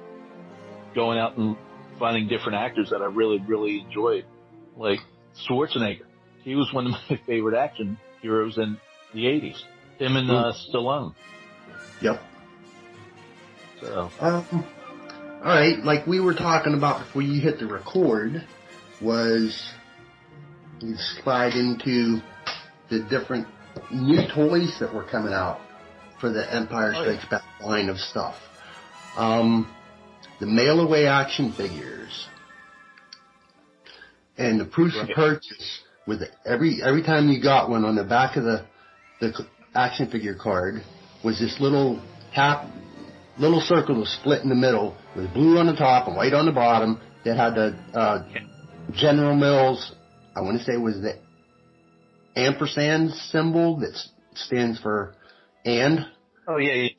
going 0.95 1.19
out 1.19 1.37
and 1.37 1.57
finding 1.99 2.29
different 2.29 2.55
actors 2.55 2.91
that 2.91 3.01
I 3.01 3.07
really, 3.07 3.43
really 3.45 3.81
enjoyed. 3.81 4.23
Like 4.77 4.99
Schwarzenegger. 5.49 6.05
He 6.43 6.55
was 6.55 6.71
one 6.71 6.87
of 6.87 6.93
my 7.09 7.19
favorite 7.27 7.57
action 7.59 7.97
heroes 8.21 8.57
in 8.57 8.77
the 9.13 9.25
80s. 9.25 9.57
Him 9.97 10.15
and 10.15 10.31
uh, 10.31 10.53
Stallone. 10.73 11.13
yep. 12.01 12.21
So, 13.81 14.09
Um, 14.21 14.65
all 15.43 15.45
right, 15.45 15.77
like 15.83 16.07
we 16.07 16.21
were 16.21 16.33
talking 16.33 16.73
about 16.73 17.05
before 17.05 17.21
you 17.21 17.41
hit 17.41 17.59
the 17.59 17.65
record, 17.65 18.45
was 19.01 19.61
you 20.79 20.95
slide 21.21 21.53
into 21.53 22.21
the 22.89 22.99
different 23.09 23.45
new 23.91 24.21
toys 24.33 24.77
that 24.79 24.93
were 24.93 25.03
coming 25.03 25.33
out 25.33 25.59
for 26.19 26.31
the 26.31 26.53
Empire 26.53 26.93
Oh, 26.95 27.01
Strikes 27.03 27.25
Back 27.29 27.43
line 27.61 27.89
of 27.89 27.97
stuff. 27.97 28.35
Um, 29.15 29.73
the 30.39 30.45
mail 30.45 30.79
away 30.79 31.07
action 31.07 31.53
figures. 31.53 32.27
And 34.37 34.59
the 34.59 34.65
proofs 34.65 34.97
of 34.97 35.09
purchase 35.09 35.81
with 36.07 36.21
every 36.45 36.81
every 36.81 37.03
time 37.03 37.27
you 37.27 37.41
got 37.41 37.69
one 37.69 37.83
on 37.83 37.95
the 37.95 38.05
back 38.05 38.37
of 38.37 38.43
the 38.43 38.65
the 39.19 39.33
action 39.75 40.09
figure 40.09 40.35
card 40.35 40.81
was 41.25 41.39
this 41.39 41.57
little 41.59 42.01
half 42.31 42.65
little 43.37 43.59
circle 43.59 43.95
that 43.95 44.01
was 44.01 44.17
split 44.21 44.41
in 44.41 44.49
the 44.49 44.55
middle 44.55 44.95
with 45.15 45.33
blue 45.33 45.57
on 45.57 45.67
the 45.67 45.75
top 45.75 46.07
and 46.07 46.15
white 46.15 46.33
on 46.33 46.45
the 46.45 46.51
bottom 46.53 47.01
that 47.25 47.35
had 47.35 47.55
the 47.55 47.77
uh, 47.93 48.23
General 48.93 49.35
Mills, 49.35 49.93
I 50.35 50.41
want 50.41 50.57
to 50.57 50.63
say 50.63 50.73
it 50.73 50.81
was 50.81 50.95
the 50.95 51.19
ampersand 52.35 53.11
symbol 53.31 53.77
that 53.79 53.97
stands 54.35 54.79
for 54.79 55.15
and. 55.65 56.05
oh 56.47 56.57
yeah, 56.57 56.73
yeah, 56.73 56.89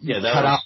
yeah 0.00 0.20
that 0.20 0.32
cut 0.34 0.44
was, 0.44 0.50
out. 0.52 0.60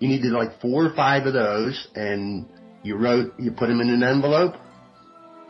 You 0.00 0.08
needed 0.08 0.32
like 0.32 0.60
four 0.60 0.86
or 0.86 0.94
five 0.94 1.26
of 1.26 1.32
those 1.34 1.88
and 1.94 2.46
you 2.82 2.96
wrote, 2.96 3.32
you 3.38 3.50
put 3.52 3.68
them 3.68 3.80
in 3.80 3.88
an 3.88 4.02
envelope 4.02 4.54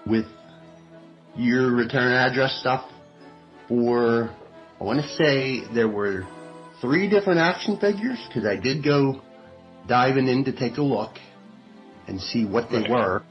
with 0.06 0.26
your 1.36 1.72
return 1.74 2.12
address 2.12 2.56
stuff 2.60 2.88
for, 3.68 4.30
I 4.80 4.84
want 4.84 5.00
to 5.00 5.08
say 5.16 5.62
there 5.74 5.88
were 5.88 6.24
three 6.80 7.08
different 7.08 7.40
action 7.40 7.78
figures 7.78 8.18
because 8.28 8.46
I 8.46 8.56
did 8.56 8.84
go 8.84 9.22
diving 9.88 10.28
in 10.28 10.44
to 10.44 10.52
take 10.52 10.76
a 10.76 10.82
look 10.82 11.12
and 12.06 12.20
see 12.20 12.44
what 12.44 12.70
they 12.70 12.78
Right. 12.82 12.90
were. 12.90 13.22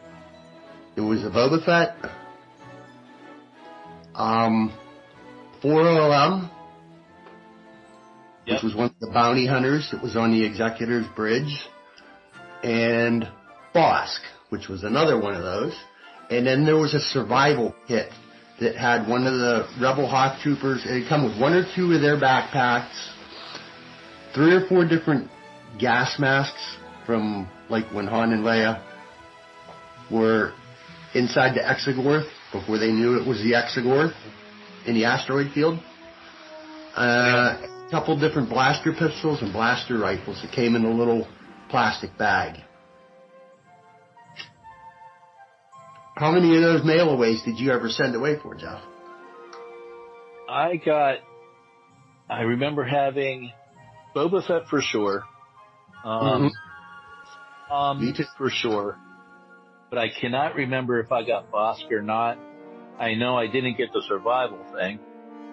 It 0.96 1.02
was 1.02 1.24
a 1.24 1.30
Boba 1.30 1.64
Fett, 1.66 1.96
um, 4.16 4.74
4-LOM, 5.64 6.50
Yep. 8.46 8.56
which 8.56 8.64
was 8.64 8.76
one 8.76 8.88
of 8.88 9.00
the 9.00 9.10
bounty 9.14 9.48
hunters 9.48 9.88
that 9.92 10.04
was 10.04 10.18
on 10.18 10.32
the 10.32 10.46
Executor's 10.46 11.06
Bridge, 11.16 11.66
and 12.62 13.26
Bossk, 13.74 14.20
which 14.50 14.68
was 14.68 14.84
another 14.84 15.18
one 15.20 15.34
of 15.34 15.44
those. 15.44 15.74
And 16.30 16.46
then 16.46 16.66
there 16.66 16.78
was 16.78 16.94
a 16.94 17.00
survival 17.00 17.74
kit 17.88 18.10
that 18.60 18.76
had 18.76 19.08
one 19.08 19.26
of 19.26 19.34
the 19.34 19.68
Rebel 19.82 20.08
Hoth 20.08 20.42
Troopers. 20.42 20.84
It 20.86 21.04
had 21.04 21.10
come 21.10 21.24
with 21.24 21.40
one 21.40 21.54
or 21.54 21.66
two 21.74 21.94
of 21.94 22.02
their 22.02 22.18
backpacks, 22.20 22.92
three 24.36 24.54
or 24.54 24.68
four 24.68 24.86
different 24.86 25.30
gas 25.80 26.20
masks 26.20 26.78
from 27.06 27.50
like 27.70 27.86
when 27.94 28.08
Han 28.08 28.34
and 28.34 28.44
Leia 28.44 28.84
were 30.12 30.54
inside 31.14 31.56
the 31.56 31.62
Exogorth 31.62 32.28
before 32.54 32.78
they 32.78 32.92
knew 32.92 33.20
it 33.20 33.28
was 33.28 33.40
the 33.40 33.52
Exogorth 33.54 34.14
in 34.86 34.94
the 34.94 35.04
asteroid 35.06 35.52
field. 35.52 35.80
Uh, 36.96 37.58
a 37.60 37.88
couple 37.92 38.18
different 38.18 38.50
blaster 38.50 38.94
pistols 38.94 39.42
and 39.42 39.52
blaster 39.52 39.98
rifles 39.98 40.42
that 40.42 40.54
came 40.54 40.76
in 40.76 40.86
a 40.86 40.92
little 40.92 41.28
plastic 41.70 42.16
bag. 42.18 42.60
How 46.16 46.32
many 46.32 46.56
of 46.56 46.62
those 46.62 46.86
mailaways 46.86 47.44
did 47.44 47.60
you 47.60 47.72
ever 47.72 47.90
send 47.90 48.16
away 48.16 48.38
for, 48.40 48.54
Jeff? 48.54 48.82
I 50.48 50.76
got. 50.78 51.18
I 52.30 52.42
remember 52.42 52.84
having 52.84 53.52
Boba 54.16 54.46
Fett 54.46 54.68
for 54.70 54.80
sure. 54.82 55.24
Um, 56.04 56.52
um, 57.72 58.06
Me 58.06 58.14
too. 58.16 58.24
for 58.38 58.50
sure. 58.50 58.98
But 59.94 60.00
I 60.00 60.10
cannot 60.10 60.56
remember 60.56 61.00
if 61.00 61.12
I 61.12 61.22
got 61.22 61.52
Bossk 61.52 61.92
or 61.92 62.02
not. 62.02 62.40
I 62.98 63.14
know 63.14 63.38
I 63.38 63.46
didn't 63.46 63.78
get 63.78 63.94
the 63.94 64.02
survival 64.08 64.58
thing. 64.74 64.98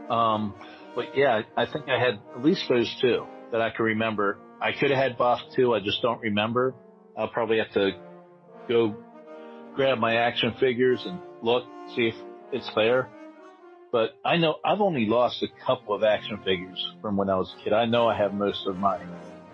Um, 0.08 0.54
but 0.94 1.14
yeah, 1.14 1.42
I 1.58 1.66
think 1.66 1.90
I 1.90 1.98
had 1.98 2.20
at 2.34 2.42
least 2.42 2.62
those 2.66 2.90
two 3.02 3.26
that 3.52 3.60
I 3.60 3.68
can 3.68 3.84
remember. 3.84 4.38
I 4.58 4.72
could 4.72 4.92
have 4.92 4.98
had 4.98 5.18
Bossk 5.18 5.54
too. 5.54 5.74
I 5.74 5.80
just 5.80 6.00
don't 6.00 6.22
remember. 6.22 6.72
I'll 7.18 7.28
probably 7.28 7.58
have 7.58 7.70
to 7.72 7.90
go 8.66 8.96
grab 9.74 9.98
my 9.98 10.14
action 10.14 10.54
figures 10.58 11.02
and 11.04 11.20
look, 11.42 11.64
see 11.94 12.08
if 12.08 12.14
it's 12.50 12.70
there. 12.74 13.10
But 13.92 14.12
I 14.24 14.38
know 14.38 14.54
I've 14.64 14.80
only 14.80 15.04
lost 15.04 15.42
a 15.42 15.66
couple 15.66 15.94
of 15.94 16.02
action 16.02 16.38
figures 16.46 16.82
from 17.02 17.18
when 17.18 17.28
I 17.28 17.36
was 17.36 17.54
a 17.60 17.62
kid. 17.62 17.74
I 17.74 17.84
know 17.84 18.08
I 18.08 18.16
have 18.16 18.32
most 18.32 18.66
of 18.66 18.78
my 18.78 19.00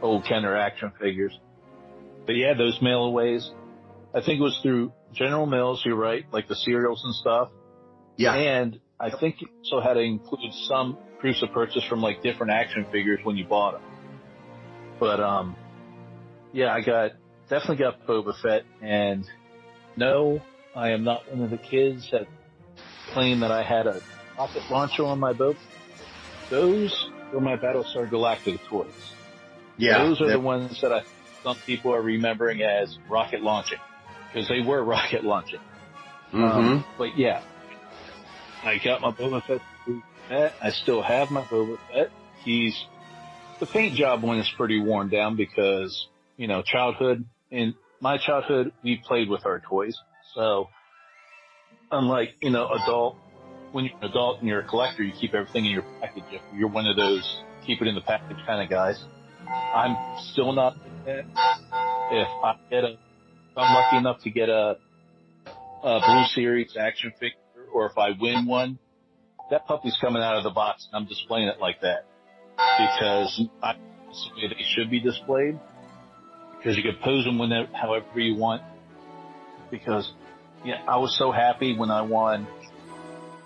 old 0.01 0.25
Kenner 0.27 0.57
action 0.57 0.93
figures. 1.01 1.37
But 2.25 2.37
yeah, 2.37 2.55
those 2.55 2.79
mailaways, 2.81 3.51
I 4.17 4.23
think 4.23 4.41
it 4.41 4.43
was 4.43 4.59
through 4.63 4.93
General 5.13 5.45
Mills, 5.45 5.83
you're 5.85 5.95
right, 5.95 6.25
like 6.33 6.49
the 6.49 6.57
cereals 6.57 7.03
and 7.05 7.15
stuff. 7.15 7.51
Yeah. 8.17 8.33
And 8.35 8.81
I 8.99 9.11
think 9.11 9.43
you 9.43 9.49
also 9.59 9.87
had 9.87 9.95
to 9.95 10.01
include 10.01 10.55
some 10.69 10.97
proofs 11.21 11.43
of 11.43 11.53
purchase 11.53 11.85
from 11.85 12.01
like 12.01 12.23
different 12.23 12.51
action 12.51 12.87
figures 12.91 13.21
when 13.25 13.37
you 13.37 13.45
bought 13.45 13.73
them. 13.75 13.83
But 14.99 15.21
um, 15.21 15.55
yeah, 16.55 16.73
I 16.73 16.81
got 16.81 17.11
definitely 17.51 17.77
got 17.77 18.07
Boba 18.07 18.33
Fett, 18.41 18.63
and 18.81 19.29
no, 19.97 20.41
I 20.75 20.93
am 20.93 21.05
not 21.05 21.31
one 21.31 21.45
of 21.45 21.51
the 21.51 21.59
kids 21.59 22.09
that 22.11 22.27
claim 23.13 23.41
that 23.41 23.51
I 23.51 23.63
had 23.63 23.87
a 23.87 24.01
rocket 24.39 24.63
launcher 24.71 25.05
on 25.05 25.19
my 25.19 25.35
boat. 25.35 25.57
Those 26.49 27.11
were 27.35 27.41
my 27.43 27.57
Battlestar 27.59 28.09
Galactica 28.09 28.61
toys. 28.67 28.89
yeah. 29.77 29.99
Those 30.05 30.23
are 30.23 30.27
that- 30.29 30.33
the 30.33 30.41
ones 30.41 30.81
that 30.81 30.91
I 30.93 31.03
some 31.43 31.57
people 31.67 31.95
are 31.95 32.01
remembering 32.03 32.63
as 32.63 32.99
rocket 33.11 33.43
launching 33.43 33.79
because 34.33 34.49
they 34.49 34.61
were 34.61 34.83
rocket 34.85 35.25
launching. 35.25 35.61
Mhm. 36.33 36.43
Um, 36.43 36.85
but 36.99 37.17
yeah, 37.19 37.43
I 38.63 38.79
got 38.85 39.01
my 39.01 39.13
Boba 39.13 39.43
Fett. 39.47 39.61
I 40.61 40.71
still 40.71 41.03
have 41.03 41.31
my 41.31 41.43
Boba 41.45 41.79
Fett. 41.93 42.11
He's 42.45 42.77
the 43.61 43.67
paint 43.67 43.97
job 43.97 44.23
one 44.23 44.39
is 44.39 44.51
pretty 44.57 44.81
worn 44.81 45.09
down 45.09 45.37
because 45.37 46.07
you 46.37 46.47
know 46.49 46.63
childhood 46.63 47.25
and 47.51 47.75
my 48.01 48.19
childhood, 48.19 48.73
we 48.83 49.01
played 49.07 49.29
with 49.29 49.47
our 49.47 49.61
toys. 49.61 49.97
So 50.35 50.69
unlike, 51.91 52.35
you 52.41 52.51
know, 52.51 52.69
adult, 52.69 53.17
when 53.73 53.87
you're 53.87 53.99
an 53.99 54.11
adult 54.11 54.41
and 54.41 54.49
you're 54.49 54.61
a 54.61 54.69
collector, 54.69 55.03
you 55.03 55.13
keep 55.19 55.35
everything 55.35 55.65
in 55.67 55.73
your 55.73 55.85
package. 56.01 56.25
If 56.31 56.43
you're 56.55 56.69
one 56.69 56.87
of 56.87 56.97
those 56.97 57.43
keep 57.67 57.81
it 57.83 57.89
in 57.89 57.95
the 57.95 58.01
package 58.01 58.37
kind 58.47 58.63
of 58.63 58.69
guys, 58.71 59.03
I'm 59.75 59.97
still 60.33 60.53
not. 60.53 60.77
If 61.07 62.29
I 62.45 62.55
get 62.71 62.85
a, 62.85 62.97
I'm 63.57 63.75
lucky 63.75 63.97
enough 63.97 64.23
to 64.23 64.31
get 64.31 64.49
a, 64.49 64.77
a 65.83 66.01
Blue 66.07 66.25
Series 66.35 66.77
action 66.79 67.13
figure, 67.13 67.39
or 67.73 67.87
if 67.87 67.97
I 67.97 68.11
win 68.19 68.47
one, 68.47 68.79
that 69.51 69.67
puppy's 69.67 69.97
coming 70.01 70.23
out 70.23 70.37
of 70.37 70.45
the 70.45 70.51
box 70.51 70.89
and 70.91 71.03
I'm 71.03 71.09
displaying 71.09 71.49
it 71.49 71.61
like 71.61 71.81
that 71.81 72.05
because 72.51 73.43
I, 73.63 73.75
way 74.37 74.49
they 74.49 74.65
should 74.75 74.91
be 74.91 75.01
displayed 75.01 75.59
because 76.59 76.77
you 76.77 76.83
can 76.83 76.97
pose 77.03 77.25
them 77.25 77.39
whenever, 77.39 77.69
however 77.73 78.19
you 78.19 78.37
want. 78.37 78.63
Because, 79.71 80.11
yeah, 80.65 80.83
I 80.89 80.99
was 80.99 81.17
so 81.19 81.33
happy 81.33 81.77
when 81.77 81.91
I 81.91 82.03
won. 82.03 82.47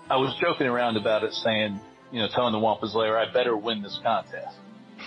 I 0.09 0.17
was 0.17 0.35
joking 0.41 0.67
around 0.67 0.97
about 0.97 1.23
it 1.23 1.33
saying, 1.33 1.79
you 2.11 2.19
know, 2.19 2.27
telling 2.33 2.51
the 2.51 2.59
Wampus 2.59 2.93
Lair, 2.95 3.17
I 3.17 3.31
better 3.31 3.55
win 3.55 3.81
this 3.81 3.99
contest. 4.03 4.55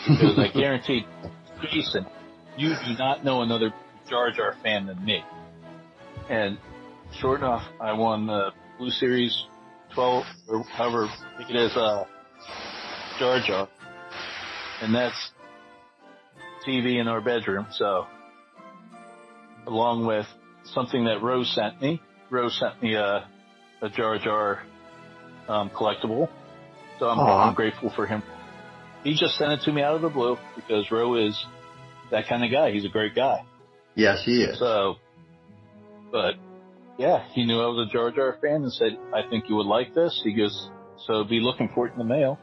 Because 0.09 0.39
I 0.39 0.49
guarantee, 0.49 1.07
Jason, 1.71 2.07
you 2.57 2.71
do 2.71 2.95
not 2.99 3.25
know 3.25 3.43
another 3.43 3.73
Jar 4.09 4.31
Jar 4.31 4.55
fan 4.63 4.87
than 4.87 5.05
me. 5.05 5.23
And 6.29 6.59
sure 7.21 7.37
enough, 7.37 7.63
I 7.81 7.93
won 7.93 8.27
the 8.27 8.51
Blue 8.79 8.91
Series 8.91 9.45
12, 9.95 10.25
or 10.49 10.63
however 10.65 11.09
big 11.39 11.51
it 11.51 11.57
is, 11.57 11.77
uh, 11.77 12.05
Jar 13.19 13.41
Jar. 13.47 13.69
And 14.83 14.95
that's 14.95 15.31
TV 16.67 17.01
in 17.01 17.09
our 17.09 17.21
bedroom, 17.21 17.67
so 17.71 18.07
along 19.67 20.07
with 20.07 20.27
something 20.73 21.05
that 21.05 21.23
Rose 21.23 21.53
sent 21.55 21.81
me. 21.81 22.01
Rose 22.31 22.59
sent 22.59 22.83
me 22.83 22.95
a, 22.95 23.29
a 23.83 23.89
Jar 23.91 24.19
Jar 24.19 24.63
um, 25.49 25.71
collectible, 25.71 26.29
so 26.99 27.07
I'm, 27.07 27.19
I'm, 27.21 27.55
grateful 27.55 27.93
for 27.95 28.07
him. 28.07 28.23
He 29.03 29.15
just 29.15 29.37
sent 29.37 29.53
it 29.53 29.61
to 29.65 29.73
me 29.73 29.83
out 29.83 29.95
of 29.95 30.03
the 30.03 30.09
blue 30.09 30.39
because 30.57 30.91
Ro 30.91 31.17
is 31.17 31.45
that 32.11 32.27
kind 32.29 32.45
of 32.45 32.51
guy. 32.51 32.73
He's 32.73 32.85
a 32.85 32.89
great 32.89 33.15
guy. 33.15 33.45
Yes, 33.95 34.23
he 34.25 34.43
is. 34.43 34.59
So, 34.59 34.97
but 36.11 36.35
yeah, 36.99 37.25
he 37.33 37.45
knew 37.45 37.61
I 37.61 37.67
was 37.67 37.89
a 37.89 37.93
Jar 37.93 38.11
Jar 38.11 38.37
fan 38.41 38.63
and 38.63 38.73
said, 38.73 38.99
"I 39.13 39.23
think 39.29 39.49
you 39.49 39.57
would 39.57 39.67
like 39.67 39.95
this." 39.95 40.21
He 40.25 40.33
goes, 40.33 40.71
"So 41.07 41.25
be 41.25 41.41
looking 41.41 41.71
for 41.75 41.87
it 41.87 41.93
in 41.93 41.99
the 41.99 42.05
mail." 42.05 42.39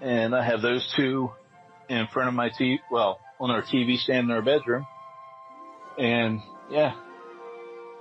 And 0.00 0.34
I 0.34 0.44
have 0.44 0.60
those 0.60 0.92
two 0.96 1.30
in 1.88 2.06
front 2.12 2.28
of 2.28 2.34
my 2.34 2.50
TV, 2.50 2.78
well, 2.90 3.20
on 3.40 3.50
our 3.50 3.62
TV 3.62 3.96
stand 3.96 4.28
in 4.28 4.30
our 4.30 4.42
bedroom. 4.42 4.86
And 5.98 6.40
yeah, 6.70 6.94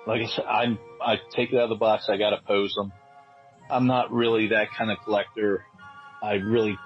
like 0.08 0.22
I 0.22 0.28
said, 0.28 0.46
I 0.46 0.78
I 1.02 1.16
take 1.36 1.52
it 1.54 1.58
out 1.58 1.64
of 1.64 1.70
the 1.70 1.76
box. 1.76 2.08
I 2.10 2.18
gotta 2.18 2.42
pose 2.46 2.74
them. 2.76 2.92
I'm 3.70 3.88
not 3.88 4.12
really 4.12 4.50
that 4.50 4.68
kind 4.78 4.92
of 4.92 4.98
collector. 5.04 5.64
I 6.22 6.34
really, 6.36 6.78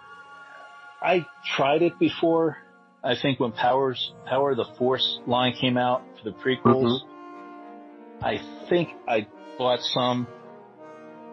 I 1.02 1.26
tried 1.56 1.82
it 1.82 2.00
before. 2.00 2.58
I 3.04 3.14
think 3.22 3.40
when 3.40 3.52
Powers 3.52 4.14
Power 4.26 4.56
the 4.56 4.66
Force 4.78 5.20
line 5.28 5.54
came 5.60 5.78
out 5.78 6.04
for 6.18 6.30
the 6.30 6.36
prequels, 6.36 7.00
mm-hmm. 7.00 8.26
I 8.26 8.68
think 8.70 8.90
I 9.08 9.28
bought 9.58 9.80
some 9.82 10.28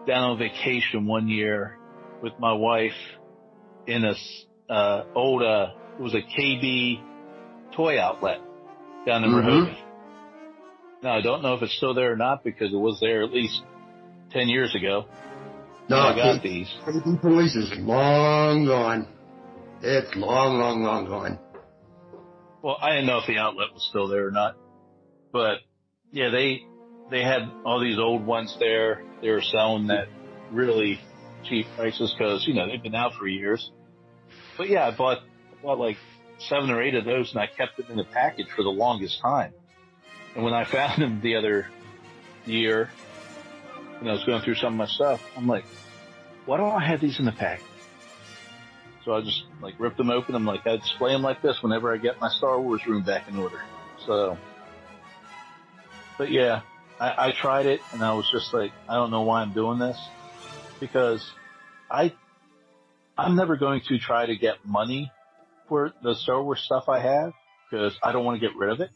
down 0.07 0.31
on 0.31 0.37
vacation 0.37 1.07
one 1.07 1.27
year 1.27 1.77
with 2.21 2.33
my 2.39 2.53
wife 2.53 2.91
in 3.87 4.03
a 4.05 4.13
uh, 4.71 5.05
old, 5.13 5.43
uh, 5.43 5.67
it 5.97 6.01
was 6.01 6.15
a 6.15 6.21
KB 6.21 7.01
toy 7.75 7.99
outlet 7.99 8.39
down 9.05 9.23
in 9.23 9.29
mm 9.29 9.75
Now 11.03 11.17
I 11.17 11.21
don't 11.21 11.43
know 11.43 11.53
if 11.53 11.61
it's 11.61 11.75
still 11.77 11.93
there 11.93 12.13
or 12.13 12.15
not 12.15 12.43
because 12.43 12.73
it 12.73 12.77
was 12.77 12.99
there 12.99 13.23
at 13.23 13.31
least 13.31 13.61
10 14.31 14.47
years 14.47 14.73
ago. 14.75 15.05
No, 15.87 15.97
I 15.97 16.15
got 16.15 16.41
these. 16.41 16.67
KB 16.83 17.21
Toys 17.21 17.55
is 17.55 17.71
long 17.77 18.65
gone. 18.65 19.07
It's 19.81 20.15
long, 20.15 20.57
long, 20.57 20.81
long 20.81 21.05
gone. 21.05 21.39
Well, 22.65 22.79
I 22.81 22.93
didn't 22.93 23.05
know 23.05 23.19
if 23.19 23.27
the 23.27 23.37
outlet 23.37 23.75
was 23.75 23.85
still 23.87 24.07
there 24.07 24.25
or 24.25 24.31
not, 24.31 24.57
but 25.31 25.59
yeah, 26.11 26.29
they, 26.29 26.63
they 27.11 27.21
had 27.21 27.47
all 27.63 27.79
these 27.79 27.99
old 27.99 28.25
ones 28.25 28.57
there. 28.59 29.03
They 29.21 29.29
were 29.29 29.43
selling 29.43 29.87
at 29.91 30.07
really 30.51 30.99
cheap 31.43 31.67
prices 31.77 32.15
because, 32.17 32.47
you 32.47 32.55
know, 32.55 32.67
they've 32.67 32.81
been 32.81 32.95
out 32.95 33.13
for 33.19 33.27
years. 33.27 33.69
But 34.57 34.67
yeah, 34.67 34.87
I 34.87 34.97
bought, 34.97 35.19
I 35.19 35.61
bought 35.61 35.77
like 35.77 35.97
seven 36.39 36.71
or 36.71 36.81
eight 36.81 36.95
of 36.95 37.05
those 37.05 37.29
and 37.33 37.39
I 37.39 37.45
kept 37.45 37.77
them 37.77 37.85
in 37.91 37.97
the 37.97 38.03
package 38.03 38.47
for 38.55 38.63
the 38.63 38.69
longest 38.69 39.21
time. 39.21 39.53
And 40.33 40.43
when 40.43 40.55
I 40.55 40.63
found 40.71 40.99
them 40.99 41.21
the 41.21 41.35
other 41.35 41.67
year, 42.47 42.89
when 43.99 44.09
I 44.09 44.13
was 44.13 44.23
going 44.23 44.41
through 44.41 44.55
some 44.55 44.73
of 44.73 44.77
my 44.79 44.87
stuff, 44.87 45.21
I'm 45.37 45.45
like, 45.45 45.65
why 46.47 46.57
don't 46.57 46.71
I 46.71 46.83
have 46.83 46.99
these 46.99 47.19
in 47.19 47.25
the 47.25 47.31
package? 47.31 47.74
So 49.05 49.13
I 49.13 49.21
just 49.21 49.43
like 49.61 49.75
ripped 49.79 49.97
them 49.97 50.09
open. 50.09 50.33
I'm 50.33 50.45
like, 50.45 50.65
I 50.65 50.77
display 50.77 51.11
them 51.13 51.21
like 51.21 51.41
this 51.43 51.61
whenever 51.61 51.93
I 51.93 51.97
get 51.97 52.19
my 52.19 52.29
Star 52.29 52.59
Wars 52.59 52.81
room 52.87 53.03
back 53.03 53.27
in 53.29 53.37
order. 53.37 53.61
So, 54.07 54.35
but 56.17 56.31
yeah, 56.31 56.61
I, 56.99 57.27
I 57.27 57.33
tried 57.39 57.67
it 57.67 57.81
and 57.93 58.03
I 58.03 58.13
was 58.13 58.27
just 58.31 58.51
like, 58.51 58.71
I 58.89 58.95
don't 58.95 59.11
know 59.11 59.21
why 59.21 59.41
I'm 59.41 59.53
doing 59.53 59.77
this 59.77 59.97
because 60.79 61.23
I 61.89 62.13
I'm 63.15 63.35
never 63.35 63.55
going 63.57 63.81
to 63.87 63.99
try 63.99 64.25
to 64.25 64.35
get 64.35 64.65
money 64.65 65.11
for 65.69 65.93
the 66.03 66.15
Star 66.15 66.41
Wars 66.41 66.61
stuff 66.65 66.89
I 66.89 66.99
have 66.99 67.33
because 67.69 67.95
I 68.01 68.11
don't 68.11 68.25
want 68.25 68.41
to 68.41 68.47
get 68.47 68.57
rid 68.57 68.71
of 68.71 68.81
it. 68.81 68.89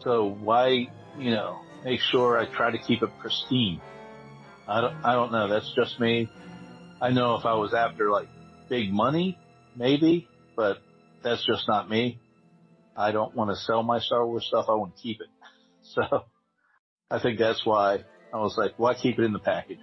So 0.00 0.26
why, 0.26 0.88
you 1.18 1.30
know, 1.30 1.58
make 1.84 2.00
sure 2.00 2.38
I 2.38 2.44
try 2.44 2.70
to 2.70 2.78
keep 2.78 3.02
it 3.02 3.10
pristine. 3.20 3.80
I 4.68 4.82
don't, 4.82 4.94
I 5.04 5.14
don't 5.14 5.32
know. 5.32 5.48
That's 5.48 5.72
just 5.74 5.98
me. 5.98 6.28
I 7.00 7.10
know 7.10 7.36
if 7.36 7.44
I 7.44 7.54
was 7.54 7.74
after 7.74 8.10
like 8.10 8.28
big 8.72 8.90
money, 8.90 9.36
maybe, 9.76 10.26
but 10.56 10.78
that's 11.22 11.44
just 11.46 11.68
not 11.68 11.90
me. 11.90 12.18
I 12.96 13.12
don't 13.12 13.34
want 13.36 13.50
to 13.50 13.56
sell 13.56 13.82
my 13.82 13.98
Star 13.98 14.26
Wars 14.26 14.46
stuff. 14.48 14.64
I 14.66 14.72
want 14.72 14.96
to 14.96 15.02
keep 15.02 15.20
it. 15.20 15.28
So 15.94 16.02
I 17.10 17.18
think 17.20 17.40
that's 17.40 17.66
why 17.66 18.04
I 18.32 18.36
was 18.36 18.54
like, 18.56 18.74
why 18.76 18.94
keep 18.94 19.18
it 19.18 19.24
in 19.24 19.32
the 19.32 19.40
package? 19.40 19.80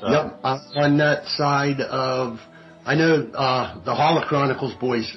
So. 0.00 0.08
Yep, 0.08 0.40
I'm 0.42 0.60
on 0.76 0.96
that 0.96 1.26
side 1.26 1.82
of. 1.82 2.38
I 2.86 2.94
know 2.94 3.30
uh, 3.34 3.84
the 3.84 4.24
Chronicles 4.26 4.72
boys 4.80 5.14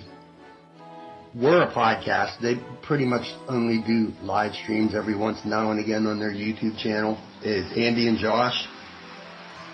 were 1.33 1.63
a 1.63 1.71
podcast. 1.73 2.41
They 2.41 2.55
pretty 2.83 3.05
much 3.05 3.25
only 3.47 3.81
do 3.87 4.11
live 4.21 4.53
streams 4.55 4.93
every 4.93 5.15
once 5.15 5.39
now 5.45 5.71
and 5.71 5.79
again 5.79 6.05
on 6.05 6.19
their 6.19 6.33
YouTube 6.33 6.77
channel. 6.77 7.17
Is 7.41 7.65
Andy 7.77 8.09
and 8.09 8.17
Josh. 8.17 8.67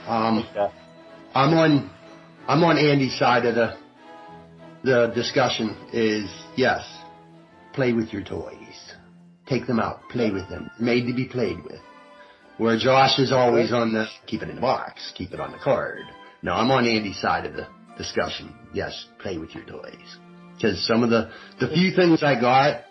Um, 0.07 0.47
okay. 0.51 0.71
I'm 1.33 1.53
on. 1.57 1.94
I'm 2.47 2.63
on 2.63 2.77
Andy's 2.77 3.17
side 3.17 3.45
of 3.45 3.55
the 3.55 3.75
the 4.83 5.11
discussion. 5.15 5.75
Is 5.91 6.29
yes, 6.55 6.85
play 7.73 7.91
with 7.93 8.13
your 8.13 8.23
toys. 8.23 8.93
Take 9.47 9.65
them 9.65 9.79
out. 9.79 10.01
Play 10.09 10.29
with 10.29 10.47
them. 10.49 10.69
Made 10.79 11.07
to 11.07 11.13
be 11.13 11.25
played 11.25 11.63
with. 11.63 11.81
Where 12.57 12.77
Josh 12.77 13.17
is 13.17 13.31
always 13.31 13.73
on 13.73 13.93
the 13.93 14.05
keep 14.27 14.43
it 14.43 14.49
in 14.49 14.55
the 14.55 14.61
box, 14.61 15.11
keep 15.15 15.33
it 15.33 15.39
on 15.39 15.53
the 15.53 15.57
card. 15.57 16.03
No, 16.43 16.53
I'm 16.53 16.69
on 16.69 16.87
Andy's 16.87 17.19
side 17.19 17.45
of 17.45 17.53
the 17.53 17.67
discussion. 17.97 18.53
Yes, 18.73 19.07
play 19.19 19.39
with 19.39 19.55
your 19.55 19.65
toys. 19.65 20.17
Because 20.55 20.85
some 20.85 21.03
of 21.03 21.09
the 21.09 21.31
the 21.59 21.67
few 21.69 21.95
things 21.95 22.21
I 22.21 22.39
got, 22.39 22.83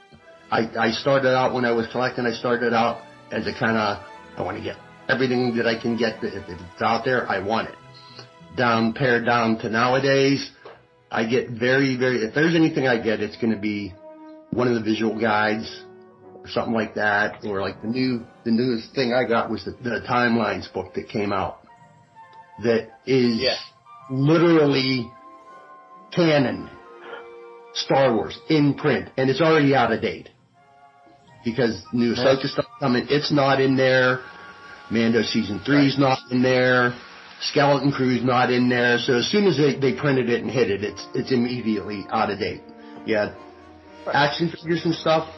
I 0.50 0.68
I 0.76 0.90
started 0.90 1.32
out 1.32 1.54
when 1.54 1.64
I 1.64 1.70
was 1.70 1.86
collecting. 1.92 2.26
I 2.26 2.32
started 2.32 2.74
out 2.74 3.02
as 3.30 3.46
a 3.46 3.52
kind 3.52 3.76
of 3.78 4.04
I 4.36 4.42
want 4.42 4.58
to 4.58 4.64
get 4.64 4.76
everything 5.08 5.56
that 5.58 5.66
I 5.68 5.80
can 5.80 5.96
get. 5.96 6.24
If 6.24 6.48
it's 6.48 6.82
out 6.82 7.04
there, 7.04 7.28
I 7.28 7.38
want 7.38 7.68
it. 7.68 7.76
Down 8.56 8.92
pared 8.92 9.26
down 9.26 9.58
to 9.58 9.68
nowadays, 9.68 10.50
I 11.10 11.26
get 11.26 11.50
very 11.50 11.96
very. 11.96 12.24
If 12.24 12.34
there's 12.34 12.54
anything 12.54 12.86
I 12.86 13.00
get, 13.00 13.20
it's 13.20 13.36
going 13.36 13.52
to 13.52 13.60
be 13.60 13.92
one 14.50 14.68
of 14.68 14.74
the 14.74 14.82
visual 14.82 15.18
guides 15.18 15.82
or 16.34 16.48
something 16.48 16.74
like 16.74 16.94
that, 16.94 17.44
or 17.44 17.60
like 17.60 17.82
the 17.82 17.88
new 17.88 18.24
the 18.44 18.50
newest 18.50 18.94
thing 18.94 19.12
I 19.12 19.28
got 19.28 19.50
was 19.50 19.64
the, 19.64 19.72
the 19.82 20.04
timelines 20.08 20.72
book 20.72 20.94
that 20.94 21.08
came 21.08 21.32
out 21.32 21.64
that 22.62 22.90
is 23.06 23.40
yeah. 23.40 23.56
literally 24.10 25.10
canon 26.14 26.70
Star 27.74 28.14
Wars 28.14 28.38
in 28.48 28.74
print, 28.74 29.10
and 29.16 29.28
it's 29.28 29.40
already 29.40 29.74
out 29.74 29.92
of 29.92 30.00
date 30.00 30.28
because 31.44 31.82
new 31.92 32.14
Ahsoka 32.14 32.46
stuff 32.46 32.66
coming. 32.78 33.06
It's 33.08 33.32
not 33.32 33.60
in 33.60 33.76
there. 33.76 34.20
Mando 34.90 35.22
season 35.22 35.60
three's 35.64 35.96
right. 35.98 36.08
not 36.08 36.18
in 36.30 36.42
there. 36.42 36.94
Skeleton 37.50 37.92
Crew's 37.92 38.24
not 38.24 38.50
in 38.50 38.68
there. 38.68 38.98
So 38.98 39.18
as 39.18 39.26
soon 39.26 39.46
as 39.46 39.56
they, 39.56 39.78
they 39.78 39.98
printed 39.98 40.30
it 40.30 40.42
and 40.42 40.50
hit 40.50 40.70
it, 40.70 40.82
it's 40.84 41.06
it's 41.14 41.32
immediately 41.32 42.04
out 42.10 42.30
of 42.30 42.38
date. 42.38 42.62
Yeah, 43.06 43.34
action 44.12 44.50
figures 44.50 44.84
and 44.84 44.94
stuff 44.94 45.28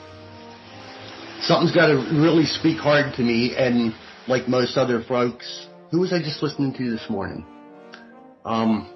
something's 1.41 1.75
got 1.75 1.89
to 1.89 1.97
really 2.13 2.45
speak 2.45 2.79
hard 2.79 3.15
to 3.15 3.23
me. 3.23 3.55
And 3.57 3.95
like 4.27 4.49
most 4.49 4.77
other 4.77 5.03
folks, 5.03 5.67
who 5.91 6.01
was 6.01 6.13
I 6.13 6.19
just 6.19 6.43
listening 6.43 6.75
to 6.75 6.91
this 6.91 7.05
morning? 7.09 7.45
Um, 8.45 8.93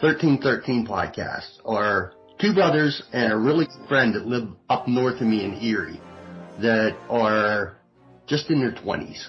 1313 0.00 0.86
podcast 0.86 1.58
or 1.64 2.12
two 2.40 2.54
brothers 2.54 3.02
and 3.12 3.32
a 3.32 3.36
really 3.36 3.66
good 3.66 3.88
friend 3.88 4.14
that 4.14 4.26
live 4.26 4.48
up 4.68 4.86
north 4.88 5.20
of 5.20 5.26
me 5.26 5.44
in 5.44 5.54
Erie 5.54 6.00
that 6.60 6.96
are 7.08 7.78
just 8.26 8.50
in 8.50 8.60
their 8.60 8.72
twenties. 8.72 9.28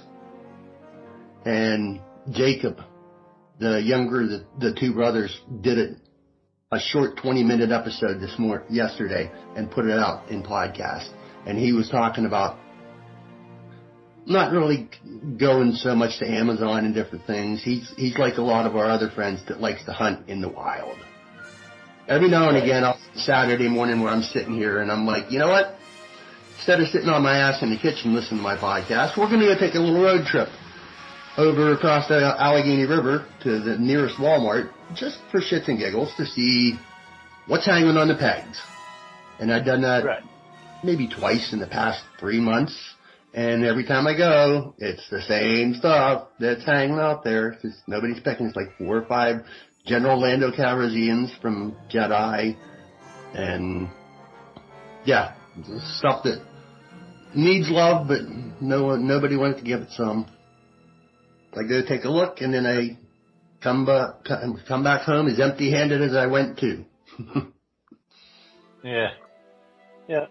And 1.45 2.01
Jacob, 2.31 2.81
the 3.59 3.81
younger, 3.81 4.27
the, 4.27 4.45
the 4.59 4.73
two 4.79 4.93
brothers 4.93 5.39
did 5.61 5.77
it 5.77 5.97
a 6.71 6.79
short 6.79 7.17
20 7.17 7.43
minute 7.43 7.71
episode 7.71 8.19
this 8.19 8.35
mor 8.37 8.63
yesterday 8.69 9.31
and 9.55 9.71
put 9.71 9.85
it 9.85 9.97
out 9.97 10.29
in 10.29 10.43
podcast. 10.43 11.09
And 11.45 11.57
he 11.57 11.71
was 11.71 11.89
talking 11.89 12.25
about 12.25 12.57
not 14.25 14.51
really 14.51 14.89
going 15.37 15.73
so 15.75 15.95
much 15.95 16.19
to 16.19 16.29
Amazon 16.29 16.83
and 16.83 16.93
different 16.93 17.25
things. 17.25 17.63
He's, 17.63 17.89
he's 17.95 18.17
like 18.17 18.35
a 18.35 18.41
lot 18.41 18.65
of 18.65 18.75
our 18.75 18.85
other 18.85 19.09
friends 19.09 19.41
that 19.47 19.61
likes 19.61 19.85
to 19.85 19.93
hunt 19.93 20.27
in 20.27 20.41
the 20.41 20.49
wild. 20.49 20.97
Every 22.09 22.29
now 22.29 22.49
and 22.49 22.57
again, 22.57 22.83
I'll 22.83 22.99
Saturday 23.15 23.69
morning 23.69 24.01
where 24.01 24.11
I'm 24.11 24.23
sitting 24.23 24.55
here 24.55 24.79
and 24.79 24.91
I'm 24.91 25.05
like, 25.05 25.31
you 25.31 25.39
know 25.39 25.47
what? 25.47 25.75
Instead 26.57 26.81
of 26.81 26.87
sitting 26.89 27.07
on 27.07 27.23
my 27.23 27.37
ass 27.37 27.61
in 27.61 27.69
the 27.69 27.77
kitchen 27.77 28.13
listening 28.13 28.39
to 28.39 28.43
my 28.43 28.57
podcast, 28.57 29.17
we're 29.17 29.29
going 29.29 29.39
to 29.39 29.45
go 29.45 29.57
take 29.57 29.75
a 29.75 29.79
little 29.79 30.01
road 30.01 30.25
trip 30.25 30.49
over 31.37 31.73
across 31.73 32.07
the 32.07 32.35
Allegheny 32.39 32.85
River 32.85 33.25
to 33.43 33.59
the 33.59 33.77
nearest 33.77 34.15
Walmart 34.17 34.71
just 34.95 35.19
for 35.31 35.39
shits 35.39 35.67
and 35.67 35.77
giggles 35.77 36.11
to 36.17 36.25
see 36.25 36.77
what's 37.45 37.65
hanging 37.65 37.95
on 37.95 38.07
the 38.07 38.15
pegs. 38.15 38.59
And 39.39 39.53
I've 39.53 39.65
done 39.65 39.81
that 39.81 40.03
Right. 40.03 40.23
maybe 40.83 41.07
twice 41.07 41.53
in 41.53 41.59
the 41.59 41.67
past 41.67 42.03
three 42.19 42.39
months. 42.39 42.75
And 43.33 43.63
every 43.63 43.83
time 43.83 44.07
I 44.07 44.15
go, 44.15 44.73
it's 44.79 45.07
the 45.09 45.21
same 45.21 45.75
stuff 45.75 46.29
that's 46.39 46.63
hanging 46.65 46.97
out 46.97 47.23
there. 47.23 47.51
Just 47.61 47.77
nobody's 47.87 48.19
picking. 48.19 48.47
It's 48.47 48.55
like 48.55 48.75
four 48.79 48.97
or 48.97 49.05
five 49.05 49.45
General 49.85 50.19
Lando 50.19 50.51
Calrissians 50.51 51.29
from 51.39 51.75
Jedi. 51.89 52.55
And 53.35 53.89
yeah, 55.05 55.33
stuff 55.99 56.23
that 56.23 56.41
needs 57.35 57.69
love, 57.69 58.07
but 58.07 58.21
no 58.59 58.85
one, 58.85 59.07
nobody 59.07 59.35
wants 59.35 59.59
to 59.59 59.65
give 59.65 59.81
it 59.81 59.91
some. 59.91 60.25
I 61.53 61.63
go 61.63 61.81
take 61.87 62.03
a 62.03 62.09
look 62.09 62.41
and 62.41 62.53
then 62.53 62.65
I 62.65 62.97
come 63.61 63.85
back, 63.85 64.23
come 64.67 64.83
back 64.83 65.01
home 65.01 65.27
as 65.27 65.39
empty 65.39 65.71
handed 65.71 66.01
as 66.01 66.15
I 66.15 66.27
went 66.27 66.59
to. 66.59 66.85
Yeah. 68.83 69.09
Yeah. 70.07 70.25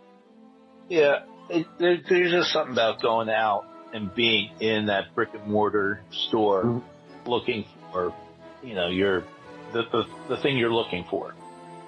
Yeah. 0.88 1.14
It, 1.50 1.66
there, 1.78 1.98
there's 2.08 2.32
just 2.32 2.52
something 2.52 2.72
about 2.72 3.02
going 3.02 3.28
out 3.28 3.64
and 3.92 4.14
being 4.14 4.50
in 4.60 4.86
that 4.86 5.14
brick 5.14 5.30
and 5.34 5.46
mortar 5.50 6.00
store 6.28 6.64
Mhm. 6.64 6.82
looking 7.26 7.64
for, 7.92 8.14
you 8.62 8.74
know, 8.74 8.88
your, 8.88 9.24
the, 9.72 9.82
the, 9.92 10.04
the 10.28 10.42
thing 10.42 10.56
you're 10.56 10.72
looking 10.72 11.04
for 11.10 11.34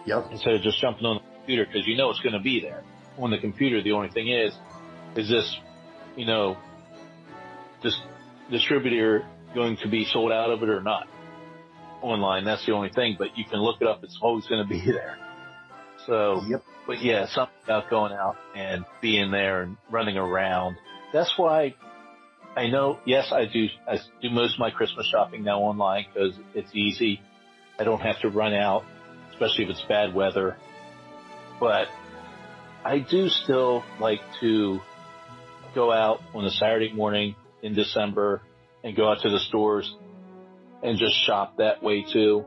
yep. 0.05 0.27
instead 0.31 0.55
of 0.55 0.63
just 0.63 0.81
jumping 0.81 1.07
on 1.07 1.17
the 1.17 1.39
computer 1.39 1.65
because 1.65 1.87
you 1.87 1.97
know 1.97 2.11
it's 2.11 2.21
going 2.21 2.35
to 2.35 2.41
be 2.41 2.61
there. 2.61 2.83
On 3.19 3.31
the 3.31 3.39
computer, 3.39 3.83
the 3.83 3.93
only 3.93 4.11
thing 4.11 4.29
is, 4.29 4.53
is 5.17 5.29
this, 5.29 5.57
you 6.17 6.27
know, 6.27 6.57
this 7.83 7.99
distributor 8.51 9.27
going 9.55 9.77
to 9.83 9.89
be 9.89 10.05
sold 10.05 10.33
out 10.33 10.51
of 10.51 10.63
it 10.63 10.69
or 10.69 10.83
not? 10.83 11.07
Online, 12.03 12.45
that's 12.45 12.65
the 12.65 12.73
only 12.73 12.91
thing, 12.91 13.17
but 13.19 13.37
you 13.37 13.45
can 13.45 13.59
look 13.61 13.81
it 13.81 13.89
up. 13.89 14.05
It's 14.05 14.19
always 14.23 14.47
going 14.47 14.63
to 14.63 14.69
be 14.69 14.81
there. 14.87 15.19
So, 16.07 16.43
Yep. 16.49 16.63
but 16.87 17.03
yeah, 17.03 17.27
something 17.27 17.55
about 17.65 17.91
going 17.91 18.13
out 18.13 18.37
and 18.57 18.85
being 19.03 19.31
there 19.31 19.63
and 19.63 19.77
running 19.91 20.17
around. 20.17 20.77
That's 21.13 21.33
why 21.37 21.75
I 22.57 22.69
know, 22.69 22.99
yes, 23.05 23.31
I 23.33 23.45
do, 23.47 23.67
I 23.87 23.99
do 24.23 24.31
most 24.31 24.55
of 24.55 24.61
my 24.61 24.71
Christmas 24.71 25.07
shopping 25.11 25.45
now 25.45 25.61
online 25.61 26.07
because 26.13 26.35
it's 26.55 26.71
easy. 26.75 27.21
I 27.79 27.85
don't 27.85 28.01
have 28.01 28.21
to 28.21 28.29
run 28.29 28.55
out, 28.55 28.85
especially 29.33 29.65
if 29.65 29.71
it's 29.71 29.85
bad 29.89 30.15
weather. 30.15 30.57
But 31.61 31.89
I 32.85 33.01
do 33.01 33.29
still 33.29 33.85
like 34.01 34.21
to 34.41 34.81
go 35.75 35.93
out 35.93 36.21
on 36.35 36.45
a 36.45 36.51
Saturday 36.51 36.93
morning 36.93 37.35
in 37.63 37.75
December 37.75 38.43
and 38.85 38.97
go 38.97 39.11
out 39.11 39.23
to 39.23 39.31
the 39.31 39.39
stores 39.41 39.93
and 40.83 40.99
just 40.99 41.15
shop 41.27 41.57
that 41.59 41.83
way 41.83 42.05
too. 42.11 42.45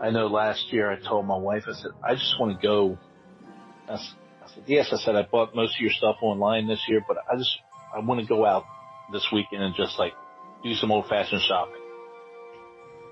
I 0.00 0.10
know 0.10 0.26
last 0.26 0.72
year 0.72 0.90
I 0.90 0.96
told 0.96 1.26
my 1.26 1.36
wife, 1.36 1.64
I 1.66 1.72
said, 1.72 1.92
I 2.04 2.14
just 2.14 2.34
want 2.38 2.60
to 2.60 2.66
go. 2.66 2.98
I 3.88 3.96
said, 3.96 4.64
yes, 4.66 4.88
I 4.92 4.96
said, 4.96 5.16
I 5.16 5.22
bought 5.22 5.54
most 5.54 5.76
of 5.76 5.80
your 5.80 5.92
stuff 5.92 6.16
online 6.22 6.68
this 6.68 6.82
year, 6.88 7.02
but 7.06 7.16
I 7.30 7.36
just, 7.36 7.56
I 7.94 8.00
want 8.00 8.20
to 8.20 8.26
go 8.26 8.44
out 8.44 8.64
this 9.12 9.26
weekend 9.32 9.62
and 9.62 9.74
just 9.74 9.98
like 9.98 10.12
do 10.62 10.74
some 10.74 10.90
old 10.90 11.06
fashioned 11.08 11.42
shopping. 11.42 11.80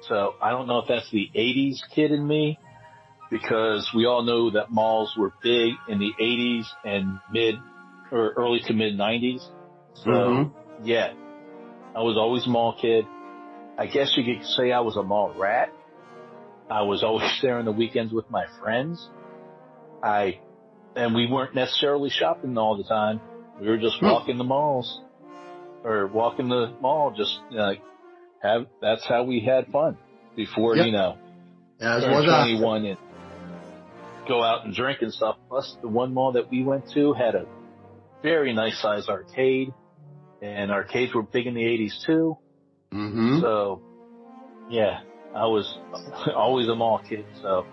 So 0.08 0.34
I 0.42 0.50
don't 0.50 0.66
know 0.66 0.80
if 0.80 0.88
that's 0.88 1.10
the 1.10 1.30
80s 1.34 1.76
kid 1.94 2.10
in 2.10 2.26
me 2.26 2.58
because 3.30 3.90
we 3.94 4.04
all 4.04 4.22
know 4.22 4.50
that 4.50 4.70
malls 4.70 5.14
were 5.16 5.32
big 5.42 5.72
in 5.88 5.98
the 5.98 6.12
80s 6.20 6.64
and 6.84 7.18
mid 7.32 7.54
or 8.12 8.32
early 8.36 8.60
to 8.66 8.74
mid 8.74 8.94
90s. 8.98 9.40
So 9.94 10.10
Mhm. 10.10 10.52
Yeah, 10.82 11.12
I 11.94 12.00
was 12.02 12.16
always 12.16 12.46
a 12.46 12.50
mall 12.50 12.76
kid. 12.80 13.06
I 13.78 13.86
guess 13.86 14.14
you 14.16 14.24
could 14.24 14.44
say 14.46 14.72
I 14.72 14.80
was 14.80 14.96
a 14.96 15.02
mall 15.02 15.34
rat. 15.36 15.72
I 16.70 16.82
was 16.82 17.02
always 17.02 17.30
there 17.42 17.58
on 17.58 17.64
the 17.64 17.72
weekends 17.72 18.12
with 18.12 18.30
my 18.30 18.46
friends. 18.60 19.08
I, 20.02 20.40
and 20.96 21.14
we 21.14 21.26
weren't 21.30 21.54
necessarily 21.54 22.10
shopping 22.10 22.56
all 22.58 22.76
the 22.76 22.84
time. 22.84 23.20
We 23.60 23.68
were 23.68 23.78
just 23.78 23.98
Hmm. 24.00 24.06
walking 24.06 24.38
the 24.38 24.44
malls 24.44 25.00
or 25.84 26.06
walking 26.06 26.48
the 26.48 26.72
mall, 26.80 27.12
just 27.16 27.38
like 27.50 27.80
have, 28.42 28.66
that's 28.80 29.06
how 29.06 29.22
we 29.24 29.40
had 29.40 29.68
fun 29.68 29.96
before, 30.36 30.76
Yep. 30.76 30.86
you 30.86 30.92
know, 30.92 31.16
As 31.80 32.02
was 32.04 32.26
I. 32.28 32.44
21 32.52 32.84
and 32.86 32.98
go 34.28 34.42
out 34.42 34.64
and 34.64 34.74
drink 34.74 35.02
and 35.02 35.12
stuff. 35.12 35.36
Plus 35.48 35.76
the 35.82 35.88
one 35.88 36.14
mall 36.14 36.32
that 36.32 36.50
we 36.50 36.64
went 36.64 36.90
to 36.92 37.12
had 37.12 37.34
a 37.34 37.46
very 38.22 38.52
nice 38.54 38.80
size 38.80 39.08
arcade 39.08 39.72
and 40.42 40.70
arcades 40.70 41.14
were 41.14 41.22
big 41.22 41.46
in 41.46 41.54
the 41.54 41.62
80s 41.62 42.04
too. 42.04 42.38
Mm-hmm. 42.92 43.40
So, 43.40 43.82
yeah, 44.68 45.00
I 45.34 45.46
was 45.46 45.78
always 46.34 46.68
a 46.68 46.74
mall 46.74 47.00
kid. 47.06 47.24
So, 47.42 47.66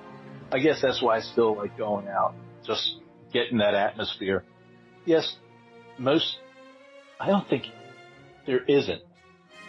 I 0.51 0.59
guess 0.59 0.81
that's 0.81 1.01
why 1.01 1.17
I 1.17 1.21
still 1.21 1.55
like 1.55 1.77
going 1.77 2.07
out, 2.07 2.35
just 2.65 2.97
getting 3.31 3.59
that 3.59 3.73
atmosphere. 3.73 4.43
Yes, 5.05 5.35
most. 5.97 6.37
I 7.19 7.27
don't 7.27 7.47
think 7.47 7.65
there 8.45 8.63
isn't. 8.63 9.01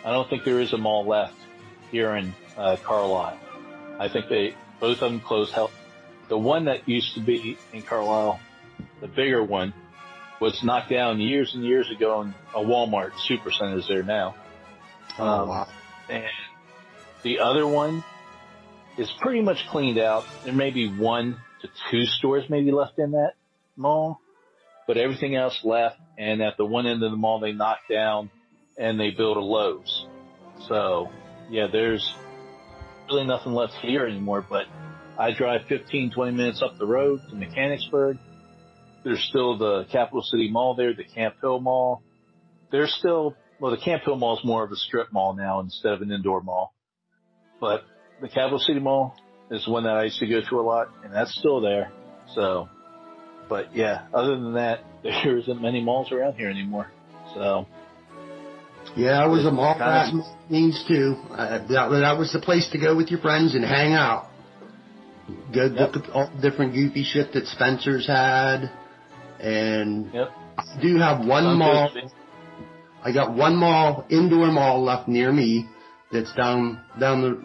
I 0.05 0.11
don't 0.11 0.29
think 0.29 0.45
there 0.45 0.61
is 0.61 0.73
a 0.73 0.79
mall 0.79 1.07
left 1.07 1.35
here 1.91 2.17
in 2.17 2.35
uh, 2.57 2.77
Carlisle. 2.83 3.39
I 3.99 4.09
think 4.09 4.29
they 4.29 4.55
both 4.81 5.01
of 5.01 5.13
them 5.13 5.21
closed. 5.21 5.53
Hell, 5.53 5.71
the 6.29 6.39
one 6.39 6.65
that 6.65 6.89
used 6.89 7.15
to 7.15 7.21
be 7.21 7.57
in 7.73 7.83
Carlisle, 7.83 8.41
the 9.01 9.07
bigger 9.07 9.45
one, 9.45 9.75
was 10.43 10.61
knocked 10.65 10.91
down 10.91 11.21
years 11.21 11.55
and 11.55 11.65
years 11.65 11.89
ago, 11.91 12.21
and 12.23 12.35
a 12.53 12.59
Walmart 12.59 13.13
Supercenter 13.31 13.79
is 13.79 13.87
there 13.89 14.03
now. 14.03 14.35
Oh, 15.17 15.25
Um, 15.25 15.49
wow. 15.49 15.69
and 16.09 16.25
the 17.23 17.39
other 17.39 17.65
one 17.67 18.03
is 18.99 19.09
pretty 19.21 19.41
much 19.41 19.59
cleaned 19.71 19.99
out. 19.99 20.25
There 20.45 20.53
may 20.53 20.71
be 20.71 20.89
one 20.89 21.37
to 21.61 21.69
two 21.91 22.03
stores 22.07 22.45
maybe 22.51 22.73
left 22.73 22.99
in 22.99 23.13
that 23.13 23.35
mall, 23.77 24.19
but 24.89 24.97
everything 24.97 25.37
else 25.37 25.59
left. 25.65 25.97
And 26.19 26.43
at 26.43 26.57
the 26.57 26.65
one 26.67 26.87
end 26.89 27.03
of 27.05 27.13
the 27.13 27.17
mall, 27.17 27.39
they 27.39 27.53
knocked 27.53 27.89
down 27.89 28.29
and 28.77 28.99
they 28.99 29.11
built 29.11 29.37
a 29.37 29.41
Lowe's. 29.41 30.07
So 30.67 31.09
yeah, 31.51 31.69
there's 31.71 32.13
really 33.09 33.27
nothing 33.27 33.53
left 33.53 33.75
here 33.75 34.07
anymore, 34.07 34.45
but 34.49 34.67
I 35.17 35.31
drive 35.33 35.67
15, 35.69 36.11
20 36.11 36.33
minutes 36.33 36.63
up 36.63 36.79
the 36.79 36.87
road 36.87 37.21
to 37.31 37.37
Mechanicsburg. 37.37 38.19
There's 39.05 39.23
still 39.29 39.59
the 39.59 39.87
Capital 39.91 40.23
City 40.23 40.51
Mall 40.51 40.75
there, 40.75 40.95
the 40.95 41.05
Camp 41.05 41.37
Hill 41.41 41.61
Mall. 41.61 42.03
There's 42.71 42.95
still, 42.99 43.35
well, 43.61 43.71
the 43.73 43.77
Camp 43.83 44.05
Hill 44.05 44.17
Mall 44.17 44.39
is 44.39 44.45
more 44.45 44.65
of 44.65 44.71
a 44.71 44.77
strip 44.77 45.13
mall 45.13 45.35
now 45.35 45.61
instead 45.61 45.93
of 45.93 46.03
an 46.03 46.11
indoor 46.13 46.41
mall. 46.41 46.75
But 47.61 47.83
the 48.21 48.29
Capital 48.29 48.59
City 48.59 48.81
Mall 48.81 49.15
is 49.51 49.67
one 49.67 49.85
that 49.85 49.97
I 49.97 50.05
used 50.05 50.19
to 50.21 50.27
go 50.27 50.41
to 50.49 50.61
a 50.61 50.63
lot, 50.63 50.89
and 51.05 51.13
that's 51.13 51.35
still 51.39 51.61
there. 51.61 51.91
So, 52.35 52.69
but 53.49 53.75
yeah, 53.75 54.07
other 54.15 54.37
than 54.37 54.55
that, 54.55 54.81
there 55.03 55.37
isn't 55.39 55.61
many 55.61 55.83
malls 55.83 56.13
around 56.13 56.35
here 56.35 56.49
anymore. 56.49 56.91
So, 57.35 57.67
Yeah, 58.97 59.23
I 59.23 59.27
was 59.27 59.45
a 59.45 59.51
mall 59.51 59.77
rat 59.79 60.13
means 60.51 60.83
too. 60.87 61.17
Uh, 61.31 61.59
that, 61.67 61.89
that 61.91 62.19
was 62.19 62.33
the 62.33 62.41
place 62.41 62.69
to 62.73 62.79
go 62.79 62.97
with 62.97 63.09
your 63.09 63.21
friends 63.21 63.55
and 63.55 63.65
hang 63.65 63.93
out. 63.93 64.29
Go 65.55 65.65
Yep. 65.67 65.95
look 65.95 66.05
at 66.05 66.11
all 66.11 66.31
the 66.35 66.51
different 66.51 66.75
goofy 66.75 67.05
shit 67.05 67.33
that 67.33 67.47
Spencer's 67.47 68.07
had. 68.07 68.71
And 69.43 70.13
yep. 70.13 70.29
I 70.59 70.81
do 70.81 70.97
have 70.99 71.27
one 71.27 71.59
mall. 71.59 71.91
good 71.93 72.11
I 73.05 73.13
got 73.13 73.35
one 73.35 73.57
mall, 73.57 74.07
indoor 74.11 74.51
mall 74.53 74.85
left 74.85 75.09
near 75.09 75.33
me 75.33 75.69
that's 76.13 76.33
down, 76.35 76.81
down 77.01 77.23
the, 77.23 77.45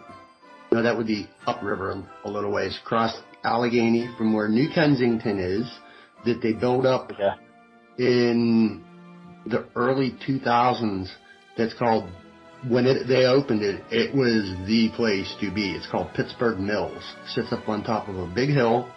no, 0.70 0.82
that 0.82 0.96
would 0.96 1.06
be 1.06 1.28
upriver 1.46 2.04
a 2.24 2.30
little 2.30 2.52
ways, 2.52 2.78
across 2.84 3.16
Allegheny 3.42 4.08
from 4.16 4.34
where 4.34 4.48
New 4.48 4.68
Kensington 4.72 5.38
is, 5.40 5.68
that 6.24 6.40
they 6.42 6.52
built 6.52 6.86
up 6.86 7.10
Yeah. 7.18 7.34
in 7.98 8.84
the 9.46 9.66
early 9.74 10.16
2000s 10.26 11.08
that's 11.56 11.74
called 11.74 12.08
when 12.68 12.86
it, 12.86 13.06
they 13.06 13.24
opened 13.24 13.62
it 13.62 13.82
it 13.90 14.12
was 14.14 14.52
the 14.66 14.90
place 14.96 15.32
to 15.40 15.50
be 15.54 15.72
it's 15.74 15.86
called 15.86 16.12
pittsburgh 16.14 16.58
mills 16.58 17.02
sits 17.28 17.52
up 17.52 17.68
on 17.68 17.84
top 17.84 18.08
of 18.08 18.16
a 18.16 18.26
big 18.34 18.50
hill 18.50 18.88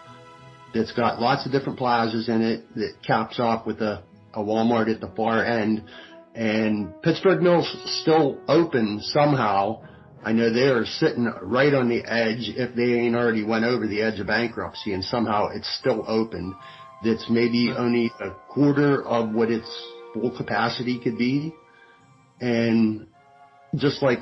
that's 0.74 0.91
got 0.93 1.19
lots 1.19 1.45
of 1.45 1.51
different 1.51 1.78
plazas 1.78 2.30
in 2.30 2.41
it 2.41 2.76
that 2.76 2.93
caps 3.05 3.39
off 3.39 3.65
with 3.65 3.82
a, 3.82 4.03
a 4.34 4.39
Walmart 4.39 4.93
at 4.93 5.01
the 5.01 5.11
far 5.15 5.43
end. 5.43 5.84
And 6.34 7.01
Pittsburgh 7.01 7.41
Mill's 7.41 7.69
still 8.01 8.39
open 8.47 8.99
somehow. 9.01 9.84
I 10.24 10.34
know 10.34 10.53
they 10.53 10.69
are 10.69 10.86
sitting 10.86 11.32
right 11.41 11.74
on 11.74 11.89
the 11.89 12.03
edge 12.05 12.53
if 12.55 12.76
they 12.76 12.93
ain't 12.99 13.15
already 13.15 13.43
went 13.43 13.65
over 13.65 13.88
the 13.88 14.01
edge 14.01 14.19
of 14.19 14.28
bankruptcy 14.28 14.93
and 14.93 15.03
somehow 15.03 15.49
it's 15.53 15.69
still 15.80 16.05
open. 16.07 16.55
That's 17.03 17.26
maybe 17.30 17.67
mm-hmm. 17.67 17.82
only 17.82 18.11
a 18.22 18.32
quarter 18.49 19.03
of 19.03 19.34
what 19.34 19.49
its 19.49 19.67
full 20.13 20.36
capacity 20.36 20.99
could 20.99 21.17
be. 21.17 21.53
And 22.39 23.07
just 23.76 24.01
like 24.01 24.19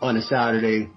on 0.00 0.16
a 0.16 0.22
Saturday, 0.22 0.90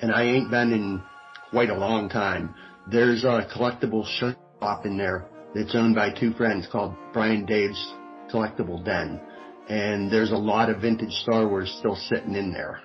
and 0.00 0.12
I 0.12 0.24
ain't 0.24 0.50
been 0.50 0.72
in 0.72 1.02
quite 1.50 1.70
a 1.70 1.78
long 1.78 2.08
time, 2.08 2.54
there's 2.90 3.24
a 3.24 3.48
collectible 3.56 4.04
shop 4.18 4.84
in 4.84 4.96
there 4.96 5.26
that's 5.54 5.74
owned 5.74 5.94
by 5.94 6.10
two 6.10 6.32
friends 6.34 6.66
called 6.70 6.94
Brian 7.12 7.46
Dave's 7.46 7.94
Collectible 8.32 8.84
Den. 8.84 9.20
And 9.68 10.10
there's 10.10 10.32
a 10.32 10.36
lot 10.36 10.68
of 10.68 10.82
vintage 10.82 11.12
Star 11.12 11.48
Wars 11.48 11.74
still 11.78 11.96
sitting 11.96 12.34
in 12.34 12.52
there. 12.52 12.80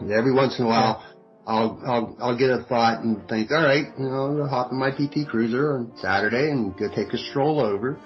And 0.00 0.12
every 0.12 0.32
once 0.32 0.58
in 0.58 0.66
a 0.66 0.68
while, 0.68 1.02
I'll, 1.46 1.80
I'll, 1.86 2.16
I'll 2.20 2.38
get 2.38 2.50
a 2.50 2.64
thought 2.68 3.02
and 3.02 3.28
think, 3.28 3.50
all 3.50 3.62
right, 3.62 3.86
you 3.98 4.04
know, 4.04 4.42
I'll 4.42 4.48
hop 4.48 4.70
in 4.70 4.78
my 4.78 4.90
PT 4.90 5.28
Cruiser 5.28 5.78
on 5.78 5.92
Saturday 5.96 6.50
and 6.50 6.76
go 6.76 6.88
take 6.94 7.12
a 7.12 7.18
stroll 7.18 7.60
over. 7.60 7.98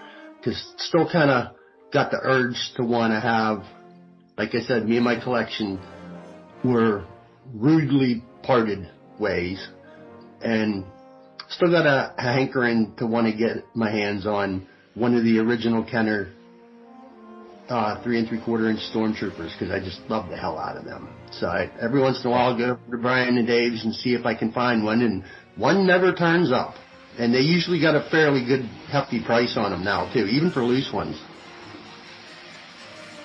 Cause 0.43 0.75
still 0.79 1.11
kind 1.11 1.31
of 1.31 1.55
got 1.93 2.11
the 2.11 2.19
urge 2.23 2.57
to 2.77 2.85
want 2.85 3.13
to 3.13 3.21
have, 3.21 3.65
like 4.39 4.55
I 4.55 4.61
said, 4.61 4.87
me 4.87 4.97
and 4.97 5.05
my 5.05 5.21
collection 5.21 5.79
were 6.65 7.05
rudely 7.53 8.25
parted 8.43 8.89
ways 9.19 9.69
and 10.43 10.85
still 11.49 11.71
got 11.71 11.87
a 11.87 12.15
hankering 12.17 12.95
to 12.99 13.07
want 13.07 13.27
to 13.27 13.37
get 13.37 13.65
my 13.75 13.91
hands 13.91 14.27
on 14.27 14.67
one 14.95 15.17
of 15.17 15.25
the 15.25 15.39
original 15.39 15.85
Kenner 15.85 16.33
uh, 17.69 18.03
three 18.03 18.19
and 18.19 18.29
three 18.29 18.41
quarter 18.45 18.69
inch 18.69 18.81
stormtroopers 18.93 19.53
because 19.53 19.71
I 19.71 19.79
just 19.79 20.01
love 20.09 20.29
the 20.29 20.37
hell 20.37 20.59
out 20.59 20.77
of 20.77 20.85
them. 20.85 21.09
So 21.31 21.47
I, 21.47 21.71
every 21.81 22.01
once 22.01 22.21
in 22.21 22.27
a 22.27 22.31
while, 22.31 22.51
I'll 22.51 22.59
go 22.59 22.77
to 22.91 22.99
Brian 22.99 23.39
and 23.39 23.47
Dave's 23.47 23.85
and 23.85 23.95
see 23.95 24.15
if 24.15 24.27
I 24.27 24.35
can 24.35 24.53
find 24.53 24.85
one, 24.85 25.03
and 25.03 25.25
one 25.57 25.87
never 25.87 26.13
turns 26.13 26.51
up. 26.51 26.75
And 27.19 27.33
they 27.35 27.41
usually 27.41 27.81
got 27.81 27.95
a 27.95 28.09
fairly 28.11 28.45
good, 28.45 28.63
hefty 28.91 29.23
price 29.23 29.57
on 29.57 29.71
them 29.71 29.85
now 29.85 30.13
too, 30.13 30.27
even 30.27 30.51
for 30.51 30.63
loose 30.63 30.91
ones. 30.93 31.21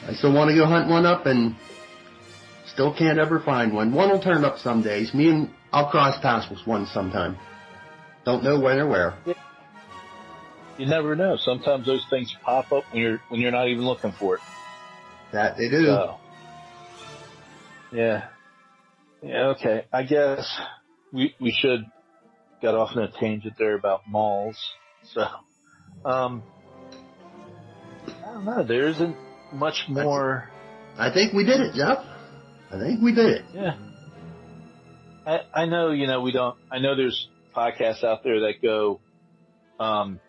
I 0.07 0.13
still 0.13 0.33
want 0.33 0.49
to 0.51 0.55
go 0.55 0.67
hunt 0.67 0.89
one 0.89 1.05
up, 1.05 1.25
and 1.25 1.55
still 2.75 2.93
can't 2.93 3.17
ever 3.17 3.39
find 3.39 3.73
one. 3.73 3.93
One 3.93 4.09
will 4.09 4.21
turn 4.21 4.43
up 4.43 4.59
some 4.59 4.83
days. 4.83 5.13
Me 5.13 5.29
and 5.29 5.49
I'll 5.71 5.89
cross 5.89 6.19
paths 6.21 6.47
with 6.49 6.59
one 6.67 6.85
sometime. 6.87 7.37
Don't 8.25 8.43
know 8.43 8.59
when 8.59 8.79
or 8.79 8.87
where. 8.87 9.17
You 10.77 10.85
never 10.85 11.15
know. 11.15 11.37
Sometimes 11.37 11.85
those 11.85 12.05
things 12.09 12.35
pop 12.43 12.71
up 12.73 12.83
when 12.91 13.01
you're 13.01 13.21
when 13.29 13.39
you're 13.39 13.51
not 13.51 13.69
even 13.69 13.85
looking 13.85 14.11
for 14.19 14.35
it. 14.35 14.41
That 15.31 15.55
they 15.57 15.69
do. 15.69 15.85
So, 15.85 16.17
yeah. 17.93 18.27
Yeah, 19.23 19.53
okay. 19.55 19.85
I 19.93 20.03
guess 20.03 20.59
we 21.13 21.33
we 21.39 21.55
should 21.57 21.85
got 22.61 22.75
off 22.75 22.89
on 22.97 23.03
a 23.03 23.11
tangent 23.11 23.53
there 23.57 23.75
about 23.75 24.01
malls. 24.05 24.57
So 25.13 25.25
um 26.03 26.43
I 28.05 28.33
don't 28.33 28.43
know, 28.43 28.65
there 28.65 28.89
isn't 28.89 29.15
much 29.53 29.85
more 29.87 30.49
I 30.97 31.13
think 31.13 31.31
we 31.31 31.45
did 31.45 31.61
it, 31.61 31.73
Jeff. 31.73 32.05
I 32.71 32.79
think 32.79 33.01
we 33.01 33.13
did 33.13 33.27
it. 33.29 33.45
Yeah. 33.53 33.77
I 35.25 35.39
I 35.53 35.65
know, 35.65 35.91
you 35.91 36.07
know, 36.07 36.21
we 36.21 36.31
don't 36.31 36.55
I 36.71 36.79
know 36.79 36.95
there's 36.95 37.29
podcasts 37.55 38.03
out 38.03 38.23
there 38.23 38.41
that 38.41 38.61
go 38.61 38.99
um 39.79 40.19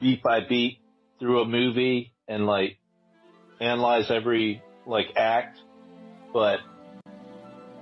beat 0.00 0.22
by 0.22 0.40
beat 0.46 0.78
through 1.18 1.40
a 1.42 1.46
movie 1.46 2.12
and 2.28 2.46
like 2.46 2.78
analyze 3.60 4.10
every 4.10 4.62
like 4.86 5.06
act, 5.16 5.58
but 6.32 6.60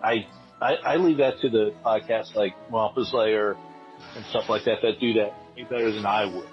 I 0.03 0.27
I, 0.61 0.75
I 0.77 0.97
leave 0.97 1.19
that 1.19 1.41
to 1.43 1.51
the 1.51 1.75
podcasts 1.85 2.35
like 2.35 2.55
Wampus 2.71 3.13
Lair 3.13 3.57
and 4.17 4.25
stuff 4.31 4.49
like 4.49 4.65
that 4.65 4.79
that 4.83 5.01
do 5.01 5.15
that 5.15 5.35
way 5.57 5.65
better 5.65 5.93
than 5.93 6.07
I 6.07 6.25
would. 6.27 6.49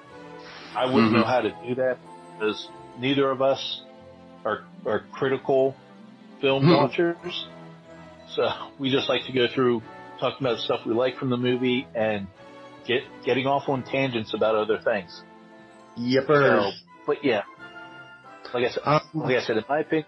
I 0.76 0.86
wouldn't 0.86 1.12
Mhm. 1.12 1.20
know 1.20 1.26
how 1.26 1.42
to 1.42 1.50
do 1.68 1.76
that 1.76 1.98
because 2.40 2.68
neither 3.00 3.30
of 3.30 3.42
us 3.42 3.82
are 4.46 4.64
are 4.86 5.06
critical 5.12 5.76
film 6.42 6.70
watchers. 6.70 7.46
So 8.36 8.50
we 8.80 8.92
just 8.92 9.10
like 9.10 9.26
to 9.26 9.34
go 9.34 9.48
through 9.54 9.82
talking 10.20 10.46
about 10.46 10.60
stuff 10.60 10.82
we 10.86 10.94
like 10.94 11.18
from 11.18 11.30
the 11.30 11.38
movie 11.38 11.88
and 11.96 12.28
get 12.88 13.02
getting 13.26 13.48
off 13.48 13.68
on 13.70 13.84
tangents 13.84 14.34
about 14.34 14.56
other 14.56 14.80
things. 14.84 15.22
Yippers. 15.98 16.72
So, 16.72 16.78
but 17.06 17.24
yeah, 17.24 17.42
like 18.54 18.66
I 18.66 18.70
said, 18.70 18.84
Um, 18.86 19.02
like 19.14 19.38
I 19.38 19.42
said, 19.42 19.58
in 19.58 19.64
my 19.68 19.80
opinion, 19.80 20.06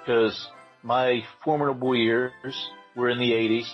because 0.00 0.48
my 0.82 1.22
formidable 1.44 1.94
years 1.94 2.70
were 2.96 3.08
in 3.10 3.18
the 3.18 3.32
80s. 3.32 3.70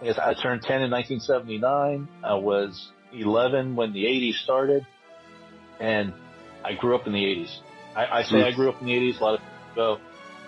I 0.00 0.04
guess 0.06 0.18
I 0.18 0.34
turned 0.34 0.62
10 0.62 0.82
in 0.82 0.90
1979. 0.90 2.08
I 2.24 2.34
was 2.34 2.90
11 3.12 3.76
when 3.76 3.92
the 3.92 4.04
80s 4.04 4.34
started, 4.44 4.86
and 5.78 6.14
I 6.64 6.74
grew 6.74 6.94
up 6.94 7.06
in 7.06 7.12
the 7.12 7.18
80s. 7.18 7.58
I, 7.94 8.20
I 8.20 8.22
say 8.22 8.42
I 8.42 8.52
grew 8.52 8.70
up 8.70 8.80
in 8.80 8.86
the 8.86 8.92
80s. 8.94 9.20
A 9.20 9.24
lot 9.24 9.34
of 9.34 9.40
people 9.40 9.74
go, 9.74 9.98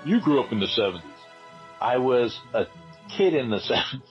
"You 0.05 0.21
grew 0.21 0.43
up 0.43 0.53
in 0.53 0.61
the 0.61 0.67
70s." 0.67 1.03
I 1.81 1.99
was 1.99 2.39
a 2.55 2.65
kid 3.17 3.35
in 3.35 3.51
the 3.51 3.57
70s. 3.71 4.03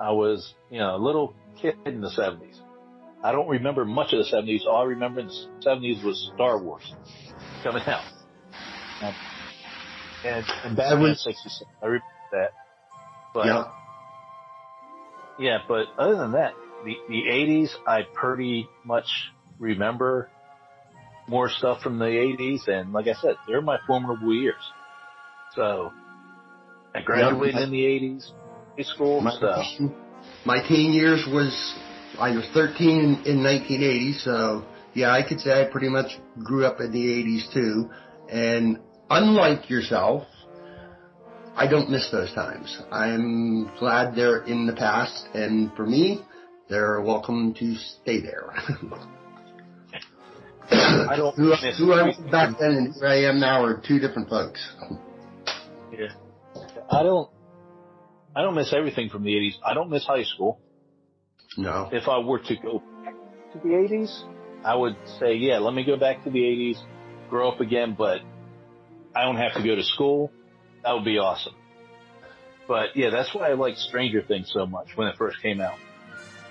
I 0.00 0.10
was, 0.10 0.54
you 0.70 0.78
know, 0.80 0.96
a 0.96 0.98
little 0.98 1.34
kid 1.60 1.76
in 1.86 2.00
the 2.00 2.10
70s. 2.10 2.58
I 3.22 3.32
don't 3.32 3.48
remember 3.48 3.84
much 3.84 4.12
of 4.12 4.18
the 4.18 4.36
70s. 4.36 4.66
All 4.66 4.82
I 4.82 4.84
remember 4.84 5.20
in 5.20 5.28
the 5.28 5.48
70s 5.64 6.04
was 6.04 6.30
Star 6.34 6.58
Wars 6.58 6.92
coming 7.62 7.82
out. 7.86 8.04
Um, 9.00 9.14
and, 10.24 10.44
and 10.64 10.76
Batman 10.76 11.02
was- 11.02 11.24
66. 11.24 11.64
I 11.80 11.86
remember 11.86 12.04
that. 12.32 12.50
But, 13.32 13.46
yeah. 13.46 13.64
yeah, 15.38 15.58
but 15.66 15.86
other 15.98 16.16
than 16.16 16.32
that, 16.32 16.54
the, 16.84 16.96
the 17.08 17.22
80s, 17.30 17.70
I 17.86 18.02
pretty 18.12 18.68
much 18.84 19.06
remember 19.58 20.28
more 21.26 21.48
stuff 21.48 21.80
from 21.80 21.98
the 21.98 22.04
80s. 22.04 22.68
And 22.68 22.92
like 22.92 23.06
I 23.08 23.14
said, 23.14 23.36
they're 23.48 23.62
my 23.62 23.78
formidable 23.86 24.34
years. 24.34 24.62
So, 25.54 25.92
I 26.94 27.02
graduated 27.02 27.60
in 27.62 27.70
the 27.70 27.84
80s, 27.84 28.30
high 28.76 28.82
school, 28.82 29.20
My, 29.20 29.38
so. 29.38 29.92
my 30.44 30.66
teen 30.66 30.92
years 30.92 31.24
was, 31.30 31.74
I 32.18 32.30
was 32.30 32.44
13 32.54 32.88
in, 32.88 33.04
in 33.24 33.42
1980, 33.42 34.12
so 34.18 34.64
yeah, 34.94 35.12
I 35.12 35.22
could 35.26 35.40
say 35.40 35.62
I 35.62 35.70
pretty 35.70 35.88
much 35.88 36.18
grew 36.42 36.64
up 36.64 36.80
in 36.80 36.90
the 36.92 36.98
80s 36.98 37.52
too. 37.52 37.90
And 38.30 38.78
unlike 39.10 39.70
yourself, 39.70 40.26
I 41.56 41.68
don't 41.68 41.90
miss 41.90 42.10
those 42.10 42.32
times. 42.32 42.80
I'm 42.90 43.70
glad 43.78 44.16
they're 44.16 44.42
in 44.44 44.66
the 44.66 44.72
past, 44.72 45.28
and 45.34 45.72
for 45.76 45.86
me, 45.86 46.20
they're 46.68 47.00
welcome 47.00 47.54
to 47.54 47.76
stay 47.76 48.20
there. 48.20 48.52
I 50.70 51.16
don't 51.16 51.36
who, 51.36 51.50
miss 51.50 51.78
who 51.78 51.92
I 51.92 52.04
was 52.04 52.16
back 52.30 52.58
then 52.58 52.70
and 52.70 52.94
who 52.94 53.06
I 53.06 53.28
am 53.28 53.38
now 53.38 53.62
are 53.64 53.80
two 53.86 53.98
different 54.00 54.28
folks. 54.28 54.60
Yeah. 55.98 56.62
I 56.90 57.02
don't, 57.02 57.30
I 58.36 58.42
don't 58.42 58.54
miss 58.54 58.72
everything 58.72 59.08
from 59.10 59.22
the 59.24 59.30
80s. 59.32 59.54
I 59.64 59.74
don't 59.74 59.90
miss 59.90 60.04
high 60.04 60.24
school. 60.24 60.60
No. 61.56 61.88
If 61.92 62.08
I 62.08 62.18
were 62.18 62.38
to 62.40 62.56
go 62.56 62.82
back 63.04 63.14
to 63.52 63.58
the 63.58 63.74
80s, 63.74 64.22
I 64.64 64.74
would 64.74 64.96
say, 65.20 65.34
yeah, 65.34 65.58
let 65.58 65.74
me 65.74 65.84
go 65.84 65.96
back 65.96 66.24
to 66.24 66.30
the 66.30 66.40
80s, 66.40 66.76
grow 67.30 67.50
up 67.50 67.60
again, 67.60 67.94
but 67.96 68.20
I 69.14 69.22
don't 69.24 69.36
have 69.36 69.54
to 69.54 69.62
go 69.62 69.74
to 69.74 69.82
school. 69.84 70.30
That 70.82 70.92
would 70.92 71.04
be 71.04 71.18
awesome. 71.18 71.54
But 72.66 72.96
yeah, 72.96 73.10
that's 73.10 73.34
why 73.34 73.50
I 73.50 73.54
like 73.54 73.76
Stranger 73.76 74.22
Things 74.22 74.50
so 74.52 74.66
much 74.66 74.88
when 74.96 75.08
it 75.08 75.16
first 75.16 75.40
came 75.42 75.60
out. 75.60 75.76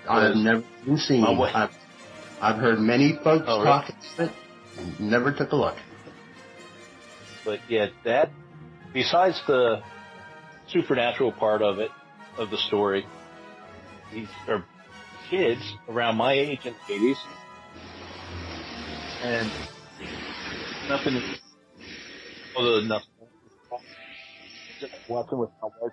I've 0.08 0.36
never 0.36 0.62
seen. 0.96 1.24
Wait. 1.38 1.54
I've, 1.54 1.70
I've 2.40 2.56
heard 2.56 2.78
many 2.78 3.18
folks 3.24 3.44
Oh, 3.48 3.64
talk 3.64 3.88
about 4.14 4.28
it. 4.28 4.32
and 4.78 5.00
Never 5.10 5.32
took 5.32 5.52
a 5.52 5.56
look. 5.56 5.76
But 7.44 7.60
yeah, 7.68 7.86
that, 8.04 8.30
besides 8.94 9.38
the 9.46 9.82
supernatural 10.68 11.32
part 11.32 11.60
of 11.60 11.78
it, 11.78 11.90
of 12.38 12.50
the 12.50 12.56
story, 12.56 13.06
these 14.12 14.28
are 14.48 14.64
kids 15.28 15.60
around 15.88 16.16
my 16.16 16.32
age 16.32 16.60
in 16.64 16.74
the 16.88 16.94
80s. 16.94 17.16
And 19.22 19.50
nothing, 20.88 21.22
other 22.58 22.76
than 22.76 22.88
nothing. 22.88 23.08
Just 24.80 24.94
walking 25.08 25.38
with 25.38 25.50
my 25.60 25.68
wife. 25.80 25.92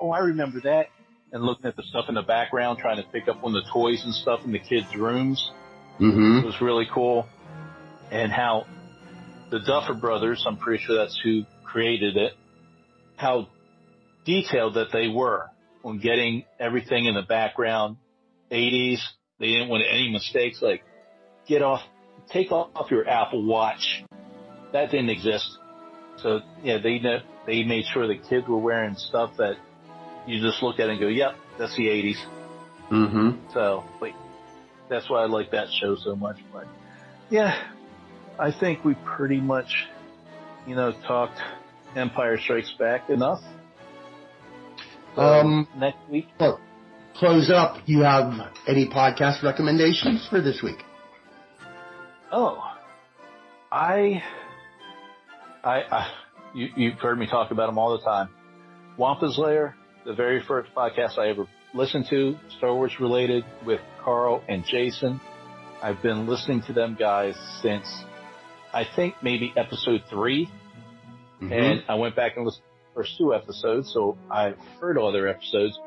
Oh, 0.00 0.10
I 0.10 0.20
remember 0.20 0.60
that. 0.62 0.86
And 1.32 1.42
looking 1.42 1.66
at 1.66 1.76
the 1.76 1.82
stuff 1.82 2.06
in 2.08 2.14
the 2.14 2.22
background, 2.22 2.78
trying 2.78 2.96
to 2.96 3.08
pick 3.10 3.28
up 3.28 3.44
on 3.44 3.52
the 3.52 3.62
toys 3.72 4.02
and 4.04 4.14
stuff 4.14 4.40
in 4.44 4.52
the 4.52 4.58
kids' 4.58 4.94
rooms 4.96 5.50
Mm-hmm. 6.00 6.38
It 6.38 6.44
was 6.44 6.60
really 6.60 6.86
cool. 6.92 7.26
And 8.10 8.30
how 8.30 8.66
the 9.50 9.60
Duffer 9.60 9.94
Brothers, 9.94 10.44
I'm 10.46 10.56
pretty 10.56 10.82
sure 10.84 10.96
that's 10.96 11.18
who 11.22 11.44
created 11.76 12.16
it, 12.16 12.32
how 13.16 13.48
detailed 14.24 14.76
that 14.76 14.86
they 14.94 15.08
were 15.08 15.50
on 15.84 15.98
getting 15.98 16.42
everything 16.58 17.04
in 17.04 17.14
the 17.14 17.20
background, 17.20 17.98
80s, 18.50 19.00
They 19.38 19.48
didn't 19.48 19.68
want 19.68 19.84
any 19.86 20.10
mistakes. 20.10 20.62
Like, 20.62 20.82
get 21.46 21.60
off, 21.60 21.82
take 22.30 22.50
off 22.50 22.90
your 22.90 23.06
Apple 23.06 23.44
Watch. 23.44 24.02
That 24.72 24.90
didn't 24.90 25.10
exist. 25.10 25.58
So 26.22 26.40
yeah, 26.62 26.78
they 26.82 26.98
know, 26.98 27.18
they 27.46 27.62
made 27.62 27.84
sure 27.92 28.06
the 28.08 28.16
kids 28.16 28.48
were 28.48 28.56
wearing 28.56 28.94
stuff 28.94 29.32
that 29.36 29.56
you 30.26 30.40
just 30.40 30.62
look 30.62 30.80
at 30.80 30.88
and 30.88 30.98
go, 30.98 31.08
yep, 31.08 31.34
that's 31.58 31.76
the 31.76 31.88
80s. 31.88 32.16
Mm-hmm. 32.90 33.52
So, 33.52 33.84
but 34.00 34.12
that's 34.88 35.10
why 35.10 35.24
I 35.24 35.26
like 35.26 35.50
that 35.50 35.68
show 35.78 35.94
so 35.96 36.16
much. 36.16 36.38
But 36.50 36.66
yeah, 37.28 37.68
I 38.38 38.50
think 38.50 38.82
we 38.82 38.94
pretty 38.94 39.40
much, 39.42 39.68
you 40.66 40.74
know, 40.74 40.92
talked 41.06 41.38
Empire 41.96 42.38
Strikes 42.38 42.72
Back 42.78 43.08
enough. 43.10 43.40
Um, 45.16 45.66
next 45.76 45.98
week, 46.10 46.26
Well, 46.38 46.60
close 47.14 47.50
up. 47.50 47.78
You 47.86 48.00
have 48.02 48.32
any 48.68 48.86
podcast 48.86 49.42
recommendations 49.42 50.26
for 50.28 50.40
this 50.42 50.60
week? 50.62 50.76
oh, 52.30 52.62
I, 53.72 54.22
I, 55.64 55.80
I 55.90 56.10
you, 56.54 56.68
you've 56.76 56.98
heard 56.98 57.18
me 57.18 57.26
talk 57.26 57.50
about 57.50 57.66
them 57.66 57.78
all 57.78 57.96
the 57.96 58.04
time. 58.04 58.28
Wampa's 58.98 59.38
Lair, 59.38 59.74
the 60.04 60.12
very 60.14 60.42
first 60.46 60.70
podcast 60.74 61.18
I 61.18 61.28
ever 61.28 61.46
listened 61.74 62.06
to, 62.10 62.36
Star 62.58 62.74
Wars 62.74 62.92
related 63.00 63.44
with 63.64 63.80
Carl 64.02 64.42
and 64.48 64.64
Jason. 64.66 65.20
I've 65.82 66.02
been 66.02 66.26
listening 66.26 66.62
to 66.66 66.72
them 66.72 66.96
guys 66.98 67.34
since 67.62 67.86
I 68.72 68.84
think 68.96 69.14
maybe 69.22 69.52
episode 69.56 70.02
3 70.10 70.48
Mm-hmm. 71.40 71.52
and 71.52 71.82
I 71.88 71.96
went 71.96 72.16
back 72.16 72.36
and 72.36 72.46
listened 72.46 72.64
to 72.64 72.94
the 72.94 73.02
first 73.02 73.18
two 73.18 73.34
episodes, 73.34 73.92
so 73.92 74.16
I've 74.30 74.58
heard 74.80 74.96
all 74.96 75.12
their 75.12 75.28
episodes. 75.28 75.78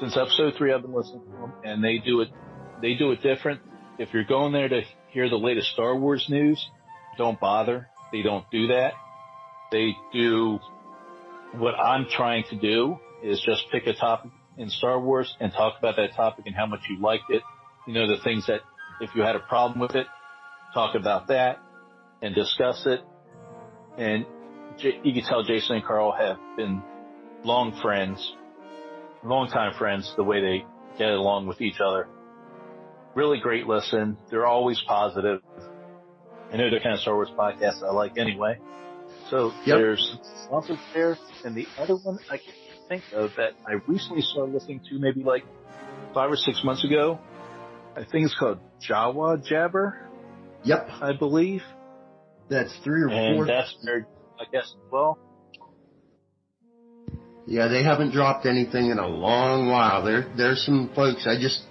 Since 0.00 0.16
episode 0.16 0.54
three, 0.58 0.72
I've 0.72 0.82
been 0.82 0.92
listening 0.92 1.22
to 1.22 1.30
them, 1.40 1.52
and 1.62 1.84
they 1.84 1.98
do 1.98 2.20
it. 2.20 2.28
They 2.82 2.94
do 2.94 3.12
it 3.12 3.22
different. 3.22 3.60
If 3.98 4.12
you're 4.12 4.24
going 4.24 4.52
there 4.52 4.68
to 4.68 4.82
hear 5.10 5.28
the 5.28 5.36
latest 5.36 5.68
Star 5.68 5.96
Wars 5.96 6.26
news, 6.28 6.68
don't 7.16 7.38
bother. 7.38 7.88
They 8.10 8.22
don't 8.22 8.44
do 8.50 8.68
that. 8.68 8.94
They 9.70 9.96
do 10.12 10.58
what 11.52 11.74
I'm 11.74 12.06
trying 12.10 12.44
to 12.50 12.56
do 12.56 12.98
is 13.22 13.40
just 13.40 13.64
pick 13.70 13.86
a 13.86 13.94
topic 13.94 14.32
in 14.58 14.68
Star 14.68 15.00
Wars 15.00 15.34
and 15.40 15.52
talk 15.52 15.74
about 15.78 15.96
that 15.96 16.14
topic 16.14 16.46
and 16.46 16.54
how 16.54 16.66
much 16.66 16.80
you 16.88 17.00
liked 17.00 17.30
it. 17.30 17.42
You 17.86 17.94
know, 17.94 18.06
the 18.08 18.22
things 18.22 18.46
that 18.46 18.60
if 19.00 19.10
you 19.14 19.22
had 19.22 19.36
a 19.36 19.40
problem 19.40 19.80
with 19.80 19.94
it, 19.94 20.06
talk 20.72 20.94
about 20.94 21.28
that 21.28 21.58
and 22.22 22.34
discuss 22.34 22.84
it. 22.86 23.00
And 23.98 24.26
J- 24.78 25.00
you 25.04 25.12
can 25.14 25.22
tell 25.24 25.42
Jason 25.44 25.76
and 25.76 25.84
Carl 25.84 26.12
have 26.12 26.36
been 26.56 26.82
long 27.44 27.78
friends, 27.80 28.34
long 29.22 29.48
time 29.48 29.72
friends, 29.78 30.12
the 30.16 30.24
way 30.24 30.40
they 30.40 30.64
get 30.98 31.10
along 31.10 31.46
with 31.46 31.60
each 31.60 31.80
other. 31.84 32.08
Really 33.14 33.38
great 33.40 33.66
listen. 33.66 34.16
They're 34.30 34.46
always 34.46 34.82
positive. 34.86 35.40
I 36.52 36.56
know 36.56 36.70
they're 36.70 36.80
kind 36.80 36.94
of 36.94 37.00
Star 37.00 37.14
Wars 37.14 37.30
podcasts 37.38 37.82
I 37.82 37.92
like 37.92 38.18
anyway. 38.18 38.58
So 39.30 39.52
Yep. 39.64 39.78
there's 39.78 40.18
Wampus 40.50 40.78
Lair, 40.94 41.16
and 41.44 41.54
the 41.54 41.66
other 41.78 41.94
one 41.96 42.18
I 42.30 42.36
can 42.38 42.52
think 42.88 43.02
of 43.14 43.30
that 43.36 43.52
I 43.66 43.74
recently 43.86 44.22
started 44.22 44.52
listening 44.52 44.80
to 44.90 44.98
maybe 44.98 45.22
like 45.22 45.44
five 46.12 46.30
or 46.30 46.36
six 46.36 46.62
months 46.64 46.84
ago. 46.84 47.18
I 47.96 48.00
think 48.04 48.26
it's 48.26 48.36
called 48.38 48.58
Jawa 48.80 49.44
Jabber, 49.44 49.96
Yep, 50.64 50.88
I 51.00 51.12
believe. 51.12 51.62
That's 52.48 52.74
three 52.84 53.02
or 53.02 53.08
four. 53.08 53.42
And 53.42 53.48
that's 53.48 53.74
their, 53.84 54.06
I 54.40 54.44
guess, 54.52 54.74
well. 54.90 55.18
Yeah, 57.46 57.68
they 57.68 57.82
haven't 57.82 58.12
dropped 58.12 58.46
anything 58.46 58.90
in 58.90 58.98
a 58.98 59.06
long 59.06 59.68
while. 59.68 60.02
There, 60.04 60.26
there's 60.36 60.64
some 60.64 60.90
folks. 60.94 61.26
I 61.26 61.38
just 61.40 61.62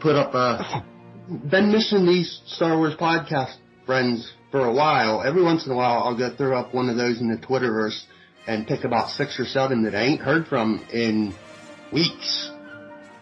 put 0.00 0.16
up 0.16 0.34
a. 0.34 0.84
Been 1.28 1.70
missing 1.70 2.06
these 2.06 2.40
Star 2.46 2.76
Wars 2.76 2.94
podcast 2.96 3.54
friends 3.86 4.32
for 4.50 4.64
a 4.66 4.72
while. 4.72 5.22
Every 5.22 5.42
once 5.42 5.66
in 5.66 5.72
a 5.72 5.76
while, 5.76 6.02
I'll 6.04 6.16
go 6.16 6.34
throw 6.34 6.58
up 6.58 6.74
one 6.74 6.88
of 6.88 6.96
those 6.96 7.20
in 7.20 7.28
the 7.30 7.36
Twitterverse 7.36 8.02
and 8.46 8.66
pick 8.66 8.84
about 8.84 9.10
six 9.10 9.38
or 9.38 9.44
seven 9.44 9.84
that 9.84 9.94
I 9.94 10.02
ain't 10.02 10.20
heard 10.22 10.46
from 10.48 10.84
in 10.92 11.34
weeks, 11.92 12.50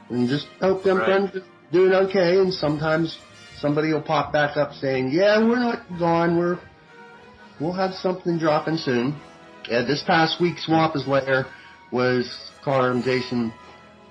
and 0.09 0.29
just 0.29 0.47
hope 0.61 0.85
them 0.85 0.99
Right. 0.99 1.05
friends 1.07 1.37
are 1.37 1.43
doing 1.73 1.93
okay. 1.93 2.39
And 2.39 2.55
sometimes 2.55 3.19
somebody 3.59 3.93
will 3.93 4.03
pop 4.03 4.33
back 4.33 4.57
up 4.57 4.73
saying, 4.75 5.11
"Yeah, 5.11 5.45
we're 5.45 5.59
not 5.59 5.83
gone. 5.99 6.39
We're 6.39 6.61
we'll 7.61 7.73
have 7.73 7.93
something 7.95 8.39
dropping 8.39 8.77
soon." 8.77 9.21
Yeah, 9.69 9.83
this 9.83 10.03
past 10.07 10.41
week's 10.41 10.67
Wampa's 10.69 11.07
Lair 11.07 11.47
was 11.93 12.31
Carl 12.65 12.93
and 12.93 13.05
Jason 13.05 13.53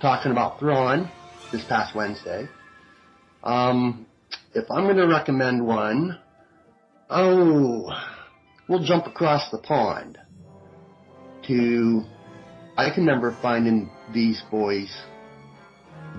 talking 0.01 0.31
about 0.31 0.59
Thrawn 0.59 1.09
this 1.51 1.63
past 1.65 1.95
Wednesday. 1.95 2.47
Um, 3.43 4.05
if 4.53 4.69
I'm 4.69 4.83
going 4.85 4.97
to 4.97 5.07
recommend 5.07 5.65
one, 5.65 6.19
oh, 7.09 7.89
we'll 8.67 8.83
jump 8.83 9.07
across 9.07 9.49
the 9.51 9.57
pond 9.59 10.17
to, 11.47 12.03
I 12.77 12.89
can 12.93 13.05
remember 13.05 13.37
finding 13.41 13.89
these 14.13 14.41
boys 14.51 14.95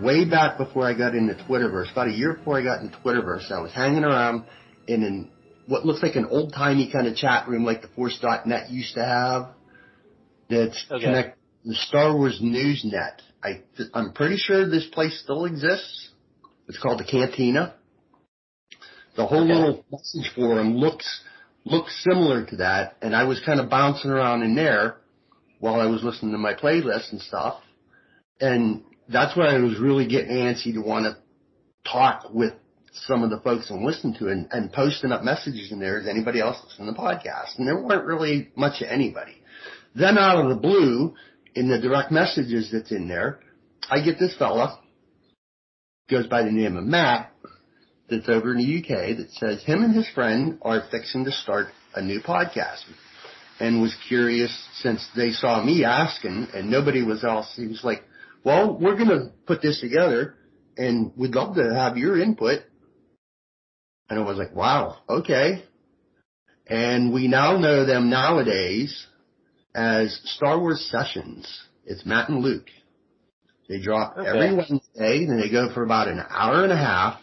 way 0.00 0.24
back 0.24 0.58
before 0.58 0.86
I 0.88 0.94
got 0.96 1.14
into 1.14 1.34
Twitterverse, 1.34 1.92
about 1.92 2.08
a 2.08 2.12
year 2.12 2.34
before 2.34 2.58
I 2.58 2.62
got 2.62 2.80
into 2.80 2.96
Twitterverse. 2.98 3.50
I 3.50 3.60
was 3.60 3.72
hanging 3.72 4.04
around 4.04 4.44
in 4.86 5.02
an, 5.02 5.30
what 5.68 5.84
looks 5.84 6.02
like 6.02 6.16
an 6.16 6.26
old 6.26 6.52
timey 6.54 6.90
kind 6.90 7.06
of 7.06 7.14
chat 7.14 7.46
room 7.46 7.64
like 7.64 7.82
the 7.82 7.88
Force.net 7.88 8.70
used 8.70 8.94
to 8.94 9.04
have 9.04 9.50
that's 10.48 10.84
Okay. 10.90 11.04
connect 11.04 11.38
the 11.64 11.74
Star 11.74 12.16
Wars 12.16 12.40
Newsnet. 12.42 13.18
I, 13.44 13.62
I'm 13.92 14.12
pretty 14.12 14.36
sure 14.38 14.68
this 14.68 14.86
place 14.86 15.20
still 15.22 15.44
exists. 15.44 16.10
It's 16.68 16.78
called 16.78 16.98
the 16.98 17.04
Cantina. 17.04 17.74
The 19.16 19.26
whole 19.26 19.42
Okay. 19.42 19.52
little 19.52 19.84
message 19.92 20.32
forum 20.34 20.74
looks 20.76 21.22
looks 21.64 22.02
similar 22.08 22.46
to 22.46 22.56
that, 22.56 22.96
and 23.02 23.14
I 23.14 23.24
was 23.24 23.40
kind 23.44 23.60
of 23.60 23.68
bouncing 23.68 24.10
around 24.10 24.42
in 24.42 24.54
there 24.54 24.96
while 25.60 25.80
I 25.80 25.86
was 25.86 26.02
listening 26.02 26.32
to 26.32 26.38
my 26.38 26.54
playlist 26.54 27.12
and 27.12 27.20
stuff. 27.20 27.60
And 28.40 28.84
that's 29.08 29.36
where 29.36 29.48
I 29.48 29.58
was 29.58 29.78
really 29.78 30.06
getting 30.06 30.30
antsy 30.30 30.72
to 30.74 30.80
want 30.80 31.04
to 31.04 31.90
talk 31.90 32.30
with 32.32 32.54
some 33.06 33.22
of 33.22 33.30
the 33.30 33.40
folks 33.40 33.70
I'm 33.70 33.84
listening 33.84 34.14
to 34.18 34.28
and, 34.28 34.48
and 34.50 34.72
posting 34.72 35.12
up 35.12 35.22
messages 35.22 35.72
in 35.72 35.80
there. 35.80 35.98
Is 35.98 36.08
anybody 36.08 36.40
else 36.40 36.58
listening 36.64 36.88
to 36.88 36.92
the 36.92 36.98
podcast? 36.98 37.58
And 37.58 37.66
there 37.66 37.82
weren't 37.82 38.06
really 38.06 38.50
much 38.56 38.82
of 38.82 38.88
anybody. 38.88 39.42
Then 39.94 40.18
out 40.18 40.44
of 40.44 40.48
the 40.48 40.60
blue, 40.60 41.14
in 41.54 41.68
the 41.68 41.80
direct 41.80 42.12
messages 42.12 42.70
that's 42.72 42.92
in 42.92 43.08
there, 43.08 43.40
I 43.90 44.04
get 44.04 44.18
this 44.18 44.36
fella, 44.36 44.78
goes 46.10 46.26
by 46.26 46.42
the 46.42 46.52
name 46.52 46.76
of 46.76 46.84
Matt, 46.84 47.32
that's 48.08 48.28
over 48.28 48.54
in 48.54 48.58
the 48.58 48.78
UK 48.78 49.16
that 49.16 49.30
says 49.32 49.62
him 49.62 49.82
and 49.82 49.94
his 49.94 50.08
friend 50.14 50.58
are 50.62 50.84
fixing 50.90 51.24
to 51.24 51.32
start 51.32 51.66
a 51.94 52.02
new 52.02 52.20
podcast 52.20 52.82
and 53.60 53.82
was 53.82 53.94
curious 54.08 54.56
since 54.80 55.06
they 55.16 55.30
saw 55.30 55.62
me 55.62 55.84
asking 55.84 56.48
and 56.54 56.70
nobody 56.70 57.02
was 57.02 57.24
else. 57.24 57.52
He 57.56 57.66
was 57.66 57.82
like, 57.82 58.04
well, 58.44 58.78
we're 58.78 58.96
going 58.96 59.08
to 59.08 59.32
put 59.46 59.60
this 59.60 59.80
together 59.80 60.34
and 60.76 61.12
we'd 61.16 61.34
love 61.34 61.56
to 61.56 61.74
have 61.74 61.96
your 61.96 62.20
input. 62.20 62.60
And 64.08 64.18
I 64.18 64.22
was 64.22 64.38
like, 64.38 64.54
wow, 64.54 64.98
okay. 65.08 65.64
And 66.66 67.12
we 67.12 67.28
now 67.28 67.56
know 67.58 67.86
them 67.86 68.10
nowadays 68.10 69.06
as 69.74 70.18
Star 70.24 70.58
Wars 70.58 70.88
Sessions. 70.90 71.46
It's 71.84 72.04
Matt 72.04 72.28
and 72.28 72.42
Luke. 72.42 72.68
They 73.68 73.80
drop 73.80 74.16
Okay. 74.16 74.28
every 74.28 74.54
Wednesday 74.54 75.24
and 75.24 75.42
they 75.42 75.50
go 75.50 75.72
for 75.72 75.82
about 75.82 76.08
an 76.08 76.20
hour 76.28 76.62
and 76.64 76.72
a 76.72 76.76
half 76.76 77.20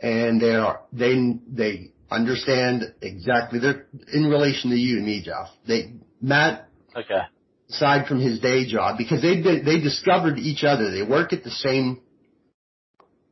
and 0.00 0.40
they 0.40 0.54
are, 0.54 0.82
they, 0.92 1.14
they 1.48 1.92
understand 2.10 2.94
exactly, 3.00 3.58
they're 3.58 3.86
in 4.12 4.26
relation 4.26 4.70
to 4.70 4.76
you 4.76 4.98
and 4.98 5.06
me, 5.06 5.22
Jeff. 5.24 5.48
They, 5.66 5.94
Matt 6.20 6.68
Okay. 6.94 7.20
aside 7.68 8.06
from 8.06 8.20
his 8.20 8.40
day 8.40 8.66
job 8.66 8.96
because 8.98 9.22
they 9.22 9.40
they 9.42 9.80
discovered 9.80 10.38
each 10.38 10.64
other. 10.64 10.90
They 10.90 11.02
work 11.02 11.32
at 11.32 11.44
the 11.44 11.50
same 11.50 12.00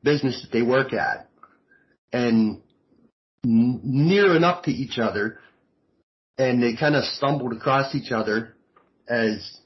business 0.02 0.42
that 0.42 0.52
they 0.52 0.62
work 0.62 0.92
at 0.92 1.28
and 2.14 2.62
near 3.44 4.36
enough 4.36 4.64
to 4.64 4.70
each 4.70 4.98
other 4.98 5.40
and 6.38 6.62
they 6.62 6.76
kind 6.76 6.94
of 6.94 7.04
stumbled 7.04 7.52
across 7.52 7.94
each 7.94 8.12
other 8.12 8.54
as 9.08 9.58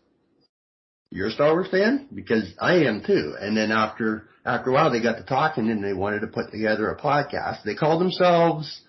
you're 1.10 1.28
a 1.28 1.30
Star 1.30 1.52
Wars 1.52 1.68
fan 1.70 2.08
because 2.12 2.52
I 2.60 2.84
am 2.86 3.02
too. 3.06 3.34
And 3.40 3.56
then 3.56 3.70
after 3.70 4.28
after 4.44 4.70
a 4.70 4.72
while 4.72 4.90
they 4.90 5.02
got 5.02 5.18
to 5.18 5.24
talking 5.24 5.70
and 5.70 5.84
they 5.84 5.92
wanted 5.92 6.20
to 6.20 6.26
put 6.26 6.50
together 6.50 6.90
a 6.90 7.00
podcast. 7.00 7.62
They 7.64 7.74
call 7.74 7.98
themselves 7.98 8.80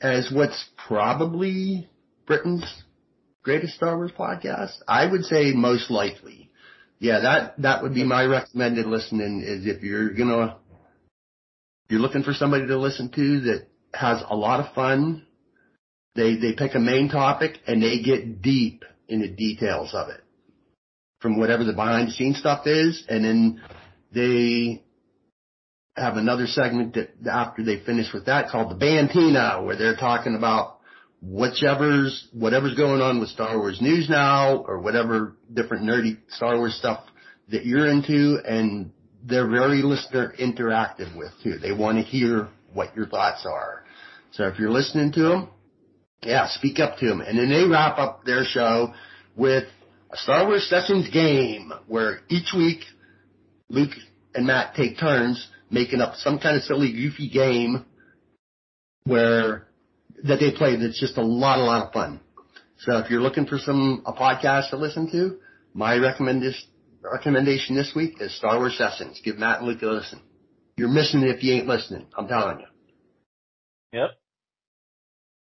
as 0.00 0.30
what's 0.32 0.64
probably 0.86 1.88
Britain's 2.26 2.64
greatest 3.42 3.74
Star 3.74 3.96
Wars 3.96 4.12
podcast? 4.18 4.74
I 4.86 5.06
would 5.06 5.24
say 5.24 5.52
most 5.54 5.90
likely. 5.90 6.50
Yeah, 6.98 7.20
that 7.20 7.62
that 7.62 7.82
would 7.82 7.94
be 7.94 8.04
my 8.04 8.24
recommended 8.24 8.86
listening 8.86 9.42
is 9.42 9.66
if 9.66 9.82
you're 9.82 10.10
gonna 10.10 10.56
you're 11.88 12.00
looking 12.00 12.22
for 12.22 12.32
somebody 12.32 12.66
to 12.66 12.78
listen 12.78 13.10
to 13.10 13.40
that 13.42 13.66
has 13.94 14.22
a 14.28 14.36
lot 14.36 14.60
of 14.60 14.74
fun. 14.74 15.26
They 16.14 16.36
they 16.36 16.54
pick 16.54 16.74
a 16.74 16.80
main 16.80 17.08
topic 17.08 17.58
and 17.66 17.82
they 17.82 18.02
get 18.02 18.42
deep 18.42 18.84
in 19.08 19.20
the 19.20 19.28
details 19.28 19.90
of 19.94 20.08
it. 20.08 20.22
From 21.20 21.38
whatever 21.38 21.64
the 21.64 21.72
behind 21.72 22.08
the 22.08 22.12
scenes 22.12 22.38
stuff 22.38 22.66
is, 22.66 23.04
and 23.08 23.24
then 23.24 23.62
they 24.12 24.82
have 25.96 26.16
another 26.16 26.46
segment 26.46 26.94
that 26.94 27.10
after 27.30 27.62
they 27.62 27.80
finish 27.84 28.12
with 28.12 28.26
that 28.26 28.48
called 28.48 28.70
the 28.70 28.74
Bantina, 28.74 29.62
where 29.64 29.76
they're 29.76 29.96
talking 29.96 30.34
about 30.34 30.80
whichever's 31.22 32.28
whatever's 32.32 32.76
going 32.76 33.00
on 33.00 33.20
with 33.20 33.30
Star 33.30 33.58
Wars 33.58 33.80
news 33.80 34.08
now 34.08 34.64
or 34.66 34.80
whatever 34.80 35.36
different 35.52 35.84
nerdy 35.84 36.18
Star 36.28 36.58
Wars 36.58 36.74
stuff 36.74 37.04
that 37.48 37.64
you're 37.64 37.86
into 37.86 38.38
and 38.44 38.92
they're 39.26 39.48
very 39.48 39.82
listener 39.82 40.32
interactive 40.38 41.16
with 41.16 41.32
too. 41.42 41.58
They 41.58 41.72
want 41.72 41.98
to 41.98 42.04
hear 42.04 42.48
what 42.72 42.96
your 42.96 43.06
thoughts 43.06 43.44
are. 43.44 43.82
So 44.32 44.44
if 44.44 44.58
you're 44.58 44.70
listening 44.70 45.12
to 45.12 45.22
them, 45.22 45.48
yeah, 46.22 46.48
speak 46.48 46.78
up 46.78 46.98
to 46.98 47.06
them. 47.06 47.20
And 47.20 47.38
then 47.38 47.50
they 47.50 47.64
wrap 47.64 47.98
up 47.98 48.24
their 48.24 48.44
show 48.44 48.92
with 49.34 49.64
a 50.12 50.16
Star 50.16 50.46
Wars 50.46 50.68
Sessions 50.68 51.08
game 51.10 51.72
where 51.86 52.20
each 52.28 52.52
week 52.56 52.80
Luke 53.68 53.90
and 54.34 54.46
Matt 54.46 54.74
take 54.74 54.98
turns 54.98 55.48
making 55.70 56.00
up 56.00 56.14
some 56.16 56.38
kind 56.38 56.56
of 56.56 56.62
silly, 56.62 56.92
goofy 56.92 57.28
game 57.28 57.84
where 59.04 59.66
that 60.24 60.38
they 60.38 60.52
play 60.52 60.76
that's 60.76 61.00
just 61.00 61.16
a 61.16 61.22
lot, 61.22 61.58
a 61.58 61.62
lot 61.62 61.86
of 61.86 61.92
fun. 61.92 62.20
So 62.78 62.98
if 62.98 63.10
you're 63.10 63.20
looking 63.20 63.46
for 63.46 63.58
some 63.58 64.02
a 64.06 64.12
podcast 64.12 64.70
to 64.70 64.76
listen 64.76 65.10
to, 65.10 65.38
my 65.74 65.94
recommendation 67.12 67.76
recommendation 67.76 67.76
this 67.76 67.92
week 67.94 68.20
is 68.20 68.36
Star 68.36 68.58
Wars 68.58 68.76
Sessions. 68.78 69.20
Give 69.24 69.38
Matt 69.38 69.58
and 69.60 69.68
Luke 69.68 69.82
a 69.82 69.86
listen. 69.86 70.20
You're 70.76 70.88
missing 70.88 71.22
it 71.22 71.30
if 71.36 71.42
you 71.42 71.54
ain't 71.54 71.66
listening. 71.66 72.06
I'm 72.16 72.28
telling 72.28 72.60
you. 72.60 72.66
Yep. 74.00 74.10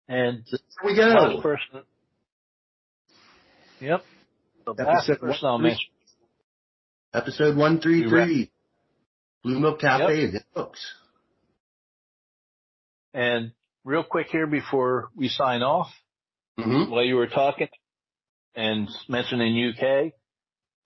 And 0.09 0.43
Here 0.45 0.59
we 0.85 0.95
go. 0.95 1.03
last 1.07 1.43
person. 1.43 1.81
Yep. 3.79 4.03
The 4.65 4.71
last 4.83 5.09
Episode 5.09 5.19
person 5.21 5.47
I'll 5.47 5.59
one. 5.59 5.77
Episode 7.13 7.57
one 7.57 7.79
three 7.81 8.07
three. 8.07 8.51
Blue 9.43 9.59
Milk 9.59 9.79
Cafe 9.79 10.13
is 10.23 10.33
books. 10.53 10.85
And 13.13 13.51
real 13.85 14.03
quick 14.03 14.27
here 14.27 14.47
before 14.47 15.09
we 15.15 15.27
sign 15.29 15.61
off, 15.61 15.87
Mm-hmm. 16.59 16.89
while 16.91 17.03
you 17.03 17.13
were 17.17 17.27
talking 17.27 17.67
and 18.55 18.89
mentioning 19.07 19.71
UK, 19.77 20.11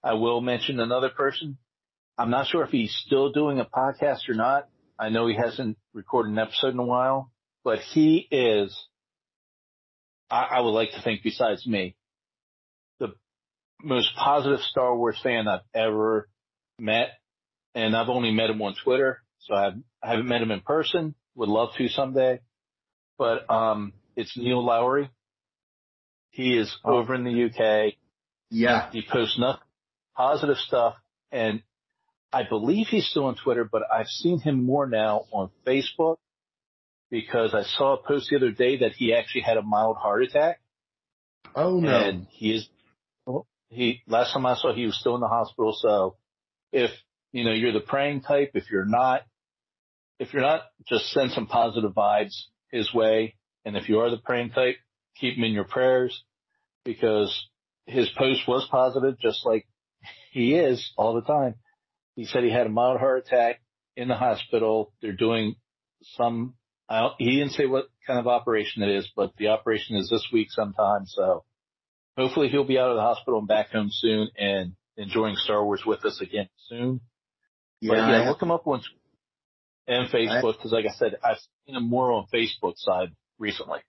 I 0.04 0.14
will 0.14 0.42
mention 0.42 0.80
another 0.80 1.10
person. 1.10 1.58
I'm 2.18 2.30
not 2.30 2.48
sure 2.48 2.64
if 2.64 2.72
he's 2.72 2.96
still 3.06 3.32
doing 3.32 3.60
a 3.60 3.66
podcast 3.66 4.30
or 4.30 4.34
not. 4.34 4.68
I 5.00 5.10
know 5.10 5.28
he 5.28 5.36
hasn't 5.36 5.78
recorded 5.94 6.32
an 6.32 6.40
episode 6.40 6.74
in 6.74 6.80
a 6.80 6.86
while, 6.86 7.32
but 7.64 7.80
he 7.80 8.28
is, 8.30 8.78
I, 10.30 10.44
I 10.52 10.60
would 10.62 10.72
like 10.72 10.92
to 10.92 11.02
think 11.02 11.22
besides 11.24 11.66
me, 11.66 11.96
the 13.00 13.14
most 13.82 14.10
positive 14.16 14.60
Star 14.60 14.96
Wars 14.96 15.20
fan 15.22 15.48
I've 15.48 15.62
ever 15.74 16.30
met. 16.78 17.10
And 17.74 17.96
I've 17.96 18.10
only 18.10 18.32
met 18.32 18.50
him 18.50 18.62
on 18.62 18.76
Twitter, 18.84 19.24
so 19.40 19.56
I've, 19.56 19.74
I 20.04 20.10
haven't 20.10 20.28
met 20.28 20.42
him 20.42 20.52
in 20.52 20.60
person. 20.60 21.16
Would 21.36 21.48
love 21.48 21.70
to 21.78 21.88
someday. 21.88 22.42
But, 23.18 23.50
um, 23.50 23.94
it's 24.16 24.36
Neil 24.38 24.64
Lowry. 24.66 25.10
He 26.32 26.58
is 26.58 26.76
over 26.84 27.16
in 27.16 27.24
the 27.24 27.46
UK. 27.46 27.94
Yeah. 28.50 28.90
He 28.92 29.04
posts 29.10 29.40
nothing 29.40 29.62
positive 30.16 30.58
stuff, 30.58 30.96
and 31.32 31.62
I 32.34 32.44
believe 32.44 32.88
he's 32.88 33.08
still 33.08 33.26
on 33.26 33.36
Twitter, 33.36 33.68
but 33.70 33.84
I've 33.92 34.08
seen 34.08 34.40
him 34.40 34.64
more 34.64 34.88
now 34.88 35.26
on 35.32 35.50
Facebook 35.66 36.18
because 37.10 37.54
I 37.54 37.64
saw 37.64 37.94
a 37.94 38.04
post 38.04 38.30
the 38.30 38.38
other 38.38 38.52
day 38.52 38.78
that 38.80 38.94
he 38.94 39.14
actually 39.14 39.42
had 39.42 39.58
a 39.58 39.62
mild 39.62 39.98
heart 39.98 40.24
attack, 40.24 40.62
Oh 41.56 41.80
no. 41.80 41.90
and 41.90 42.28
he 42.30 42.56
is 42.56 42.70
oh, 43.28 43.46
he 43.70 44.02
last 44.08 44.34
time 44.34 44.46
I 44.46 44.56
saw 44.56 44.74
he 44.74 44.86
was 44.86 44.98
still 44.98 45.16
in 45.16 45.22
the 45.22 45.28
hospital. 45.28 45.76
So 45.78 46.16
if 46.72 46.92
you 47.34 47.44
know 47.44 47.52
you're 47.52 47.74
the 47.74 47.82
praying 47.82 48.22
type, 48.22 48.52
if 48.54 48.72
you're 48.72 48.86
not, 48.86 49.24
if 50.20 50.34
you're 50.34 50.42
not, 50.42 50.62
just 50.88 51.12
send 51.12 51.32
some 51.32 51.48
positive 51.48 51.92
vibes 51.92 52.44
his 52.72 52.94
way, 52.94 53.36
and 53.66 53.76
if 53.76 53.90
you 53.90 54.00
are 54.00 54.10
the 54.10 54.18
praying 54.18 54.52
type, 54.52 54.78
keep 55.18 55.38
him 55.38 55.44
in 55.44 55.52
your 55.52 55.66
prayers 55.66 56.24
because 56.86 57.48
his 57.86 58.10
post 58.18 58.48
was 58.48 58.66
positive, 58.72 59.20
just 59.20 59.46
like 59.46 59.68
he 60.32 60.56
is 60.56 60.92
all 60.98 61.16
the 61.16 61.22
time. 61.22 61.56
He 62.16 62.26
said 62.26 62.44
he 62.44 62.52
had 62.52 62.68
a 62.68 62.70
mild 62.70 63.00
heart 63.00 63.26
attack 63.26 63.62
in 63.96 64.08
the 64.08 64.16
hospital. 64.16 64.94
They're 65.02 65.14
doing 65.14 65.56
some, 66.02 66.56
I 66.90 67.00
don't, 67.02 67.14
he 67.18 67.38
didn't 67.38 67.54
say 67.54 67.66
what 67.66 67.86
kind 68.06 68.20
of 68.20 68.28
operation 68.28 68.84
it 68.84 68.90
is, 68.90 69.10
but 69.16 69.32
the 69.38 69.48
operation 69.48 69.96
is 69.96 70.10
this 70.10 70.28
week 70.32 70.48
sometime. 70.52 71.06
So 71.06 71.46
hopefully 72.18 72.50
he'll 72.50 72.66
be 72.66 72.80
out 72.80 72.90
of 72.90 72.96
the 72.96 73.02
hospital 73.02 73.40
and 73.40 73.48
back 73.48 73.72
home 73.72 73.90
soon 73.92 74.30
and 74.38 74.74
enjoying 74.98 75.36
Star 75.38 75.64
Wars 75.64 75.84
with 75.86 76.04
us 76.06 76.20
again 76.22 76.50
soon. 76.68 77.02
yeah. 77.80 77.92
But 77.92 77.96
yeah, 77.96 78.30
look 78.30 78.42
him 78.42 78.52
up 78.52 78.68
on 78.68 78.82
and 79.88 80.10
Facebook 80.10 80.58
because, 80.58 80.72
like 80.72 80.86
I 80.86 80.94
said, 80.94 81.18
I've 81.24 81.38
seen 81.66 81.76
him 81.76 81.90
more 81.90 82.12
on 82.12 82.28
Facebook 82.34 82.74
side 82.78 83.10
recently. 83.40 83.80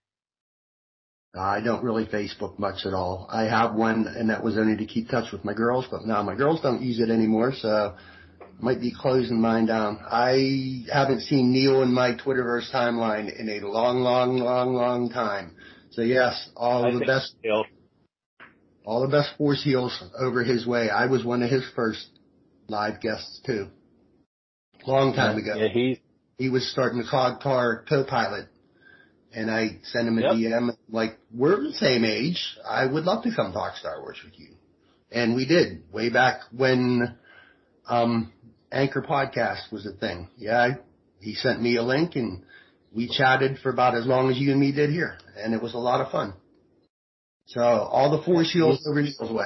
I 1.35 1.61
don't 1.61 1.83
really 1.83 2.05
Facebook 2.05 2.59
much 2.59 2.85
at 2.85 2.93
all. 2.93 3.27
I 3.31 3.43
have 3.43 3.73
one, 3.73 4.05
and 4.07 4.29
that 4.29 4.43
was 4.43 4.57
only 4.57 4.77
to 4.77 4.85
keep 4.85 5.09
touch 5.09 5.31
with 5.31 5.43
my 5.43 5.53
girls, 5.53 5.85
but 5.89 6.05
now 6.05 6.21
my 6.21 6.35
girls 6.35 6.61
don't 6.61 6.81
use 6.81 6.99
it 6.99 7.09
anymore, 7.09 7.53
so 7.57 7.95
might 8.59 8.79
be 8.79 8.93
closing 8.95 9.41
mine 9.41 9.65
down. 9.65 9.99
I 10.09 10.83
haven't 10.91 11.21
seen 11.21 11.51
Neil 11.51 11.81
in 11.81 11.91
my 11.91 12.11
Twitterverse 12.13 12.71
timeline 12.71 13.35
in 13.37 13.49
a 13.49 13.67
long, 13.67 14.01
long, 14.01 14.37
long, 14.37 14.75
long 14.75 15.09
time. 15.09 15.55
So 15.91 16.01
yes, 16.01 16.49
all 16.55 16.85
I 16.85 16.91
the 16.91 17.05
best, 17.05 17.35
he'll- 17.41 17.65
all 18.85 19.01
the 19.01 19.07
best 19.07 19.35
force 19.37 19.63
heals 19.63 20.03
over 20.19 20.43
his 20.43 20.67
way. 20.67 20.89
I 20.89 21.07
was 21.07 21.23
one 21.23 21.41
of 21.41 21.49
his 21.49 21.63
first 21.75 22.07
live 22.67 23.01
guests 23.01 23.41
too. 23.45 23.69
Long 24.85 25.13
time 25.13 25.37
ago. 25.37 25.55
Yeah, 25.55 25.69
he 25.69 26.01
he 26.37 26.49
was 26.49 26.69
starting 26.71 26.99
the 26.99 27.07
Cog 27.09 27.41
Car 27.41 27.85
co-pilot, 27.87 28.47
and 29.33 29.49
I 29.49 29.79
sent 29.83 30.07
him 30.07 30.17
a 30.17 30.21
Yep. 30.21 30.31
DM 30.33 30.77
like, 30.89 31.17
"We're 31.33 31.61
the 31.61 31.73
same 31.73 32.05
age. 32.05 32.57
I 32.65 32.85
would 32.85 33.03
love 33.03 33.23
to 33.23 33.35
come 33.35 33.53
talk 33.53 33.75
Star 33.77 34.01
Wars 34.01 34.19
with 34.23 34.39
you," 34.39 34.55
and 35.11 35.35
we 35.35 35.45
did 35.45 35.91
way 35.91 36.09
back 36.09 36.41
when 36.55 37.17
um, 37.87 38.31
Anchor 38.71 39.01
Podcast 39.01 39.71
was 39.71 39.85
a 39.85 39.91
thing. 39.91 40.29
Yeah, 40.37 40.57
I, 40.59 40.69
he 41.19 41.35
sent 41.35 41.61
me 41.61 41.77
a 41.77 41.83
link, 41.83 42.15
and 42.15 42.43
we 42.91 43.07
chatted 43.07 43.59
for 43.59 43.69
about 43.69 43.95
as 43.95 44.05
long 44.05 44.29
as 44.29 44.37
you 44.37 44.51
and 44.51 44.59
me 44.59 44.71
did 44.71 44.89
here, 44.89 45.17
and 45.37 45.53
it 45.53 45.61
was 45.61 45.73
a 45.73 45.79
lot 45.79 46.01
of 46.01 46.11
fun. 46.11 46.33
So 47.47 47.61
all 47.61 48.15
the 48.15 48.23
force 48.23 48.51
heals 48.51 48.85
over 48.87 49.01
Neil's 49.01 49.31
way. 49.31 49.45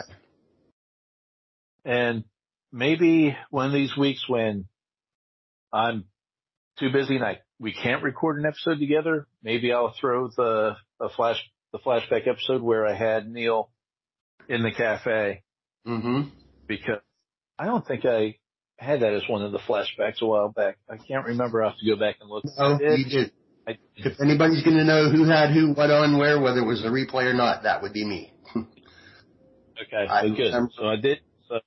And 1.84 2.26
maybe 2.72 3.36
one 3.50 3.68
of 3.68 3.74
these 3.74 3.96
weeks 3.98 4.24
when 4.28 4.66
I'm 5.74 6.06
too 6.80 6.92
busy 6.92 7.16
and 7.16 7.26
I, 7.26 7.40
we 7.60 7.74
can't 7.74 8.04
record 8.04 8.40
an 8.40 8.46
episode 8.46 8.80
together, 8.80 9.28
maybe 9.44 9.72
I'll 9.74 9.94
throw 10.00 10.28
the, 10.28 10.76
the 11.00 11.10
flash, 11.16 11.38
the 11.72 11.80
flashback 11.80 12.28
episode 12.28 12.62
where 12.62 12.86
I 12.86 12.94
had 12.96 13.28
Neil 13.30 13.70
in 14.48 14.64
the 14.64 14.72
cafe 14.72 15.44
Mm-hmm. 15.88 16.30
because 16.68 17.00
I 17.58 17.66
don't 17.66 17.86
think 17.88 18.04
I 18.06 18.36
had 18.78 19.00
that 19.02 19.14
as 19.14 19.24
one 19.30 19.42
of 19.42 19.52
the 19.54 19.58
flashbacks 19.60 20.22
a 20.22 20.26
while 20.26 20.50
back. 20.50 20.78
I 20.90 20.98
can't 20.98 21.26
remember. 21.26 21.64
I 21.64 21.70
have 21.70 21.78
to 21.78 21.86
go 21.90 21.96
back 21.98 22.18
and 22.20 22.30
look. 22.30 22.44
Oh, 22.58 22.78
you 22.82 23.06
did. 23.10 23.32
I, 23.68 23.78
If 23.96 24.20
anybody's 24.22 24.64
going 24.64 24.78
to 24.78 24.84
know 24.84 25.10
who 25.10 25.24
had 25.26 25.52
who, 25.52 25.72
what 25.74 25.90
on, 25.90 26.18
where, 26.18 26.40
whether 26.42 26.60
it 26.60 26.66
was 26.68 26.84
a 26.84 26.90
replay 26.90 27.24
or 27.26 27.34
not, 27.34 27.64
that 27.64 27.82
would 27.82 27.94
be 27.94 28.06
me. 28.06 28.34
okay, 28.56 30.08
I 30.10 30.24
so 30.24 30.30
good. 30.36 30.44
remember- 30.54 30.72
So 30.78 30.86
I 30.86 30.96
did. 30.98 31.20
So, 31.48 31.60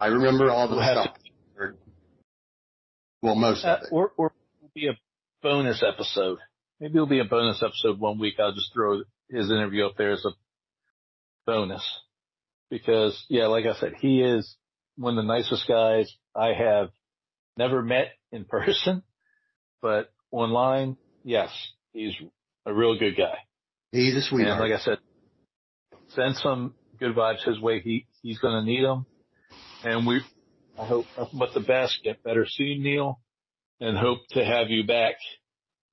I 0.00 0.06
remember 0.06 0.50
all 0.50 0.68
the 0.68 0.76
We'll 0.76 0.84
stuff. 1.04 1.16
Well, 3.22 3.34
most 3.34 3.64
uh, 3.64 3.68
of 3.76 3.82
it. 3.82 3.88
or, 3.92 4.12
or 4.16 4.26
it'll 4.26 4.45
be 4.76 4.88
a 4.88 4.96
bonus 5.42 5.82
episode. 5.82 6.38
Maybe 6.80 6.94
it'll 6.94 7.06
be 7.06 7.20
a 7.20 7.24
bonus 7.24 7.62
episode 7.62 7.98
one 7.98 8.18
week. 8.18 8.34
I'll 8.38 8.52
just 8.52 8.72
throw 8.74 9.02
his 9.30 9.50
interview 9.50 9.86
up 9.86 9.96
there 9.96 10.12
as 10.12 10.24
a 10.24 10.30
bonus 11.46 11.82
because 12.70 13.24
yeah, 13.28 13.46
like 13.46 13.64
I 13.64 13.74
said, 13.80 13.94
he 14.00 14.20
is 14.22 14.56
one 14.96 15.16
of 15.18 15.24
the 15.24 15.28
nicest 15.32 15.66
guys 15.66 16.12
I 16.34 16.52
have 16.52 16.90
never 17.56 17.82
met 17.82 18.08
in 18.32 18.44
person, 18.48 19.02
but 19.80 20.12
online, 20.30 20.96
yes, 21.24 21.50
he's 21.92 22.12
a 22.66 22.74
real 22.74 22.98
good 22.98 23.16
guy. 23.16 23.38
He's 23.92 24.12
a 24.12 24.16
And 24.16 24.24
sweetheart. 24.24 24.60
like 24.60 24.72
I 24.72 24.78
said, 24.82 24.98
send 26.08 26.36
some 26.36 26.74
good 27.00 27.14
vibes 27.16 27.42
his 27.46 27.58
way. 27.60 27.80
He 27.80 28.06
he's 28.22 28.38
going 28.38 28.62
to 28.62 28.70
need 28.70 28.84
them, 28.84 29.06
and 29.84 30.06
we 30.06 30.20
I 30.78 30.84
hope 30.84 31.06
nothing 31.16 31.38
but 31.38 31.54
the 31.54 31.60
best. 31.60 32.00
Get 32.04 32.22
better 32.22 32.44
soon, 32.46 32.82
Neil, 32.82 33.20
and 33.80 33.96
hope 33.96 34.20
to 34.30 34.44
have 34.44 34.70
you 34.70 34.86
back. 34.86 35.16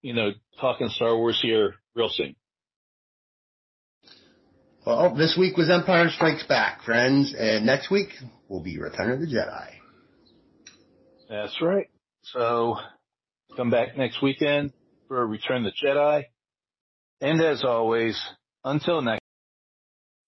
You 0.01 0.13
know, 0.13 0.31
talking 0.59 0.89
Star 0.89 1.15
Wars 1.15 1.39
here 1.41 1.75
real 1.95 2.09
soon. 2.09 2.35
well, 4.85 5.15
this 5.15 5.37
week 5.39 5.55
was 5.55 5.69
Empire 5.69 6.09
Strikes 6.09 6.45
Back, 6.47 6.83
friends, 6.83 7.33
and 7.37 7.65
next 7.65 7.89
week 7.89 8.09
will 8.49 8.61
be 8.61 8.77
Return 8.79 9.11
of 9.11 9.19
the 9.21 9.27
Jedi. 9.27 9.69
That's 11.29 11.61
right. 11.61 11.87
So 12.23 12.77
come 13.55 13.69
back 13.69 13.97
next 13.97 14.21
weekend 14.21 14.73
for 15.07 15.25
Return 15.25 15.65
of 15.65 15.71
the 15.73 15.87
Jedi. 15.87 16.25
And 17.21 17.41
as 17.41 17.63
always, 17.63 18.21
until 18.63 19.01
next. 19.01 19.21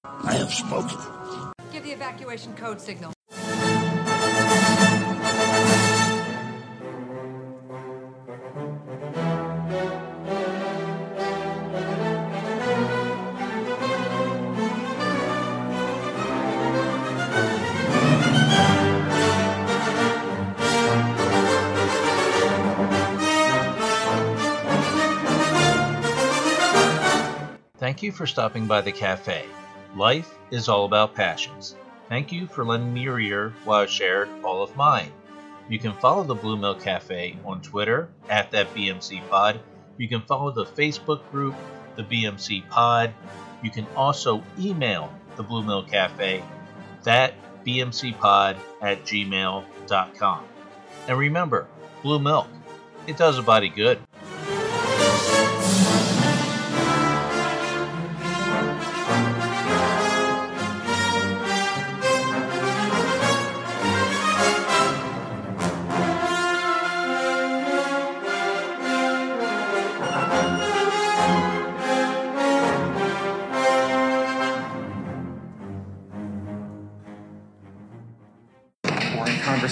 I 0.05 0.35
have 0.35 0.51
spoken. 0.51 0.97
Give 1.71 1.83
the 1.83 1.91
evacuation 1.91 2.55
code 2.55 2.79
signal. 2.79 3.13
Thank 27.95 28.03
you 28.03 28.11
for 28.11 28.27
stopping 28.27 28.67
by 28.67 28.81
the 28.81 28.91
cafe. 28.91 29.45
Life 29.95 30.37
is 30.51 30.67
all 30.67 30.83
about 30.83 31.15
passions. 31.15 31.77
Thank 32.09 32.29
you 32.29 32.45
for 32.45 32.65
lending 32.65 32.93
me 32.93 33.03
your 33.03 33.21
ear 33.21 33.53
while 33.63 33.83
I 33.83 33.85
shared 33.85 34.27
all 34.43 34.61
of 34.61 34.75
mine. 34.75 35.13
You 35.69 35.79
can 35.79 35.93
follow 35.93 36.25
the 36.25 36.35
Blue 36.35 36.57
Milk 36.57 36.81
Cafe 36.81 37.37
on 37.45 37.61
Twitter 37.61 38.09
at 38.27 38.51
that 38.51 38.73
BMC 38.75 39.25
Pod. 39.29 39.61
You 39.97 40.09
can 40.09 40.19
follow 40.19 40.51
the 40.51 40.65
Facebook 40.65 41.21
group, 41.31 41.55
the 41.95 42.03
BMC 42.03 42.69
Pod. 42.69 43.13
You 43.63 43.71
can 43.71 43.87
also 43.95 44.43
email 44.59 45.09
the 45.37 45.43
Blue 45.43 45.63
Milk 45.63 45.89
Cafe, 45.89 46.43
that 47.03 47.33
bmcpod 47.65 48.57
at 48.81 49.05
gmail.com. 49.05 50.43
And 51.07 51.17
remember, 51.17 51.69
blue 52.03 52.19
milk, 52.19 52.49
it 53.07 53.15
does 53.15 53.37
a 53.37 53.41
body 53.41 53.69
good. 53.69 53.99